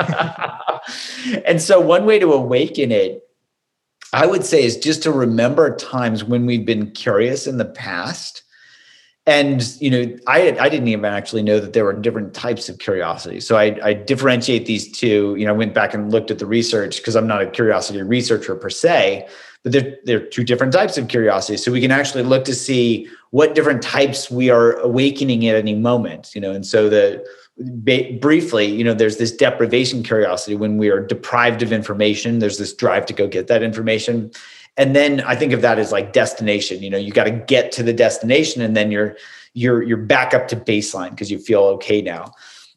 And 1.46 1.62
so 1.62 1.80
one 1.80 2.06
way 2.06 2.20
to 2.20 2.34
awaken 2.34 2.92
it 2.92 3.22
i 4.14 4.26
would 4.26 4.46
say 4.46 4.64
is 4.64 4.78
just 4.78 5.04
to 5.04 5.12
remember 5.12 5.76
times 5.76 6.24
when 6.24 6.46
we've 6.46 6.66
been 6.66 6.92
curious 6.92 7.46
in 7.46 7.58
the 7.58 7.66
past 7.66 8.44
and 9.26 9.76
you 9.80 9.90
know 9.90 10.18
i 10.28 10.58
i 10.60 10.70
didn't 10.70 10.88
even 10.88 11.06
actually 11.06 11.44
know 11.44 11.60
that 11.60 11.74
there 11.74 11.84
were 11.84 11.94
different 11.94 12.34
types 12.34 12.70
of 12.70 12.80
curiosity 12.80 13.40
so 13.40 13.58
i, 13.58 13.78
I 13.84 13.94
differentiate 13.94 14.66
these 14.66 14.92
two 14.92 15.36
you 15.36 15.46
know 15.46 15.54
i 15.54 15.58
went 15.58 15.74
back 15.74 15.94
and 15.94 16.12
looked 16.12 16.32
at 16.32 16.40
the 16.40 16.46
research 16.46 16.98
because 16.98 17.16
i'm 17.16 17.28
not 17.28 17.42
a 17.42 17.50
curiosity 17.50 18.02
researcher 18.02 18.56
per 18.56 18.70
se 18.70 19.28
but 19.64 19.74
there, 19.74 19.98
there 20.06 20.18
are 20.18 20.26
two 20.26 20.44
different 20.44 20.72
types 20.74 20.98
of 20.98 21.08
curiosity. 21.08 21.58
So 21.58 21.72
we 21.72 21.82
can 21.82 21.92
actually 21.92 22.24
look 22.24 22.46
to 22.46 22.56
see 22.56 23.10
what 23.32 23.56
different 23.56 23.82
types 23.82 24.32
we 24.32 24.50
are 24.50 24.74
awakening 24.80 25.46
at 25.48 25.56
any 25.56 25.76
moment, 25.76 26.34
you 26.34 26.42
know, 26.42 26.52
and 26.52 26.66
so 26.66 26.90
the 26.90 27.24
briefly, 28.22 28.66
you 28.66 28.86
know, 28.86 28.94
there's 28.94 29.18
this 29.18 29.36
deprivation 29.36 30.02
curiosity 30.02 30.56
when 30.56 30.78
we 30.78 30.90
are 30.90 31.06
deprived 31.06 31.62
of 31.62 31.74
information, 31.74 32.40
there's 32.40 32.58
this 32.58 32.74
drive 32.74 33.06
to 33.08 33.14
go 33.14 33.28
get 33.28 33.48
that 33.48 33.62
information. 33.62 34.32
And 34.78 34.96
then 34.96 35.22
I 35.22 35.36
think 35.36 35.52
of 35.54 35.62
that 35.62 35.78
as 35.80 35.92
like 35.92 36.14
destination, 36.14 36.82
you 36.82 36.90
know, 36.90 36.98
you 36.98 37.12
got 37.12 37.26
to 37.26 37.32
get 37.32 37.72
to 37.74 37.84
the 37.84 37.94
destination 37.94 38.62
and 38.62 38.76
then 38.76 38.92
you're 38.92 39.18
you're 39.54 39.82
you're 39.82 39.98
back 39.98 40.34
up 40.34 40.48
to 40.50 40.56
baseline 40.56 41.12
because 41.12 41.32
you 41.32 41.40
feel 41.40 41.62
okay 41.62 42.02
now 42.02 42.34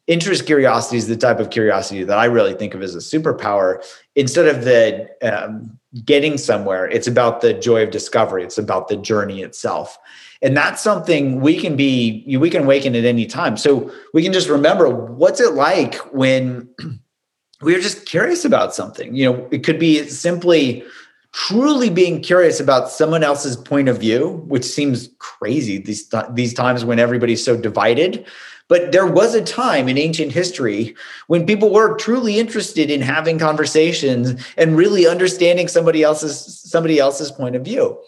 interest 0.06 0.46
curiosity 0.46 0.96
is 0.96 1.06
the 1.06 1.16
type 1.16 1.38
of 1.38 1.50
curiosity 1.50 2.04
that 2.04 2.18
I 2.18 2.24
really 2.24 2.54
think 2.54 2.74
of 2.74 2.82
as 2.82 2.94
a 2.94 2.98
superpower. 2.98 3.84
Instead 4.16 4.46
of 4.46 4.64
the 4.64 5.08
um, 5.22 5.78
getting 6.04 6.38
somewhere, 6.38 6.88
it's 6.88 7.06
about 7.06 7.40
the 7.40 7.54
joy 7.54 7.82
of 7.82 7.90
discovery. 7.90 8.42
It's 8.42 8.58
about 8.58 8.88
the 8.88 8.96
journey 8.96 9.42
itself. 9.42 9.98
And 10.42 10.56
that's 10.56 10.82
something 10.82 11.40
we 11.40 11.58
can 11.58 11.76
be, 11.76 12.36
we 12.38 12.50
can 12.50 12.64
awaken 12.64 12.96
at 12.96 13.04
any 13.04 13.26
time. 13.26 13.56
So 13.56 13.92
we 14.12 14.22
can 14.22 14.32
just 14.32 14.48
remember 14.48 14.88
what's 14.88 15.40
it 15.40 15.54
like 15.54 15.94
when 16.12 16.68
we're 17.62 17.80
just 17.80 18.06
curious 18.06 18.44
about 18.44 18.74
something. 18.74 19.14
You 19.14 19.32
know, 19.32 19.48
it 19.52 19.62
could 19.62 19.78
be 19.78 20.08
simply 20.08 20.84
truly 21.32 21.88
being 21.88 22.20
curious 22.20 22.60
about 22.60 22.90
someone 22.90 23.24
else's 23.24 23.56
point 23.56 23.88
of 23.88 23.98
view, 23.98 24.44
which 24.46 24.64
seems 24.64 25.08
crazy 25.18 25.78
these, 25.78 26.12
these 26.30 26.54
times 26.54 26.84
when 26.84 26.98
everybody's 26.98 27.44
so 27.44 27.56
divided. 27.56 28.26
But 28.68 28.92
there 28.92 29.06
was 29.06 29.34
a 29.34 29.44
time 29.44 29.88
in 29.88 29.98
ancient 29.98 30.32
history 30.32 30.94
when 31.26 31.46
people 31.46 31.70
were 31.70 31.96
truly 31.96 32.38
interested 32.38 32.90
in 32.90 33.00
having 33.00 33.38
conversations 33.38 34.42
and 34.56 34.76
really 34.76 35.06
understanding 35.06 35.68
somebody 35.68 36.02
else's 36.02 36.60
somebody 36.62 36.98
else's 36.98 37.30
point 37.30 37.56
of 37.56 37.64
view. 37.64 37.98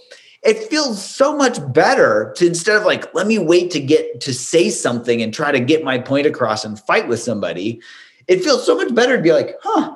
It 0.43 0.69
feels 0.69 1.05
so 1.05 1.37
much 1.37 1.59
better 1.73 2.33
to 2.37 2.47
instead 2.47 2.77
of 2.77 2.85
like, 2.85 3.15
let 3.15 3.27
me 3.27 3.39
wait 3.39 3.71
to 3.73 3.81
get 3.81 4.21
to 4.23 4.33
say 4.33 4.71
something 4.71 5.21
and 5.21 5.35
try 5.35 5.53
to 5.53 5.61
get 5.61 5.85
my 5.85 5.99
point 5.99 6.27
across 6.27 6.65
and 6.65 6.79
fight 6.79 7.09
with 7.09 7.21
somebody. 7.21 7.81
It 8.27 8.43
feels 8.43 8.65
so 8.65 8.77
much 8.77 8.95
better 8.95 9.17
to 9.17 9.23
be 9.23 9.33
like, 9.33 9.57
huh, 9.63 9.95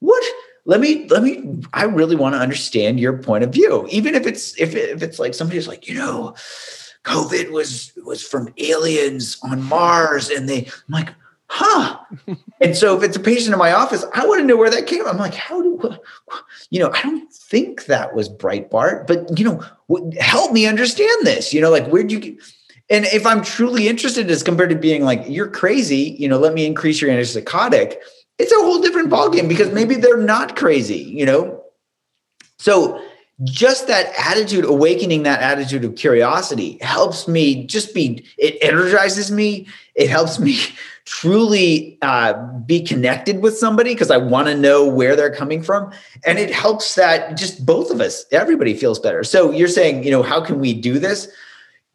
what 0.00 0.24
let 0.70 0.80
me 0.80 1.08
let 1.08 1.24
me 1.24 1.60
i 1.74 1.82
really 1.82 2.14
want 2.14 2.32
to 2.36 2.40
understand 2.40 3.00
your 3.00 3.18
point 3.18 3.42
of 3.42 3.52
view. 3.52 3.88
Even 3.90 4.14
if 4.14 4.24
it's 4.24 4.58
if, 4.58 4.76
it, 4.76 4.90
if 4.90 5.02
it's 5.02 5.18
like 5.18 5.34
somebody's 5.34 5.66
like 5.66 5.88
you 5.88 5.96
know 5.96 6.34
covid 7.04 7.50
was 7.50 7.92
was 8.04 8.22
from 8.22 8.48
aliens 8.58 9.36
on 9.42 9.62
mars 9.64 10.30
and 10.30 10.48
they 10.48 10.66
i'm 10.66 10.92
like 10.92 11.08
huh. 11.48 11.98
And 12.60 12.76
so 12.76 12.96
if 12.96 13.02
it's 13.02 13.16
a 13.16 13.20
patient 13.20 13.52
in 13.52 13.58
my 13.58 13.72
office 13.72 14.04
i 14.14 14.24
want 14.24 14.40
to 14.40 14.46
know 14.46 14.56
where 14.56 14.70
that 14.70 14.86
came 14.86 15.02
from. 15.02 15.16
I'm 15.16 15.18
like 15.18 15.34
how 15.34 15.60
do 15.60 15.98
you 16.70 16.78
know 16.78 16.92
i 16.92 17.02
don't 17.02 17.32
think 17.32 17.86
that 17.86 18.14
was 18.14 18.28
breitbart 18.28 19.08
but 19.08 19.36
you 19.36 19.44
know 19.44 19.64
help 20.20 20.52
me 20.52 20.66
understand 20.66 21.26
this 21.26 21.52
you 21.52 21.60
know 21.60 21.70
like 21.70 21.88
where'd 21.88 22.12
you 22.12 22.20
get? 22.20 22.38
And 22.90 23.06
if 23.06 23.26
i'm 23.26 23.42
truly 23.42 23.88
interested 23.88 24.30
as 24.30 24.44
compared 24.44 24.70
to 24.70 24.76
being 24.76 25.02
like 25.02 25.24
you're 25.26 25.48
crazy 25.48 26.14
you 26.18 26.28
know 26.28 26.38
let 26.38 26.54
me 26.54 26.64
increase 26.64 27.00
your 27.00 27.10
antipsychotic 27.10 27.96
it's 28.40 28.52
a 28.52 28.56
whole 28.56 28.80
different 28.80 29.10
ballgame 29.10 29.48
because 29.48 29.70
maybe 29.70 29.96
they're 29.96 30.16
not 30.16 30.56
crazy, 30.56 30.98
you 30.98 31.26
know? 31.26 31.62
So 32.58 33.02
just 33.44 33.86
that 33.86 34.12
attitude, 34.18 34.64
awakening 34.64 35.24
that 35.24 35.40
attitude 35.42 35.84
of 35.84 35.94
curiosity 35.94 36.78
helps 36.80 37.28
me 37.28 37.66
just 37.66 37.94
be, 37.94 38.24
it 38.38 38.56
energizes 38.62 39.30
me. 39.30 39.66
It 39.94 40.08
helps 40.08 40.38
me 40.38 40.58
truly 41.04 41.98
uh, 42.00 42.34
be 42.66 42.82
connected 42.82 43.42
with 43.42 43.58
somebody 43.58 43.94
because 43.94 44.10
I 44.10 44.16
want 44.16 44.48
to 44.48 44.56
know 44.56 44.88
where 44.88 45.16
they're 45.16 45.34
coming 45.34 45.62
from. 45.62 45.92
And 46.24 46.38
it 46.38 46.50
helps 46.50 46.94
that 46.94 47.36
just 47.36 47.66
both 47.66 47.90
of 47.90 48.00
us, 48.00 48.24
everybody 48.32 48.72
feels 48.72 48.98
better. 48.98 49.22
So 49.22 49.50
you're 49.50 49.68
saying, 49.68 50.04
you 50.04 50.10
know, 50.10 50.22
how 50.22 50.40
can 50.40 50.60
we 50.60 50.72
do 50.72 50.98
this? 50.98 51.30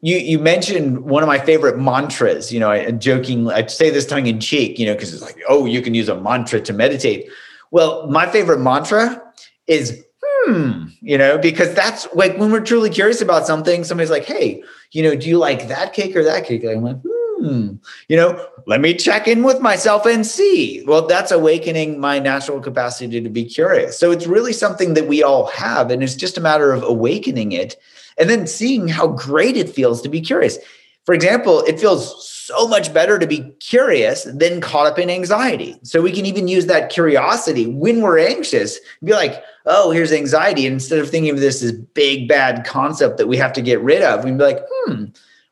You 0.00 0.16
you 0.16 0.38
mentioned 0.38 1.00
one 1.00 1.22
of 1.22 1.26
my 1.26 1.38
favorite 1.38 1.78
mantras. 1.78 2.52
You 2.52 2.60
know, 2.60 2.70
I 2.70 2.90
joking, 2.90 3.50
I 3.50 3.66
say 3.66 3.90
this 3.90 4.06
tongue 4.06 4.26
in 4.26 4.40
cheek. 4.40 4.78
You 4.78 4.86
know, 4.86 4.94
because 4.94 5.12
it's 5.12 5.22
like, 5.22 5.38
oh, 5.48 5.66
you 5.66 5.82
can 5.82 5.94
use 5.94 6.08
a 6.08 6.20
mantra 6.20 6.60
to 6.60 6.72
meditate. 6.72 7.28
Well, 7.70 8.06
my 8.08 8.26
favorite 8.26 8.60
mantra 8.60 9.22
is 9.66 10.04
hmm. 10.22 10.84
You 11.00 11.18
know, 11.18 11.38
because 11.38 11.74
that's 11.74 12.06
like 12.14 12.36
when 12.36 12.52
we're 12.52 12.60
truly 12.60 12.90
curious 12.90 13.20
about 13.20 13.46
something. 13.46 13.84
Somebody's 13.84 14.10
like, 14.10 14.24
hey, 14.24 14.62
you 14.92 15.02
know, 15.02 15.16
do 15.16 15.28
you 15.28 15.38
like 15.38 15.68
that 15.68 15.92
cake 15.92 16.14
or 16.14 16.24
that 16.24 16.46
cake? 16.46 16.64
I'm 16.64 16.82
like, 16.82 17.00
hmm. 17.00 17.15
You 17.38 18.16
know, 18.16 18.46
let 18.66 18.80
me 18.80 18.94
check 18.94 19.28
in 19.28 19.42
with 19.42 19.60
myself 19.60 20.06
and 20.06 20.26
see. 20.26 20.82
Well, 20.86 21.06
that's 21.06 21.30
awakening 21.30 22.00
my 22.00 22.18
natural 22.18 22.60
capacity 22.60 23.20
to 23.20 23.28
be 23.28 23.44
curious. 23.44 23.98
So 23.98 24.10
it's 24.10 24.26
really 24.26 24.52
something 24.52 24.94
that 24.94 25.06
we 25.06 25.22
all 25.22 25.46
have, 25.46 25.90
and 25.90 26.02
it's 26.02 26.14
just 26.14 26.38
a 26.38 26.40
matter 26.40 26.72
of 26.72 26.82
awakening 26.82 27.52
it 27.52 27.76
and 28.18 28.30
then 28.30 28.46
seeing 28.46 28.88
how 28.88 29.08
great 29.08 29.56
it 29.56 29.68
feels 29.68 30.00
to 30.02 30.08
be 30.08 30.20
curious. 30.20 30.58
For 31.04 31.14
example, 31.14 31.60
it 31.60 31.78
feels 31.78 32.28
so 32.28 32.66
much 32.66 32.92
better 32.92 33.18
to 33.18 33.26
be 33.26 33.50
curious 33.60 34.24
than 34.24 34.60
caught 34.60 34.86
up 34.86 34.98
in 34.98 35.08
anxiety. 35.08 35.76
So 35.82 36.00
we 36.00 36.10
can 36.10 36.26
even 36.26 36.48
use 36.48 36.66
that 36.66 36.90
curiosity 36.90 37.66
when 37.66 38.00
we're 38.00 38.18
anxious, 38.18 38.78
be 39.04 39.12
like, 39.12 39.42
oh, 39.66 39.92
here's 39.92 40.12
anxiety. 40.12 40.66
And 40.66 40.74
instead 40.74 40.98
of 40.98 41.08
thinking 41.08 41.30
of 41.30 41.40
this 41.40 41.62
as 41.62 41.72
big 41.72 42.28
bad 42.28 42.64
concept 42.64 43.18
that 43.18 43.28
we 43.28 43.36
have 43.36 43.52
to 43.52 43.62
get 43.62 43.80
rid 43.80 44.02
of, 44.02 44.24
we 44.24 44.30
can 44.30 44.38
be 44.38 44.44
like, 44.44 44.60
hmm, 44.68 45.04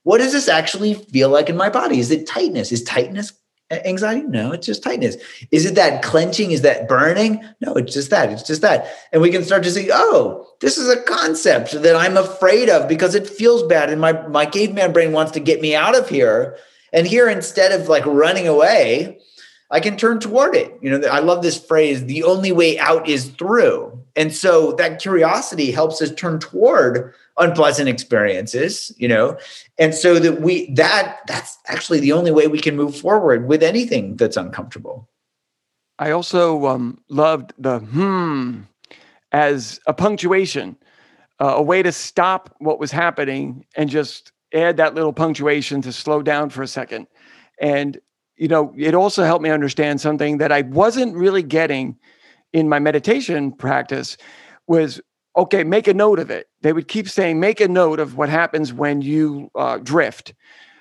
what 0.04 0.18
does 0.18 0.32
this 0.32 0.48
actually 0.48 0.94
feel 0.94 1.28
like 1.28 1.50
in 1.50 1.56
my 1.56 1.68
body? 1.68 1.98
Is 1.98 2.10
it 2.10 2.26
tightness? 2.26 2.70
Is 2.72 2.84
tightness 2.84 3.32
anxiety? 3.70 4.22
No, 4.22 4.52
it's 4.52 4.66
just 4.66 4.82
tightness. 4.82 5.16
Is 5.50 5.64
it 5.66 5.74
that 5.74 6.02
clenching? 6.02 6.52
Is 6.52 6.62
that 6.62 6.86
burning? 6.86 7.42
No, 7.60 7.74
it's 7.74 7.92
just 7.92 8.10
that. 8.10 8.30
It's 8.30 8.42
just 8.42 8.60
that. 8.60 8.94
And 9.12 9.20
we 9.22 9.30
can 9.30 9.42
start 9.42 9.62
to 9.64 9.70
see, 9.70 9.90
oh, 9.92 10.46
this 10.60 10.78
is 10.78 10.88
a 10.88 11.02
concept 11.02 11.72
that 11.82 11.96
I'm 11.96 12.16
afraid 12.16 12.68
of 12.68 12.88
because 12.88 13.14
it 13.14 13.28
feels 13.28 13.62
bad. 13.62 13.90
And 13.90 14.00
my, 14.00 14.12
my 14.28 14.46
caveman 14.46 14.92
brain 14.92 15.12
wants 15.12 15.32
to 15.32 15.40
get 15.40 15.60
me 15.60 15.74
out 15.74 15.96
of 15.96 16.08
here. 16.08 16.56
And 16.92 17.06
here, 17.06 17.28
instead 17.28 17.72
of 17.72 17.88
like 17.88 18.06
running 18.06 18.46
away, 18.46 19.18
I 19.70 19.80
can 19.80 19.96
turn 19.96 20.20
toward 20.20 20.54
it. 20.54 20.78
You 20.82 20.98
know, 20.98 21.08
I 21.08 21.20
love 21.20 21.42
this 21.42 21.58
phrase 21.58 22.04
the 22.04 22.22
only 22.22 22.52
way 22.52 22.78
out 22.78 23.08
is 23.08 23.30
through. 23.30 23.98
And 24.14 24.32
so 24.32 24.72
that 24.72 25.00
curiosity 25.00 25.72
helps 25.72 26.00
us 26.00 26.14
turn 26.14 26.38
toward 26.38 27.14
unpleasant 27.38 27.88
experiences, 27.88 28.92
you 28.96 29.08
know, 29.08 29.36
and 29.78 29.94
so 29.94 30.18
that 30.18 30.40
we 30.40 30.72
that 30.74 31.18
that's 31.26 31.58
actually 31.66 32.00
the 32.00 32.12
only 32.12 32.30
way 32.30 32.46
we 32.46 32.60
can 32.60 32.76
move 32.76 32.96
forward 32.96 33.48
with 33.48 33.62
anything 33.62 34.16
that's 34.16 34.36
uncomfortable. 34.36 35.08
I 35.98 36.10
also 36.10 36.66
um, 36.66 37.00
loved 37.08 37.52
the 37.58 37.78
hmm 37.78 38.60
as 39.32 39.80
a 39.86 39.92
punctuation, 39.92 40.76
uh, 41.40 41.54
a 41.56 41.62
way 41.62 41.82
to 41.82 41.90
stop 41.90 42.54
what 42.58 42.78
was 42.78 42.92
happening 42.92 43.66
and 43.76 43.90
just 43.90 44.30
add 44.52 44.76
that 44.76 44.94
little 44.94 45.12
punctuation 45.12 45.82
to 45.82 45.92
slow 45.92 46.22
down 46.22 46.50
for 46.50 46.62
a 46.62 46.68
second. 46.68 47.08
And 47.60 47.98
you 48.36 48.48
know, 48.48 48.72
it 48.76 48.94
also 48.94 49.24
helped 49.24 49.42
me 49.42 49.50
understand 49.50 50.00
something 50.00 50.38
that 50.38 50.50
I 50.50 50.62
wasn't 50.62 51.14
really 51.16 51.42
getting 51.42 51.96
in 52.52 52.68
my 52.68 52.78
meditation 52.78 53.52
practice 53.52 54.16
was 54.66 55.00
okay, 55.36 55.64
make 55.64 55.88
a 55.88 55.94
note 55.94 56.18
of 56.18 56.30
it. 56.30 56.48
They 56.62 56.72
would 56.72 56.88
keep 56.88 57.08
saying, 57.08 57.40
make 57.40 57.60
a 57.60 57.68
note 57.68 58.00
of 58.00 58.16
what 58.16 58.28
happens 58.28 58.72
when 58.72 59.02
you 59.02 59.50
uh, 59.54 59.78
drift. 59.78 60.34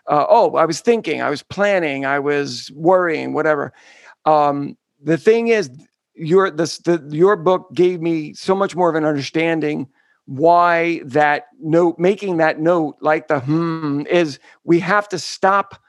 Uh, 0.07 0.25
oh, 0.29 0.55
I 0.55 0.65
was 0.65 0.81
thinking, 0.81 1.21
I 1.21 1.29
was 1.29 1.43
planning, 1.43 2.05
I 2.05 2.19
was 2.19 2.71
worrying, 2.75 3.33
whatever. 3.33 3.73
Um, 4.25 4.77
the 5.01 5.17
thing 5.17 5.47
is, 5.47 5.69
your 6.15 6.51
this 6.51 6.77
the 6.79 7.03
your 7.09 7.35
book 7.35 7.73
gave 7.73 7.99
me 7.99 8.33
so 8.33 8.53
much 8.53 8.75
more 8.75 8.89
of 8.89 8.95
an 8.95 9.05
understanding 9.05 9.87
why 10.25 11.01
that 11.05 11.47
note, 11.59 11.97
making 11.97 12.37
that 12.37 12.59
note, 12.59 12.97
like 13.01 13.27
the 13.27 13.39
hmm, 13.39 14.03
is 14.09 14.39
we 14.63 14.79
have 14.79 15.09
to 15.09 15.19
stop 15.19 15.81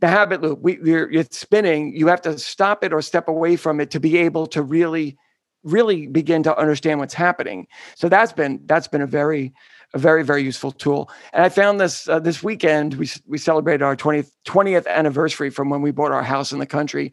the 0.00 0.08
habit 0.08 0.42
loop. 0.42 0.60
We, 0.60 0.78
you're, 0.82 1.10
it's 1.10 1.38
spinning. 1.38 1.96
You 1.96 2.06
have 2.08 2.22
to 2.22 2.38
stop 2.38 2.84
it 2.84 2.92
or 2.92 3.02
step 3.02 3.28
away 3.28 3.56
from 3.56 3.80
it 3.80 3.90
to 3.92 4.00
be 4.00 4.18
able 4.18 4.46
to 4.48 4.62
really 4.62 5.16
really 5.62 6.06
begin 6.06 6.42
to 6.44 6.56
understand 6.56 7.00
what's 7.00 7.14
happening. 7.14 7.66
So 7.94 8.08
that's 8.08 8.32
been 8.32 8.60
that's 8.66 8.88
been 8.88 9.02
a 9.02 9.06
very 9.06 9.52
a 9.92 9.98
very 9.98 10.24
very 10.24 10.42
useful 10.42 10.72
tool. 10.72 11.10
And 11.32 11.44
I 11.44 11.48
found 11.48 11.80
this 11.80 12.08
uh, 12.08 12.20
this 12.20 12.42
weekend 12.42 12.94
we 12.94 13.08
we 13.26 13.38
celebrated 13.38 13.82
our 13.82 13.96
20th 13.96 14.32
20th 14.46 14.86
anniversary 14.86 15.50
from 15.50 15.70
when 15.70 15.82
we 15.82 15.90
bought 15.90 16.12
our 16.12 16.22
house 16.22 16.52
in 16.52 16.58
the 16.58 16.66
country. 16.66 17.12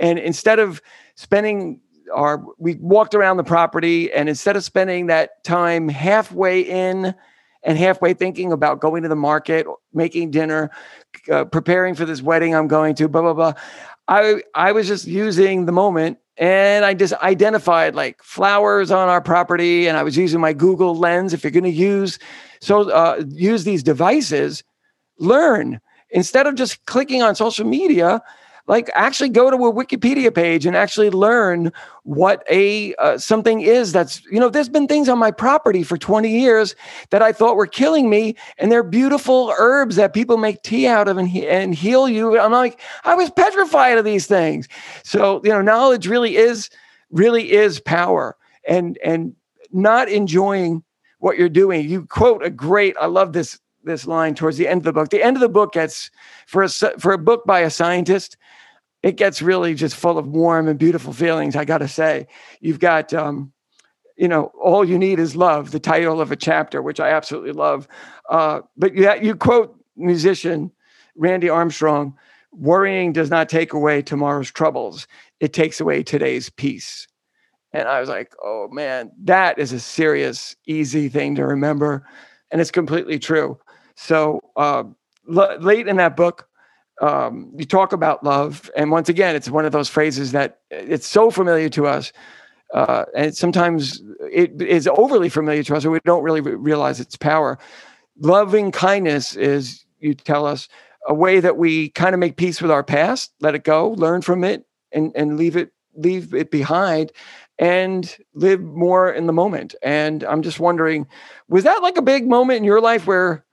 And 0.00 0.18
instead 0.18 0.58
of 0.58 0.80
spending 1.16 1.80
our 2.14 2.44
we 2.58 2.74
walked 2.76 3.14
around 3.14 3.36
the 3.36 3.44
property 3.44 4.12
and 4.12 4.28
instead 4.28 4.56
of 4.56 4.64
spending 4.64 5.06
that 5.06 5.42
time 5.44 5.88
halfway 5.88 6.60
in 6.60 7.14
and 7.64 7.78
halfway 7.78 8.12
thinking 8.12 8.50
about 8.52 8.80
going 8.80 9.04
to 9.04 9.08
the 9.08 9.14
market, 9.14 9.66
making 9.92 10.32
dinner, 10.32 10.70
uh, 11.30 11.44
preparing 11.44 11.94
for 11.94 12.04
this 12.04 12.20
wedding 12.20 12.54
I'm 12.54 12.66
going 12.68 12.94
to, 12.96 13.08
blah 13.08 13.22
blah 13.22 13.34
blah. 13.34 13.52
I 14.08 14.42
I 14.54 14.72
was 14.72 14.88
just 14.88 15.06
using 15.06 15.66
the 15.66 15.72
moment 15.72 16.18
and 16.36 16.84
I 16.84 16.94
just 16.94 17.12
identified 17.14 17.94
like 17.94 18.22
flowers 18.22 18.90
on 18.90 19.08
our 19.08 19.20
property, 19.20 19.86
and 19.86 19.96
I 19.96 20.02
was 20.02 20.16
using 20.16 20.40
my 20.40 20.52
Google 20.52 20.96
Lens. 20.96 21.32
If 21.32 21.44
you're 21.44 21.50
going 21.50 21.64
to 21.64 21.70
use 21.70 22.18
so 22.60 22.90
uh, 22.90 23.22
use 23.28 23.64
these 23.64 23.82
devices, 23.82 24.62
learn 25.18 25.80
instead 26.10 26.46
of 26.46 26.54
just 26.54 26.84
clicking 26.86 27.22
on 27.22 27.34
social 27.34 27.66
media 27.66 28.22
like 28.66 28.90
actually 28.94 29.28
go 29.28 29.50
to 29.50 29.56
a 29.56 29.72
wikipedia 29.72 30.34
page 30.34 30.66
and 30.66 30.76
actually 30.76 31.10
learn 31.10 31.72
what 32.04 32.44
a 32.50 32.94
uh, 32.96 33.18
something 33.18 33.60
is 33.60 33.92
that's 33.92 34.24
you 34.26 34.38
know 34.38 34.48
there's 34.48 34.68
been 34.68 34.86
things 34.86 35.08
on 35.08 35.18
my 35.18 35.30
property 35.30 35.82
for 35.82 35.96
20 35.96 36.30
years 36.30 36.74
that 37.10 37.22
i 37.22 37.32
thought 37.32 37.56
were 37.56 37.66
killing 37.66 38.08
me 38.08 38.34
and 38.58 38.70
they're 38.70 38.82
beautiful 38.82 39.52
herbs 39.58 39.96
that 39.96 40.14
people 40.14 40.36
make 40.36 40.62
tea 40.62 40.86
out 40.86 41.08
of 41.08 41.18
and, 41.18 41.34
and 41.36 41.74
heal 41.74 42.08
you. 42.08 42.38
I'm 42.38 42.52
like 42.52 42.80
i 43.04 43.14
was 43.14 43.30
petrified 43.30 43.98
of 43.98 44.04
these 44.04 44.26
things. 44.26 44.68
So 45.02 45.40
you 45.44 45.50
know 45.50 45.62
knowledge 45.62 46.06
really 46.06 46.36
is 46.36 46.70
really 47.10 47.52
is 47.52 47.80
power 47.80 48.36
and 48.66 48.98
and 49.04 49.34
not 49.72 50.08
enjoying 50.08 50.82
what 51.18 51.38
you're 51.38 51.48
doing. 51.48 51.88
You 51.88 52.06
quote 52.06 52.44
a 52.44 52.50
great 52.50 52.96
i 53.00 53.06
love 53.06 53.32
this 53.32 53.58
this 53.84 54.06
line 54.06 54.34
towards 54.34 54.56
the 54.56 54.68
end 54.68 54.78
of 54.78 54.84
the 54.84 54.92
book. 54.92 55.10
The 55.10 55.22
end 55.22 55.36
of 55.36 55.40
the 55.40 55.48
book 55.48 55.72
gets 55.72 56.10
for 56.46 56.62
a 56.62 56.68
for 56.68 57.12
a 57.12 57.18
book 57.18 57.44
by 57.46 57.60
a 57.60 57.70
scientist, 57.70 58.36
it 59.02 59.16
gets 59.16 59.42
really 59.42 59.74
just 59.74 59.96
full 59.96 60.18
of 60.18 60.26
warm 60.28 60.68
and 60.68 60.78
beautiful 60.78 61.12
feelings. 61.12 61.56
I 61.56 61.64
got 61.64 61.78
to 61.78 61.88
say, 61.88 62.26
you've 62.60 62.80
got. 62.80 63.12
Um, 63.12 63.52
you 64.16 64.28
know, 64.28 64.52
all 64.60 64.84
you 64.84 64.98
need 64.98 65.18
is 65.18 65.34
love. 65.34 65.70
The 65.70 65.80
title 65.80 66.20
of 66.20 66.30
a 66.30 66.36
chapter, 66.36 66.82
which 66.82 67.00
I 67.00 67.08
absolutely 67.08 67.52
love. 67.52 67.88
Uh, 68.28 68.60
but 68.76 68.94
you, 68.94 69.10
you 69.20 69.34
quote 69.34 69.74
musician 69.96 70.70
Randy 71.16 71.48
Armstrong: 71.48 72.14
"Worrying 72.52 73.12
does 73.12 73.30
not 73.30 73.48
take 73.48 73.72
away 73.72 74.02
tomorrow's 74.02 74.50
troubles; 74.50 75.06
it 75.40 75.52
takes 75.52 75.80
away 75.80 76.02
today's 76.02 76.50
peace." 76.50 77.08
And 77.72 77.88
I 77.88 78.00
was 78.00 78.08
like, 78.08 78.34
"Oh 78.42 78.68
man, 78.70 79.10
that 79.24 79.58
is 79.58 79.72
a 79.72 79.80
serious, 79.80 80.54
easy 80.66 81.08
thing 81.08 81.34
to 81.36 81.46
remember," 81.46 82.06
and 82.50 82.60
it's 82.60 82.70
completely 82.70 83.18
true. 83.18 83.58
So 83.96 84.40
uh, 84.56 84.84
l- 85.34 85.58
late 85.58 85.88
in 85.88 85.96
that 85.96 86.16
book, 86.16 86.48
um, 87.02 87.52
you 87.56 87.64
talk 87.64 87.92
about 87.92 88.24
love, 88.24 88.70
and 88.76 88.90
once 88.90 89.08
again, 89.08 89.36
it's 89.36 89.50
one 89.50 89.66
of 89.66 89.72
those 89.72 89.88
phrases 89.88 90.32
that 90.32 90.60
it's 90.70 91.06
so 91.06 91.30
familiar 91.30 91.68
to 91.70 91.86
us, 91.86 92.12
uh, 92.72 93.04
and 93.14 93.36
sometimes 93.36 94.02
it 94.30 94.62
is 94.62 94.88
overly 94.88 95.28
familiar 95.28 95.62
to 95.64 95.76
us, 95.76 95.84
and 95.84 95.92
we 95.92 96.00
don't 96.04 96.22
really 96.22 96.40
realize 96.40 97.00
its 97.00 97.16
power. 97.16 97.58
Loving 98.20 98.70
kindness 98.70 99.36
is, 99.36 99.84
you 99.98 100.14
tell 100.14 100.46
us, 100.46 100.68
a 101.08 101.14
way 101.14 101.40
that 101.40 101.56
we 101.56 101.90
kind 101.90 102.14
of 102.14 102.20
make 102.20 102.36
peace 102.36 102.62
with 102.62 102.70
our 102.70 102.84
past, 102.84 103.32
let 103.40 103.56
it 103.56 103.64
go, 103.64 103.90
learn 103.90 104.22
from 104.22 104.44
it, 104.44 104.64
and 104.92 105.12
and 105.16 105.36
leave 105.36 105.56
it 105.56 105.72
leave 105.94 106.32
it 106.32 106.50
behind 106.50 107.12
and 107.58 108.16
live 108.34 108.60
more 108.60 109.12
in 109.12 109.26
the 109.26 109.32
moment. 109.32 109.74
And 109.82 110.24
I'm 110.24 110.42
just 110.42 110.58
wondering, 110.58 111.06
was 111.48 111.64
that 111.64 111.82
like 111.82 111.96
a 111.96 112.02
big 112.02 112.26
moment 112.26 112.58
in 112.58 112.64
your 112.64 112.80
life 112.80 113.06
where 113.06 113.44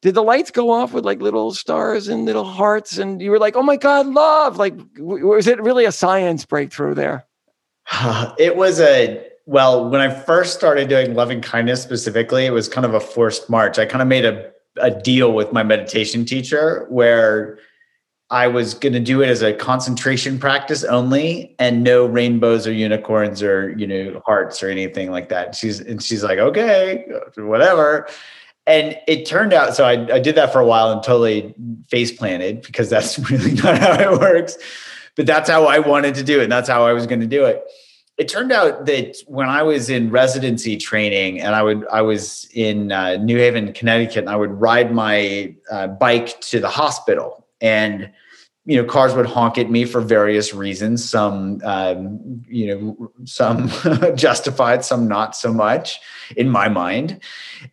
did 0.00 0.14
the 0.14 0.22
lights 0.22 0.50
go 0.50 0.70
off 0.70 0.92
with 0.92 1.04
like 1.04 1.20
little 1.20 1.52
stars 1.52 2.08
and 2.08 2.24
little 2.24 2.44
hearts 2.44 2.98
and 2.98 3.20
you 3.20 3.30
were 3.30 3.38
like, 3.38 3.56
oh 3.56 3.62
my 3.62 3.76
God, 3.76 4.06
love? 4.06 4.56
Like, 4.56 4.74
was 4.98 5.46
it 5.46 5.60
really 5.60 5.84
a 5.84 5.92
science 5.92 6.44
breakthrough 6.44 6.94
there? 6.94 7.26
It 8.38 8.56
was 8.56 8.80
a, 8.80 9.26
well, 9.46 9.88
when 9.88 10.00
I 10.00 10.10
first 10.10 10.54
started 10.54 10.88
doing 10.88 11.14
loving 11.14 11.40
kindness 11.40 11.82
specifically, 11.82 12.46
it 12.46 12.52
was 12.52 12.68
kind 12.68 12.84
of 12.84 12.94
a 12.94 13.00
forced 13.00 13.50
march. 13.50 13.78
I 13.78 13.86
kind 13.86 14.02
of 14.02 14.08
made 14.08 14.24
a, 14.24 14.50
a 14.76 14.90
deal 14.90 15.32
with 15.32 15.52
my 15.52 15.62
meditation 15.62 16.24
teacher 16.24 16.86
where 16.90 17.58
I 18.30 18.46
was 18.46 18.74
going 18.74 18.92
to 18.92 19.00
do 19.00 19.22
it 19.22 19.28
as 19.28 19.42
a 19.42 19.54
concentration 19.54 20.38
practice 20.38 20.84
only 20.84 21.56
and 21.58 21.82
no 21.82 22.04
rainbows 22.04 22.66
or 22.66 22.72
unicorns 22.72 23.42
or, 23.42 23.70
you 23.70 23.86
know, 23.86 24.22
hearts 24.26 24.62
or 24.62 24.68
anything 24.68 25.10
like 25.10 25.30
that. 25.30 25.54
She's, 25.54 25.80
and 25.80 26.02
she's 26.02 26.22
like, 26.22 26.38
okay, 26.38 27.06
whatever. 27.36 28.06
And 28.68 28.98
it 29.06 29.24
turned 29.24 29.54
out, 29.54 29.74
so 29.74 29.84
I, 29.84 29.92
I 30.12 30.18
did 30.18 30.34
that 30.34 30.52
for 30.52 30.60
a 30.60 30.66
while 30.66 30.92
and 30.92 31.02
totally 31.02 31.54
face 31.88 32.12
planted 32.12 32.60
because 32.60 32.90
that's 32.90 33.18
really 33.30 33.54
not 33.54 33.78
how 33.78 33.94
it 33.94 34.20
works. 34.20 34.58
But 35.16 35.26
that's 35.26 35.48
how 35.48 35.64
I 35.64 35.78
wanted 35.78 36.14
to 36.16 36.22
do 36.22 36.38
it. 36.40 36.44
And 36.44 36.52
that's 36.52 36.68
how 36.68 36.86
I 36.86 36.92
was 36.92 37.06
going 37.06 37.20
to 37.20 37.26
do 37.26 37.46
it. 37.46 37.64
It 38.18 38.28
turned 38.28 38.52
out 38.52 38.84
that 38.84 39.16
when 39.26 39.48
I 39.48 39.62
was 39.62 39.88
in 39.88 40.10
residency 40.10 40.76
training 40.76 41.40
and 41.40 41.54
I 41.54 41.62
would, 41.62 41.86
I 41.88 42.02
was 42.02 42.48
in 42.52 42.92
uh, 42.92 43.16
New 43.16 43.38
Haven, 43.38 43.72
Connecticut, 43.72 44.18
and 44.18 44.28
I 44.28 44.36
would 44.36 44.60
ride 44.60 44.92
my 44.92 45.54
uh, 45.70 45.86
bike 45.86 46.38
to 46.42 46.60
the 46.60 46.68
hospital 46.68 47.46
and 47.60 48.10
you 48.68 48.76
know 48.76 48.84
cars 48.84 49.14
would 49.14 49.24
honk 49.24 49.56
at 49.56 49.70
me 49.70 49.86
for 49.86 50.02
various 50.02 50.52
reasons 50.52 51.02
some 51.02 51.58
um, 51.64 52.44
you 52.46 52.66
know 52.66 53.10
some 53.24 53.70
justified 54.14 54.84
some 54.84 55.08
not 55.08 55.34
so 55.34 55.54
much 55.54 55.98
in 56.36 56.50
my 56.50 56.68
mind. 56.68 57.18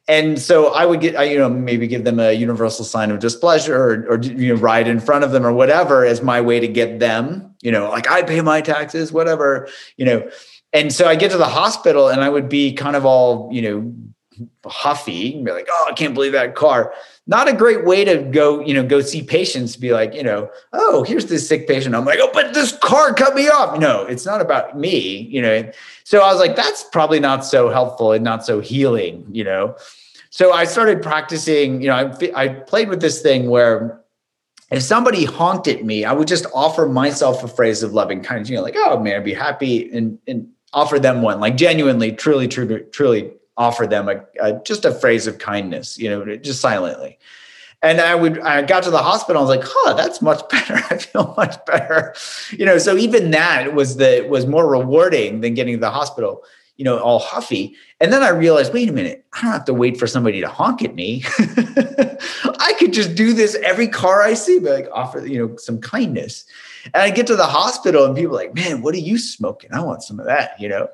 And 0.07 0.39
so 0.39 0.73
i 0.73 0.85
would 0.85 1.01
get 1.01 1.17
I, 1.17 1.23
you 1.23 1.37
know 1.37 1.49
maybe 1.49 1.85
give 1.85 2.05
them 2.05 2.19
a 2.19 2.31
universal 2.31 2.85
sign 2.85 3.11
of 3.11 3.19
displeasure 3.19 3.75
or, 3.75 4.05
or 4.09 4.21
you 4.21 4.55
know 4.55 4.61
ride 4.61 4.87
in 4.87 5.01
front 5.01 5.25
of 5.25 5.31
them 5.31 5.45
or 5.45 5.51
whatever 5.51 6.05
as 6.05 6.21
my 6.21 6.39
way 6.39 6.61
to 6.61 6.67
get 6.67 6.99
them 6.99 7.53
you 7.61 7.71
know 7.71 7.89
like 7.89 8.09
i 8.09 8.23
pay 8.23 8.39
my 8.39 8.61
taxes 8.61 9.11
whatever 9.11 9.67
you 9.97 10.05
know. 10.05 10.29
And 10.71 10.91
so 10.93 11.07
i 11.07 11.15
get 11.15 11.31
to 11.31 11.37
the 11.37 11.45
hospital 11.45 12.07
and 12.07 12.21
i 12.21 12.29
would 12.29 12.47
be 12.47 12.71
kind 12.73 12.95
of 12.95 13.05
all 13.05 13.49
you 13.51 13.61
know 13.61 13.93
huffy 14.65 15.35
and 15.35 15.45
be 15.45 15.51
like 15.51 15.67
oh 15.69 15.87
i 15.89 15.93
can't 15.93 16.13
believe 16.13 16.31
that 16.31 16.55
car 16.55 16.93
not 17.27 17.47
a 17.47 17.53
great 17.53 17.85
way 17.85 18.05
to 18.05 18.17
go, 18.17 18.61
you 18.61 18.73
know, 18.73 18.85
go 18.85 19.01
see 19.01 19.23
patients, 19.23 19.75
be 19.75 19.91
like, 19.91 20.13
you 20.13 20.23
know, 20.23 20.49
oh, 20.73 21.03
here's 21.03 21.25
this 21.25 21.47
sick 21.47 21.67
patient. 21.67 21.95
I'm 21.95 22.05
like, 22.05 22.19
oh, 22.21 22.29
but 22.33 22.53
this 22.53 22.77
car 22.77 23.13
cut 23.13 23.33
me 23.33 23.47
off. 23.47 23.79
No, 23.79 24.03
it's 24.03 24.25
not 24.25 24.41
about 24.41 24.77
me, 24.77 25.21
you 25.21 25.41
know. 25.41 25.71
So 26.03 26.21
I 26.21 26.31
was 26.31 26.39
like, 26.39 26.55
that's 26.55 26.83
probably 26.83 27.19
not 27.19 27.43
so 27.43 27.69
helpful 27.69 28.11
and 28.11 28.23
not 28.23 28.45
so 28.45 28.59
healing, 28.59 29.25
you 29.31 29.43
know. 29.43 29.75
So 30.29 30.53
I 30.53 30.65
started 30.65 31.01
practicing, 31.01 31.81
you 31.81 31.87
know, 31.87 31.95
I, 31.95 32.31
I 32.35 32.47
played 32.49 32.89
with 32.89 33.01
this 33.01 33.21
thing 33.21 33.49
where 33.49 34.01
if 34.69 34.83
somebody 34.83 35.25
honked 35.25 35.67
at 35.67 35.83
me, 35.83 36.05
I 36.05 36.13
would 36.13 36.27
just 36.27 36.45
offer 36.53 36.87
myself 36.87 37.43
a 37.43 37.47
phrase 37.47 37.81
of 37.81 37.93
loving 37.93 38.21
kindness, 38.21 38.49
you 38.49 38.55
know, 38.57 38.61
like, 38.61 38.75
oh 38.77 38.99
man, 38.99 39.15
I'd 39.15 39.23
be 39.23 39.33
happy 39.33 39.91
and, 39.91 40.19
and 40.27 40.47
offer 40.73 40.99
them 40.99 41.23
one, 41.23 41.39
like 41.39 41.57
genuinely, 41.57 42.11
truly, 42.11 42.47
truly, 42.47 42.81
truly 42.91 43.31
offer 43.57 43.87
them 43.87 44.09
a, 44.09 44.25
a, 44.39 44.61
just 44.63 44.85
a 44.85 44.91
phrase 44.93 45.27
of 45.27 45.37
kindness, 45.37 45.97
you 45.97 46.09
know, 46.09 46.35
just 46.37 46.61
silently. 46.61 47.17
And 47.81 48.01
I 48.01 48.15
would, 48.15 48.39
I 48.39 48.63
got 48.63 48.83
to 48.83 48.89
the 48.89 48.97
hospital. 48.97 49.39
I 49.39 49.45
was 49.45 49.57
like, 49.57 49.67
"Huh, 49.67 49.93
that's 49.93 50.21
much 50.21 50.47
better. 50.49 50.75
I 50.89 50.97
feel 50.97 51.33
much 51.37 51.63
better." 51.65 52.15
You 52.51 52.65
know, 52.65 52.77
so 52.77 52.97
even 52.97 53.31
that 53.31 53.73
was 53.73 53.97
the 53.97 54.25
was 54.29 54.47
more 54.47 54.67
rewarding 54.67 55.41
than 55.41 55.53
getting 55.53 55.75
to 55.75 55.79
the 55.79 55.91
hospital. 55.91 56.43
You 56.77 56.83
know, 56.83 56.97
all 56.97 57.19
huffy. 57.19 57.75
And 58.01 58.11
then 58.11 58.21
I 58.21 58.29
realized, 58.29 58.73
wait 58.73 58.89
a 58.89 58.91
minute, 58.91 59.25
I 59.31 59.41
don't 59.43 59.51
have 59.51 59.65
to 59.65 59.73
wait 59.73 59.97
for 59.97 60.07
somebody 60.07 60.41
to 60.41 60.49
honk 60.49 60.81
at 60.81 60.93
me. 60.93 61.23
I 61.39 62.75
could 62.77 62.91
just 62.91 63.15
do 63.15 63.31
this 63.33 63.55
every 63.63 63.87
car 63.87 64.23
I 64.23 64.33
see, 64.33 64.59
but 64.59 64.71
like 64.71 64.87
offer, 64.91 65.25
you 65.25 65.39
know, 65.39 65.55
some 65.55 65.79
kindness. 65.79 66.45
And 66.93 67.01
I 67.01 67.09
get 67.09 67.27
to 67.27 67.35
the 67.35 67.45
hospital 67.45 68.05
and 68.05 68.15
people 68.15 68.33
are 68.33 68.43
like, 68.43 68.55
man, 68.55 68.81
what 68.81 68.93
are 68.93 68.99
you 68.99 69.17
smoking? 69.17 69.73
I 69.73 69.81
want 69.81 70.03
some 70.03 70.19
of 70.19 70.25
that. 70.25 70.59
You 70.59 70.69
know, 70.69 70.89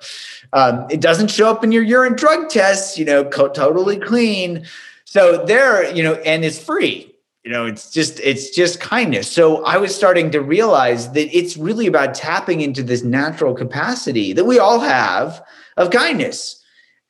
um, 0.54 0.88
it 0.90 1.02
doesn't 1.02 1.30
show 1.30 1.50
up 1.50 1.64
in 1.64 1.72
your 1.72 1.84
urine 1.84 2.16
drug 2.16 2.50
tests, 2.50 2.98
you 2.98 3.06
know, 3.06 3.26
co- 3.26 3.50
totally 3.50 3.98
clean. 3.98 4.66
So 5.06 5.46
there, 5.46 5.94
you 5.94 6.04
know, 6.04 6.16
and 6.16 6.46
it's 6.46 6.60
free. 6.60 7.14
You 7.44 7.52
know, 7.52 7.66
it's 7.66 7.90
just 7.90 8.20
it's 8.20 8.52
just 8.52 8.80
kindness. 8.80 9.30
So 9.30 9.66
I 9.66 9.78
was 9.78 9.96
starting 9.96 10.30
to 10.32 10.42
realize 10.42 11.12
that 11.14 11.36
it's 11.36 11.58
really 11.58 11.88
about 11.88 12.14
tapping 12.14 12.62
into 12.62 12.84
this 12.84 13.04
natural 13.04 13.56
capacity 13.56 14.32
that 14.34 14.46
we 14.46 14.60
all 14.60 14.80
have 14.80 15.44
of 15.76 15.90
kindness 15.90 16.61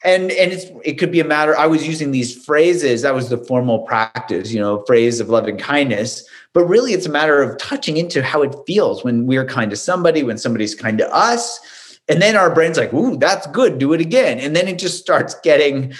and 0.04 0.32
and 0.32 0.52
it's 0.52 0.66
it 0.84 0.94
could 0.94 1.12
be 1.12 1.20
a 1.20 1.26
matter 1.26 1.58
i 1.58 1.68
was 1.68 1.88
using 1.88 2.12
these 2.12 2.44
phrases 2.46 3.02
that 3.02 3.14
was 3.14 3.30
the 3.30 3.38
formal 3.38 3.80
practice 3.80 4.52
you 4.52 4.60
know 4.60 4.84
phrase 4.86 5.20
of 5.20 5.30
loving 5.30 5.58
kindness 5.58 6.28
but 6.54 6.66
really, 6.66 6.94
it's 6.94 7.06
a 7.06 7.12
matter 7.12 7.42
of 7.42 7.58
touching 7.58 7.98
into 7.98 8.22
how 8.22 8.42
it 8.42 8.56
feels 8.68 9.04
when 9.04 9.26
we're 9.26 9.46
kind 9.46 9.72
to 9.72 9.78
somebody, 9.78 10.24
when 10.24 10.38
somebody's 10.38 10.76
kind 10.76 10.98
to 10.98 11.14
us. 11.14 12.00
And 12.10 12.22
then 12.22 12.36
our 12.36 12.54
brain's 12.54 12.78
like, 12.78 12.94
ooh, 12.94 13.16
that's 13.18 13.48
good, 13.48 13.78
do 13.78 13.94
it 13.94 14.02
again. 14.02 14.40
And 14.40 14.56
then 14.56 14.68
it 14.68 14.78
just 14.78 15.00
starts 15.00 15.36
getting, 15.44 15.94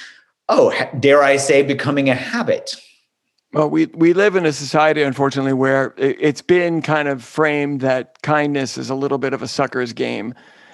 oh, 0.50 0.74
dare 1.00 1.24
I 1.24 1.38
say, 1.38 1.64
becoming 1.64 2.10
a 2.10 2.16
habit. 2.16 2.76
Well, 3.54 3.70
we, 3.70 3.86
we 3.88 4.14
live 4.14 4.36
in 4.36 4.46
a 4.46 4.52
society, 4.52 5.04
unfortunately, 5.04 5.54
where 5.54 5.94
it's 5.98 6.42
been 6.42 6.82
kind 6.82 7.08
of 7.08 7.24
framed 7.24 7.82
that 7.82 8.22
kindness 8.22 8.78
is 8.78 8.90
a 8.90 8.96
little 8.96 9.18
bit 9.18 9.34
of 9.34 9.42
a 9.42 9.48
sucker's 9.48 9.94
game. 9.94 10.34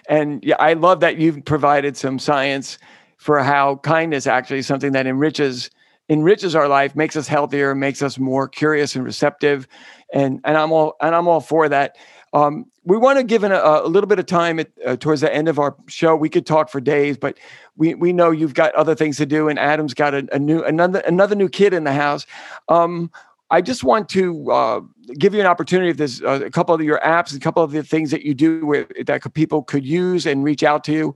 And 0.09 0.43
yeah, 0.43 0.55
I 0.59 0.73
love 0.73 1.01
that 1.01 1.17
you've 1.17 1.43
provided 1.45 1.97
some 1.97 2.17
science 2.17 2.79
for 3.17 3.43
how 3.43 3.77
kindness 3.77 4.27
actually 4.27 4.59
is 4.59 4.67
something 4.67 4.91
that 4.93 5.07
enriches 5.07 5.69
enriches 6.09 6.55
our 6.55 6.69
life, 6.69 6.95
makes 6.95 7.17
us 7.17 7.27
healthier, 7.27 7.75
makes 7.75 8.01
us 8.01 8.17
more 8.17 8.47
curious 8.47 8.95
and 8.95 9.03
receptive, 9.03 9.67
and 10.13 10.39
and 10.43 10.57
I'm 10.57 10.71
all 10.71 10.95
and 11.01 11.13
I'm 11.13 11.27
all 11.27 11.41
for 11.41 11.67
that. 11.69 11.97
Um, 12.33 12.65
we 12.83 12.97
want 12.97 13.17
to 13.17 13.23
give 13.23 13.43
an, 13.43 13.51
a, 13.51 13.55
a, 13.55 13.87
little 13.87 14.07
bit 14.07 14.19
of 14.19 14.25
time 14.25 14.59
at, 14.59 14.69
uh, 14.85 14.95
towards 14.95 15.21
the 15.21 15.33
end 15.33 15.47
of 15.47 15.59
our 15.59 15.75
show. 15.87 16.15
We 16.15 16.29
could 16.29 16.45
talk 16.45 16.69
for 16.69 16.79
days, 16.79 17.17
but 17.17 17.37
we 17.75 17.95
we 17.95 18.13
know 18.13 18.31
you've 18.31 18.53
got 18.53 18.73
other 18.75 18.95
things 18.95 19.17
to 19.17 19.25
do, 19.25 19.49
and 19.49 19.57
Adam's 19.59 19.93
got 19.93 20.13
a, 20.13 20.27
a 20.31 20.39
new 20.39 20.63
another 20.63 20.99
another 20.99 21.35
new 21.35 21.49
kid 21.49 21.73
in 21.73 21.83
the 21.83 21.93
house. 21.93 22.25
Um, 22.69 23.11
I 23.49 23.61
just 23.61 23.83
want 23.83 24.09
to 24.09 24.51
uh, 24.51 24.81
give 25.17 25.33
you 25.33 25.39
an 25.39 25.45
opportunity. 25.45 25.89
If 25.89 25.97
there's 25.97 26.21
uh, 26.21 26.41
a 26.45 26.49
couple 26.49 26.75
of 26.75 26.81
your 26.81 26.99
apps, 26.99 27.35
a 27.35 27.39
couple 27.39 27.63
of 27.63 27.71
the 27.71 27.81
things 27.81 28.11
that 28.11 28.23
you 28.23 28.33
do 28.33 28.65
with, 28.65 29.05
that 29.05 29.33
people 29.33 29.63
could 29.63 29.85
use 29.85 30.25
and 30.25 30.43
reach 30.43 30.63
out 30.63 30.83
to 30.85 30.91
you. 30.91 31.15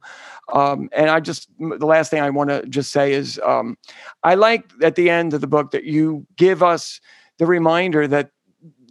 Um, 0.52 0.89
and 0.91 1.10
I 1.10 1.20
just, 1.20 1.49
the 1.60 1.86
last 1.86 2.12
thing 2.12 2.22
I 2.22 2.30
want 2.30 2.49
to 2.49 2.66
just 2.68 2.91
say 2.91 3.14
is 3.14 3.39
um, 3.45 3.78
I 4.24 4.36
like 4.36 4.70
at 4.82 4.95
the 4.95 5.10
end 5.10 5.34
of 5.34 5.41
the 5.41 5.47
book 5.47 5.72
that 5.72 5.86
you 5.86 6.26
give 6.36 6.62
us 6.62 6.99
the 7.38 7.45
reminder 7.45 8.08
that 8.08 8.32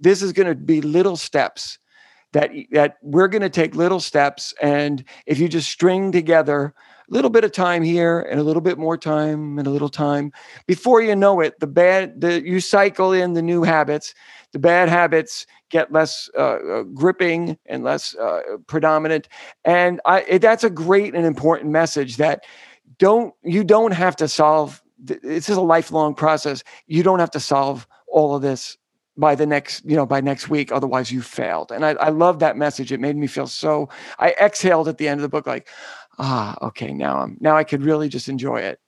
this 0.01 0.23
is 0.23 0.33
going 0.33 0.49
to 0.49 0.55
be 0.55 0.81
little 0.81 1.17
steps 1.17 1.79
that 2.33 2.51
that 2.71 2.97
we're 3.03 3.29
going 3.29 3.43
to 3.43 3.51
take 3.51 3.75
little 3.75 4.01
steps 4.01 4.55
and 4.63 5.05
if 5.27 5.39
you 5.39 5.49
just 5.49 5.71
string 5.71 6.13
together 6.13 6.75
a 7.09 7.13
little 7.13 7.31
bit 7.31 7.45
of 7.45 7.53
time 7.53 7.83
here 7.83 8.21
and 8.21 8.39
a 8.39 8.43
little 8.43 8.63
bit 8.63 8.79
more 8.79 8.97
time 8.97 9.59
and 9.59 9.67
a 9.67 9.71
little 9.71 9.89
time 9.89 10.33
before 10.67 11.03
you 11.03 11.15
know 11.17 11.41
it 11.41 11.59
the 11.61 11.67
bad 11.67 12.21
the 12.21 12.43
you 12.43 12.61
cycle 12.61 13.13
in 13.13 13.33
the 13.33 13.43
new 13.43 13.63
habits 13.63 14.15
the 14.53 14.59
bad 14.59 14.89
habits 14.89 15.47
get 15.71 15.93
less 15.93 16.29
uh, 16.37 16.41
uh, 16.41 16.83
gripping 16.83 17.57
and 17.67 17.85
less 17.85 18.15
uh, 18.17 18.41
predominant. 18.67 19.29
And 19.65 20.01
I, 20.05 20.39
that's 20.39 20.65
a 20.65 20.71
great 20.71 21.15
and 21.15 21.25
important 21.25 21.71
message 21.71 22.17
that 22.17 22.45
don't 22.99 23.35
you 23.43 23.65
don't 23.65 23.93
have 23.93 24.17
to 24.17 24.29
solve. 24.29 24.83
This 24.99 25.49
is 25.49 25.57
a 25.57 25.63
lifelong 25.63 26.15
process. 26.15 26.63
You 26.87 27.03
don't 27.03 27.21
have 27.21 27.31
to 27.31 27.41
solve 27.41 27.87
all 28.09 28.35
of 28.35 28.43
this 28.43 28.77
by 29.17 29.35
the 29.35 29.47
next 29.47 29.85
you 29.85 29.97
know 29.97 30.07
by 30.07 30.21
next 30.21 30.49
week 30.49 30.73
otherwise 30.73 31.13
you 31.13 31.21
failed 31.21 31.71
and 31.71 31.85
I, 31.85 31.91
I 31.91 32.09
love 32.09 32.39
that 32.39 32.57
message 32.57 32.91
it 32.91 33.01
made 33.01 33.17
me 33.17 33.27
feel 33.27 33.47
so 33.47 33.89
i 34.19 34.35
exhaled 34.41 34.89
at 34.89 34.99
the 34.99 35.09
end 35.09 35.19
of 35.19 35.23
the 35.23 35.29
book 35.29 35.47
like 35.47 35.69
ah 36.19 36.57
okay 36.63 36.93
now 36.93 37.19
i'm 37.19 37.37
now 37.41 37.57
i 37.57 37.65
could 37.65 37.83
really 37.83 38.09
just 38.09 38.29
enjoy 38.29 38.61
it 38.61 38.81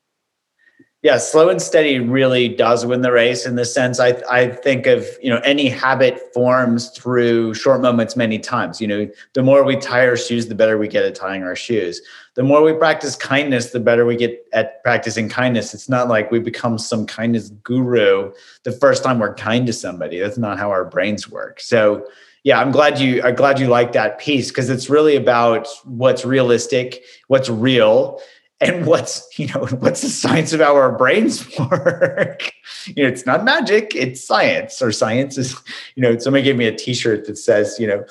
yeah, 1.03 1.19
slow 1.19 1.49
and 1.49 1.61
steady 1.61 1.99
really 1.99 2.49
does 2.49 2.87
win 2.87 3.03
the 3.03 3.11
race 3.11 3.45
in 3.45 3.57
the 3.57 3.65
sense 3.65 3.99
I 3.99 4.23
I 4.31 4.51
think 4.51 4.87
of, 4.87 5.05
you 5.21 5.31
know, 5.31 5.41
any 5.45 5.69
habit 5.69 6.33
forms 6.33 6.91
through 6.91 7.55
short 7.55 7.83
moments 7.83 8.15
many 8.15 8.39
times. 8.39 8.81
You 8.81 8.87
know, 8.87 9.11
the 9.33 9.43
more 9.43 9.65
we 9.65 9.77
tie 9.77 10.07
our 10.07 10.17
shoes, 10.17 10.47
the 10.47 10.55
better 10.55 10.79
we 10.79 10.87
get 10.87 11.05
at 11.05 11.17
tying 11.17 11.43
our 11.43 11.57
shoes. 11.57 12.01
The 12.35 12.45
more 12.45 12.63
we 12.63 12.73
practice 12.73 13.17
kindness, 13.17 13.73
the 13.73 13.81
better 13.81 14.07
we 14.07 14.15
get 14.15 14.47
at 14.53 14.81
practicing 14.85 15.29
kindness. 15.29 15.75
It's 15.75 15.89
not 15.89 16.07
like 16.07 16.31
we 16.31 16.39
become 16.39 16.79
some 16.79 17.05
kindness 17.05 17.51
guru 17.65 18.33
the 18.63 18.73
first 18.73 19.03
time 19.03 19.19
we're 19.19 19.35
kind 19.35 19.67
to 19.67 19.73
somebody. 19.73 20.21
That's 20.21 20.39
not 20.39 20.57
how 20.57 20.71
our 20.71 20.85
brains 20.85 21.29
work. 21.29 21.59
So 21.59 22.07
yeah, 22.45 22.61
I'm 22.61 22.71
glad 22.71 23.01
you 23.01 23.21
I'm 23.25 23.35
glad 23.35 23.59
you 23.59 23.67
like 23.67 23.91
that 23.93 24.21
piece 24.21 24.51
because 24.51 24.71
it's 24.71 24.89
really 24.89 25.17
about 25.17 25.67
what's 25.85 26.25
realistic, 26.25 27.03
what's 27.27 27.49
real, 27.49 28.21
and 28.63 28.87
what's 28.87 29.27
you 29.39 29.47
know 29.49 29.67
what's 29.81 30.03
the 30.03 30.09
science 30.09 30.53
of 30.53 30.61
how 30.61 30.75
our 30.75 30.97
brains 30.97 31.47
work 31.59 32.53
you 32.87 33.03
know 33.03 33.09
it's 33.09 33.27
not 33.27 33.45
magic 33.45 33.95
it's 33.95 34.25
science 34.25 34.81
or 34.81 34.93
science 34.93 35.37
is 35.37 35.57
you 35.97 36.03
know 36.03 36.17
somebody 36.19 36.43
gave 36.43 36.57
me 36.57 36.67
a 36.67 36.75
t-shirt 36.75 37.27
that 37.27 37.37
says 37.37 37.77
you 37.79 37.87
know 37.87 38.05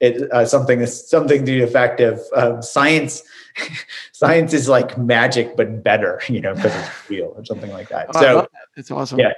it 0.00 0.30
uh, 0.30 0.44
something 0.44 0.84
something 0.86 1.44
to 1.44 1.52
the 1.52 1.62
effect 1.62 2.00
of 2.00 2.20
uh, 2.34 2.60
science 2.60 3.22
science 4.12 4.52
is 4.52 4.68
like 4.68 4.96
magic 4.98 5.56
but 5.56 5.82
better 5.82 6.20
you 6.28 6.40
know 6.40 6.54
because 6.54 6.74
it's 6.74 7.10
real 7.10 7.32
or 7.36 7.44
something 7.44 7.70
like 7.72 7.88
that 7.88 8.06
Oh, 8.14 8.20
so 8.20 8.34
that. 8.40 8.50
It's 8.76 8.90
awesome. 8.90 9.18
Yeah. 9.18 9.32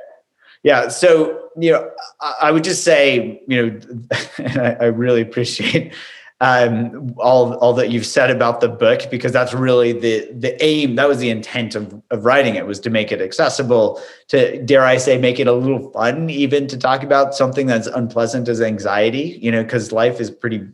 yeah 0.65 0.89
so 0.89 1.49
you 1.57 1.73
know 1.73 1.91
I, 2.21 2.35
I 2.43 2.51
would 2.51 2.65
just 2.65 2.83
say 2.85 3.41
you 3.47 3.71
know 3.71 3.81
and 4.39 4.59
I, 4.61 4.77
I 4.81 4.85
really 4.87 5.21
appreciate 5.21 5.95
um, 6.41 7.15
all 7.19 7.55
all 7.55 7.73
that 7.75 7.91
you've 7.91 8.07
said 8.07 8.31
about 8.31 8.61
the 8.61 8.69
book 8.69 9.11
because 9.11 9.33
that's 9.33 9.53
really 9.53 9.93
the 9.93 10.31
the 10.33 10.63
aim 10.65 10.95
that 10.95 11.09
was 11.09 11.19
the 11.19 11.31
intent 11.31 11.75
of, 11.75 12.01
of 12.11 12.25
writing 12.25 12.55
it 12.55 12.67
was 12.67 12.79
to 12.81 12.91
make 12.91 13.11
it 13.11 13.21
accessible 13.21 14.01
to 14.29 14.63
dare 14.65 14.85
i 14.85 14.97
say 14.99 15.19
make 15.19 15.41
it 15.41 15.49
a 15.49 15.53
little 15.53 15.91
fun 15.91 16.31
even 16.31 16.69
to 16.69 16.79
talk 16.79 17.03
about 17.03 17.35
something 17.35 17.67
that's 17.67 17.89
unpleasant 17.89 18.49
as 18.49 18.61
anxiety 18.61 19.37
you 19.43 19.51
know 19.51 19.65
because 19.65 19.91
life 19.91 20.21
is 20.21 20.31
pretty 20.31 20.65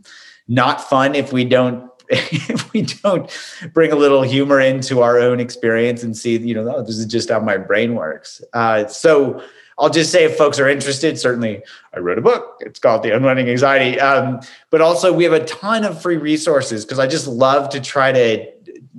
not 0.48 0.82
fun 0.82 1.14
if 1.14 1.32
we 1.32 1.44
don't 1.44 1.90
if 2.10 2.70
we 2.74 2.82
don't 2.82 3.30
bring 3.72 3.90
a 3.90 3.96
little 3.96 4.20
humor 4.20 4.60
into 4.60 5.00
our 5.00 5.18
own 5.18 5.40
experience 5.40 6.02
and 6.02 6.14
see 6.14 6.36
you 6.36 6.54
know 6.54 6.76
oh, 6.76 6.82
this 6.82 6.98
is 6.98 7.06
just 7.06 7.30
how 7.30 7.40
my 7.40 7.56
brain 7.56 7.94
works. 7.94 8.42
Uh, 8.52 8.86
so 8.86 9.42
I'll 9.78 9.90
just 9.90 10.12
say 10.12 10.24
if 10.24 10.36
folks 10.36 10.60
are 10.60 10.68
interested, 10.68 11.18
certainly 11.18 11.62
I 11.94 11.98
wrote 11.98 12.18
a 12.18 12.22
book. 12.22 12.58
It's 12.60 12.78
called 12.78 13.02
The 13.02 13.14
Unwinding 13.14 13.48
Anxiety. 13.48 13.98
Um, 13.98 14.40
but 14.70 14.80
also 14.80 15.12
we 15.12 15.24
have 15.24 15.32
a 15.32 15.44
ton 15.44 15.84
of 15.84 16.00
free 16.00 16.16
resources 16.16 16.84
because 16.84 16.98
I 16.98 17.06
just 17.06 17.26
love 17.26 17.68
to 17.70 17.80
try 17.80 18.12
to 18.12 18.54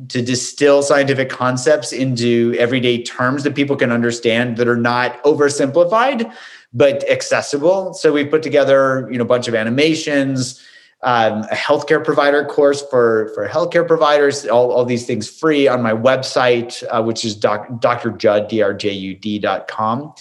to 0.10 0.22
distill 0.22 0.84
scientific 0.84 1.30
concepts 1.30 1.94
into 1.94 2.54
everyday 2.60 3.02
terms 3.02 3.44
that 3.44 3.56
people 3.56 3.78
can 3.78 3.92
understand 3.92 4.58
that 4.58 4.68
are 4.68 4.76
not 4.76 5.24
oversimplified 5.24 6.32
but 6.74 7.10
accessible. 7.10 7.94
So 7.94 8.12
we've 8.12 8.30
put 8.30 8.44
together 8.44 9.08
you 9.10 9.18
know 9.18 9.24
a 9.24 9.28
bunch 9.28 9.48
of 9.48 9.56
animations. 9.56 10.62
Um, 11.04 11.44
a 11.44 11.56
healthcare 11.56 12.04
provider 12.04 12.44
course 12.46 12.82
for 12.90 13.32
for 13.36 13.48
healthcare 13.48 13.88
providers. 13.88 14.46
All, 14.48 14.72
all 14.72 14.86
these 14.86 15.06
things 15.06 15.30
free 15.30 15.68
on 15.68 15.84
my 15.84 15.92
website, 15.92 16.84
uh, 16.90 17.04
which 17.04 17.24
is 17.24 17.36
doc, 17.36 17.68
drjud 17.70 18.50
drjud.com. 18.50 20.14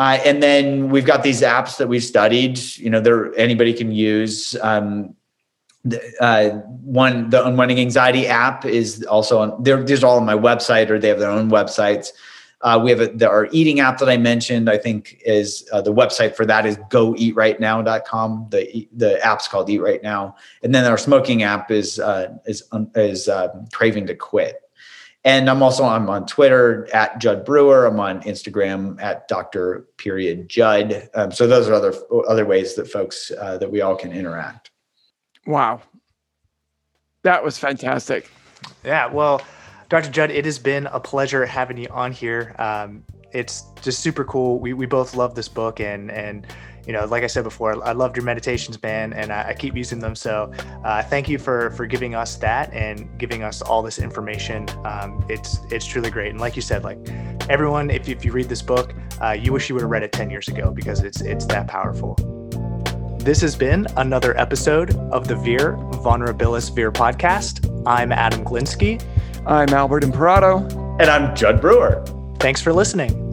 Uh, 0.00 0.18
and 0.24 0.42
then 0.42 0.88
we've 0.88 1.04
got 1.04 1.22
these 1.22 1.42
apps 1.42 1.76
that 1.76 1.86
we've 1.86 2.02
studied. 2.02 2.58
You 2.78 2.88
know, 2.88 3.00
there 3.00 3.34
anybody 3.34 3.74
can 3.74 3.92
use. 3.92 4.56
Um, 4.62 5.14
the, 5.84 6.00
uh, 6.22 6.56
one, 6.80 7.28
the 7.28 7.44
Unwinding 7.44 7.78
Anxiety 7.78 8.26
app 8.26 8.64
is 8.64 9.04
also 9.04 9.40
on. 9.40 9.62
They're, 9.62 9.82
these 9.82 10.02
are 10.02 10.06
all 10.06 10.16
on 10.16 10.24
my 10.24 10.34
website, 10.34 10.88
or 10.88 10.98
they 10.98 11.08
have 11.08 11.18
their 11.18 11.28
own 11.28 11.50
websites. 11.50 12.12
Uh, 12.62 12.80
we 12.82 12.88
have 12.88 13.00
a, 13.00 13.08
the, 13.08 13.28
our 13.28 13.48
eating 13.52 13.80
app 13.80 13.98
that 13.98 14.08
I 14.08 14.16
mentioned. 14.16 14.70
I 14.70 14.78
think 14.78 15.20
is 15.26 15.68
uh, 15.70 15.82
the 15.82 15.92
website 15.92 16.34
for 16.34 16.46
that 16.46 16.64
is 16.64 16.78
goeatrightnow.com. 16.78 18.46
The 18.48 18.88
the 18.96 19.22
app's 19.22 19.48
called 19.48 19.68
Eat 19.68 19.82
Right 19.82 20.02
Now, 20.02 20.34
and 20.62 20.74
then 20.74 20.86
our 20.86 20.96
smoking 20.96 21.42
app 21.42 21.70
is 21.70 22.00
uh, 22.00 22.38
is 22.46 22.62
is 22.94 23.28
um, 23.28 23.66
Craving 23.70 24.06
to 24.06 24.14
Quit. 24.14 24.62
And 25.24 25.50
I'm 25.50 25.62
also 25.62 25.84
I'm 25.84 26.08
on 26.08 26.26
Twitter 26.26 26.88
at 26.94 27.18
Jud 27.20 27.44
Brewer. 27.44 27.84
I'm 27.84 28.00
on 28.00 28.22
Instagram 28.22 29.00
at 29.02 29.28
Dr. 29.28 29.86
Period 29.98 30.48
Jud. 30.48 31.10
Um, 31.14 31.30
so 31.30 31.46
those 31.46 31.68
are 31.68 31.74
other 31.74 31.94
other 32.28 32.46
ways 32.46 32.74
that 32.76 32.90
folks 32.90 33.30
uh, 33.38 33.58
that 33.58 33.70
we 33.70 33.82
all 33.82 33.96
can 33.96 34.12
interact. 34.12 34.70
Wow. 35.46 35.82
That 37.22 37.44
was 37.44 37.58
fantastic. 37.58 38.30
Yeah, 38.82 39.06
well, 39.06 39.42
Dr. 39.90 40.10
Jud, 40.10 40.30
it 40.30 40.44
has 40.44 40.58
been 40.58 40.86
a 40.86 41.00
pleasure 41.00 41.44
having 41.44 41.76
you 41.76 41.88
on 41.90 42.12
here. 42.12 42.54
Um, 42.58 43.04
it's 43.32 43.64
just 43.82 44.00
super 44.00 44.24
cool. 44.24 44.58
We, 44.58 44.72
we 44.72 44.86
both 44.86 45.14
love 45.14 45.34
this 45.34 45.48
book, 45.48 45.80
and 45.80 46.10
and 46.10 46.46
you 46.90 46.96
know, 46.96 47.04
like 47.04 47.22
I 47.22 47.28
said 47.28 47.44
before, 47.44 47.86
I 47.86 47.92
loved 47.92 48.16
your 48.16 48.24
meditations, 48.24 48.82
man, 48.82 49.12
and 49.12 49.32
I, 49.32 49.50
I 49.50 49.54
keep 49.54 49.76
using 49.76 50.00
them. 50.00 50.16
So, 50.16 50.52
uh, 50.84 51.04
thank 51.04 51.28
you 51.28 51.38
for 51.38 51.70
for 51.70 51.86
giving 51.86 52.16
us 52.16 52.34
that 52.38 52.74
and 52.74 53.16
giving 53.16 53.44
us 53.44 53.62
all 53.62 53.80
this 53.80 54.00
information. 54.00 54.68
Um, 54.84 55.24
it's 55.28 55.60
it's 55.70 55.86
truly 55.86 56.10
great, 56.10 56.30
and 56.30 56.40
like 56.40 56.56
you 56.56 56.62
said, 56.62 56.82
like 56.82 56.98
everyone, 57.48 57.90
if 57.90 58.08
you, 58.08 58.16
if 58.16 58.24
you 58.24 58.32
read 58.32 58.48
this 58.48 58.60
book, 58.60 58.92
uh, 59.22 59.30
you 59.30 59.52
wish 59.52 59.68
you 59.68 59.76
would 59.76 59.82
have 59.82 59.90
read 59.90 60.02
it 60.02 60.10
ten 60.10 60.30
years 60.30 60.48
ago 60.48 60.72
because 60.72 61.04
it's 61.04 61.20
it's 61.20 61.46
that 61.46 61.68
powerful. 61.68 62.16
This 63.20 63.40
has 63.42 63.54
been 63.54 63.86
another 63.96 64.36
episode 64.36 64.96
of 65.12 65.28
the 65.28 65.36
Veer 65.36 65.74
Vulnerabilis 66.02 66.74
Veer 66.74 66.90
podcast. 66.90 67.70
I'm 67.86 68.10
Adam 68.10 68.44
Glinsky. 68.44 69.00
I'm 69.46 69.68
Albert 69.68 70.02
Imperato. 70.02 70.66
And 70.98 71.08
I'm 71.08 71.36
Jud 71.36 71.60
Brewer. 71.60 72.04
Thanks 72.40 72.60
for 72.60 72.72
listening. 72.72 73.29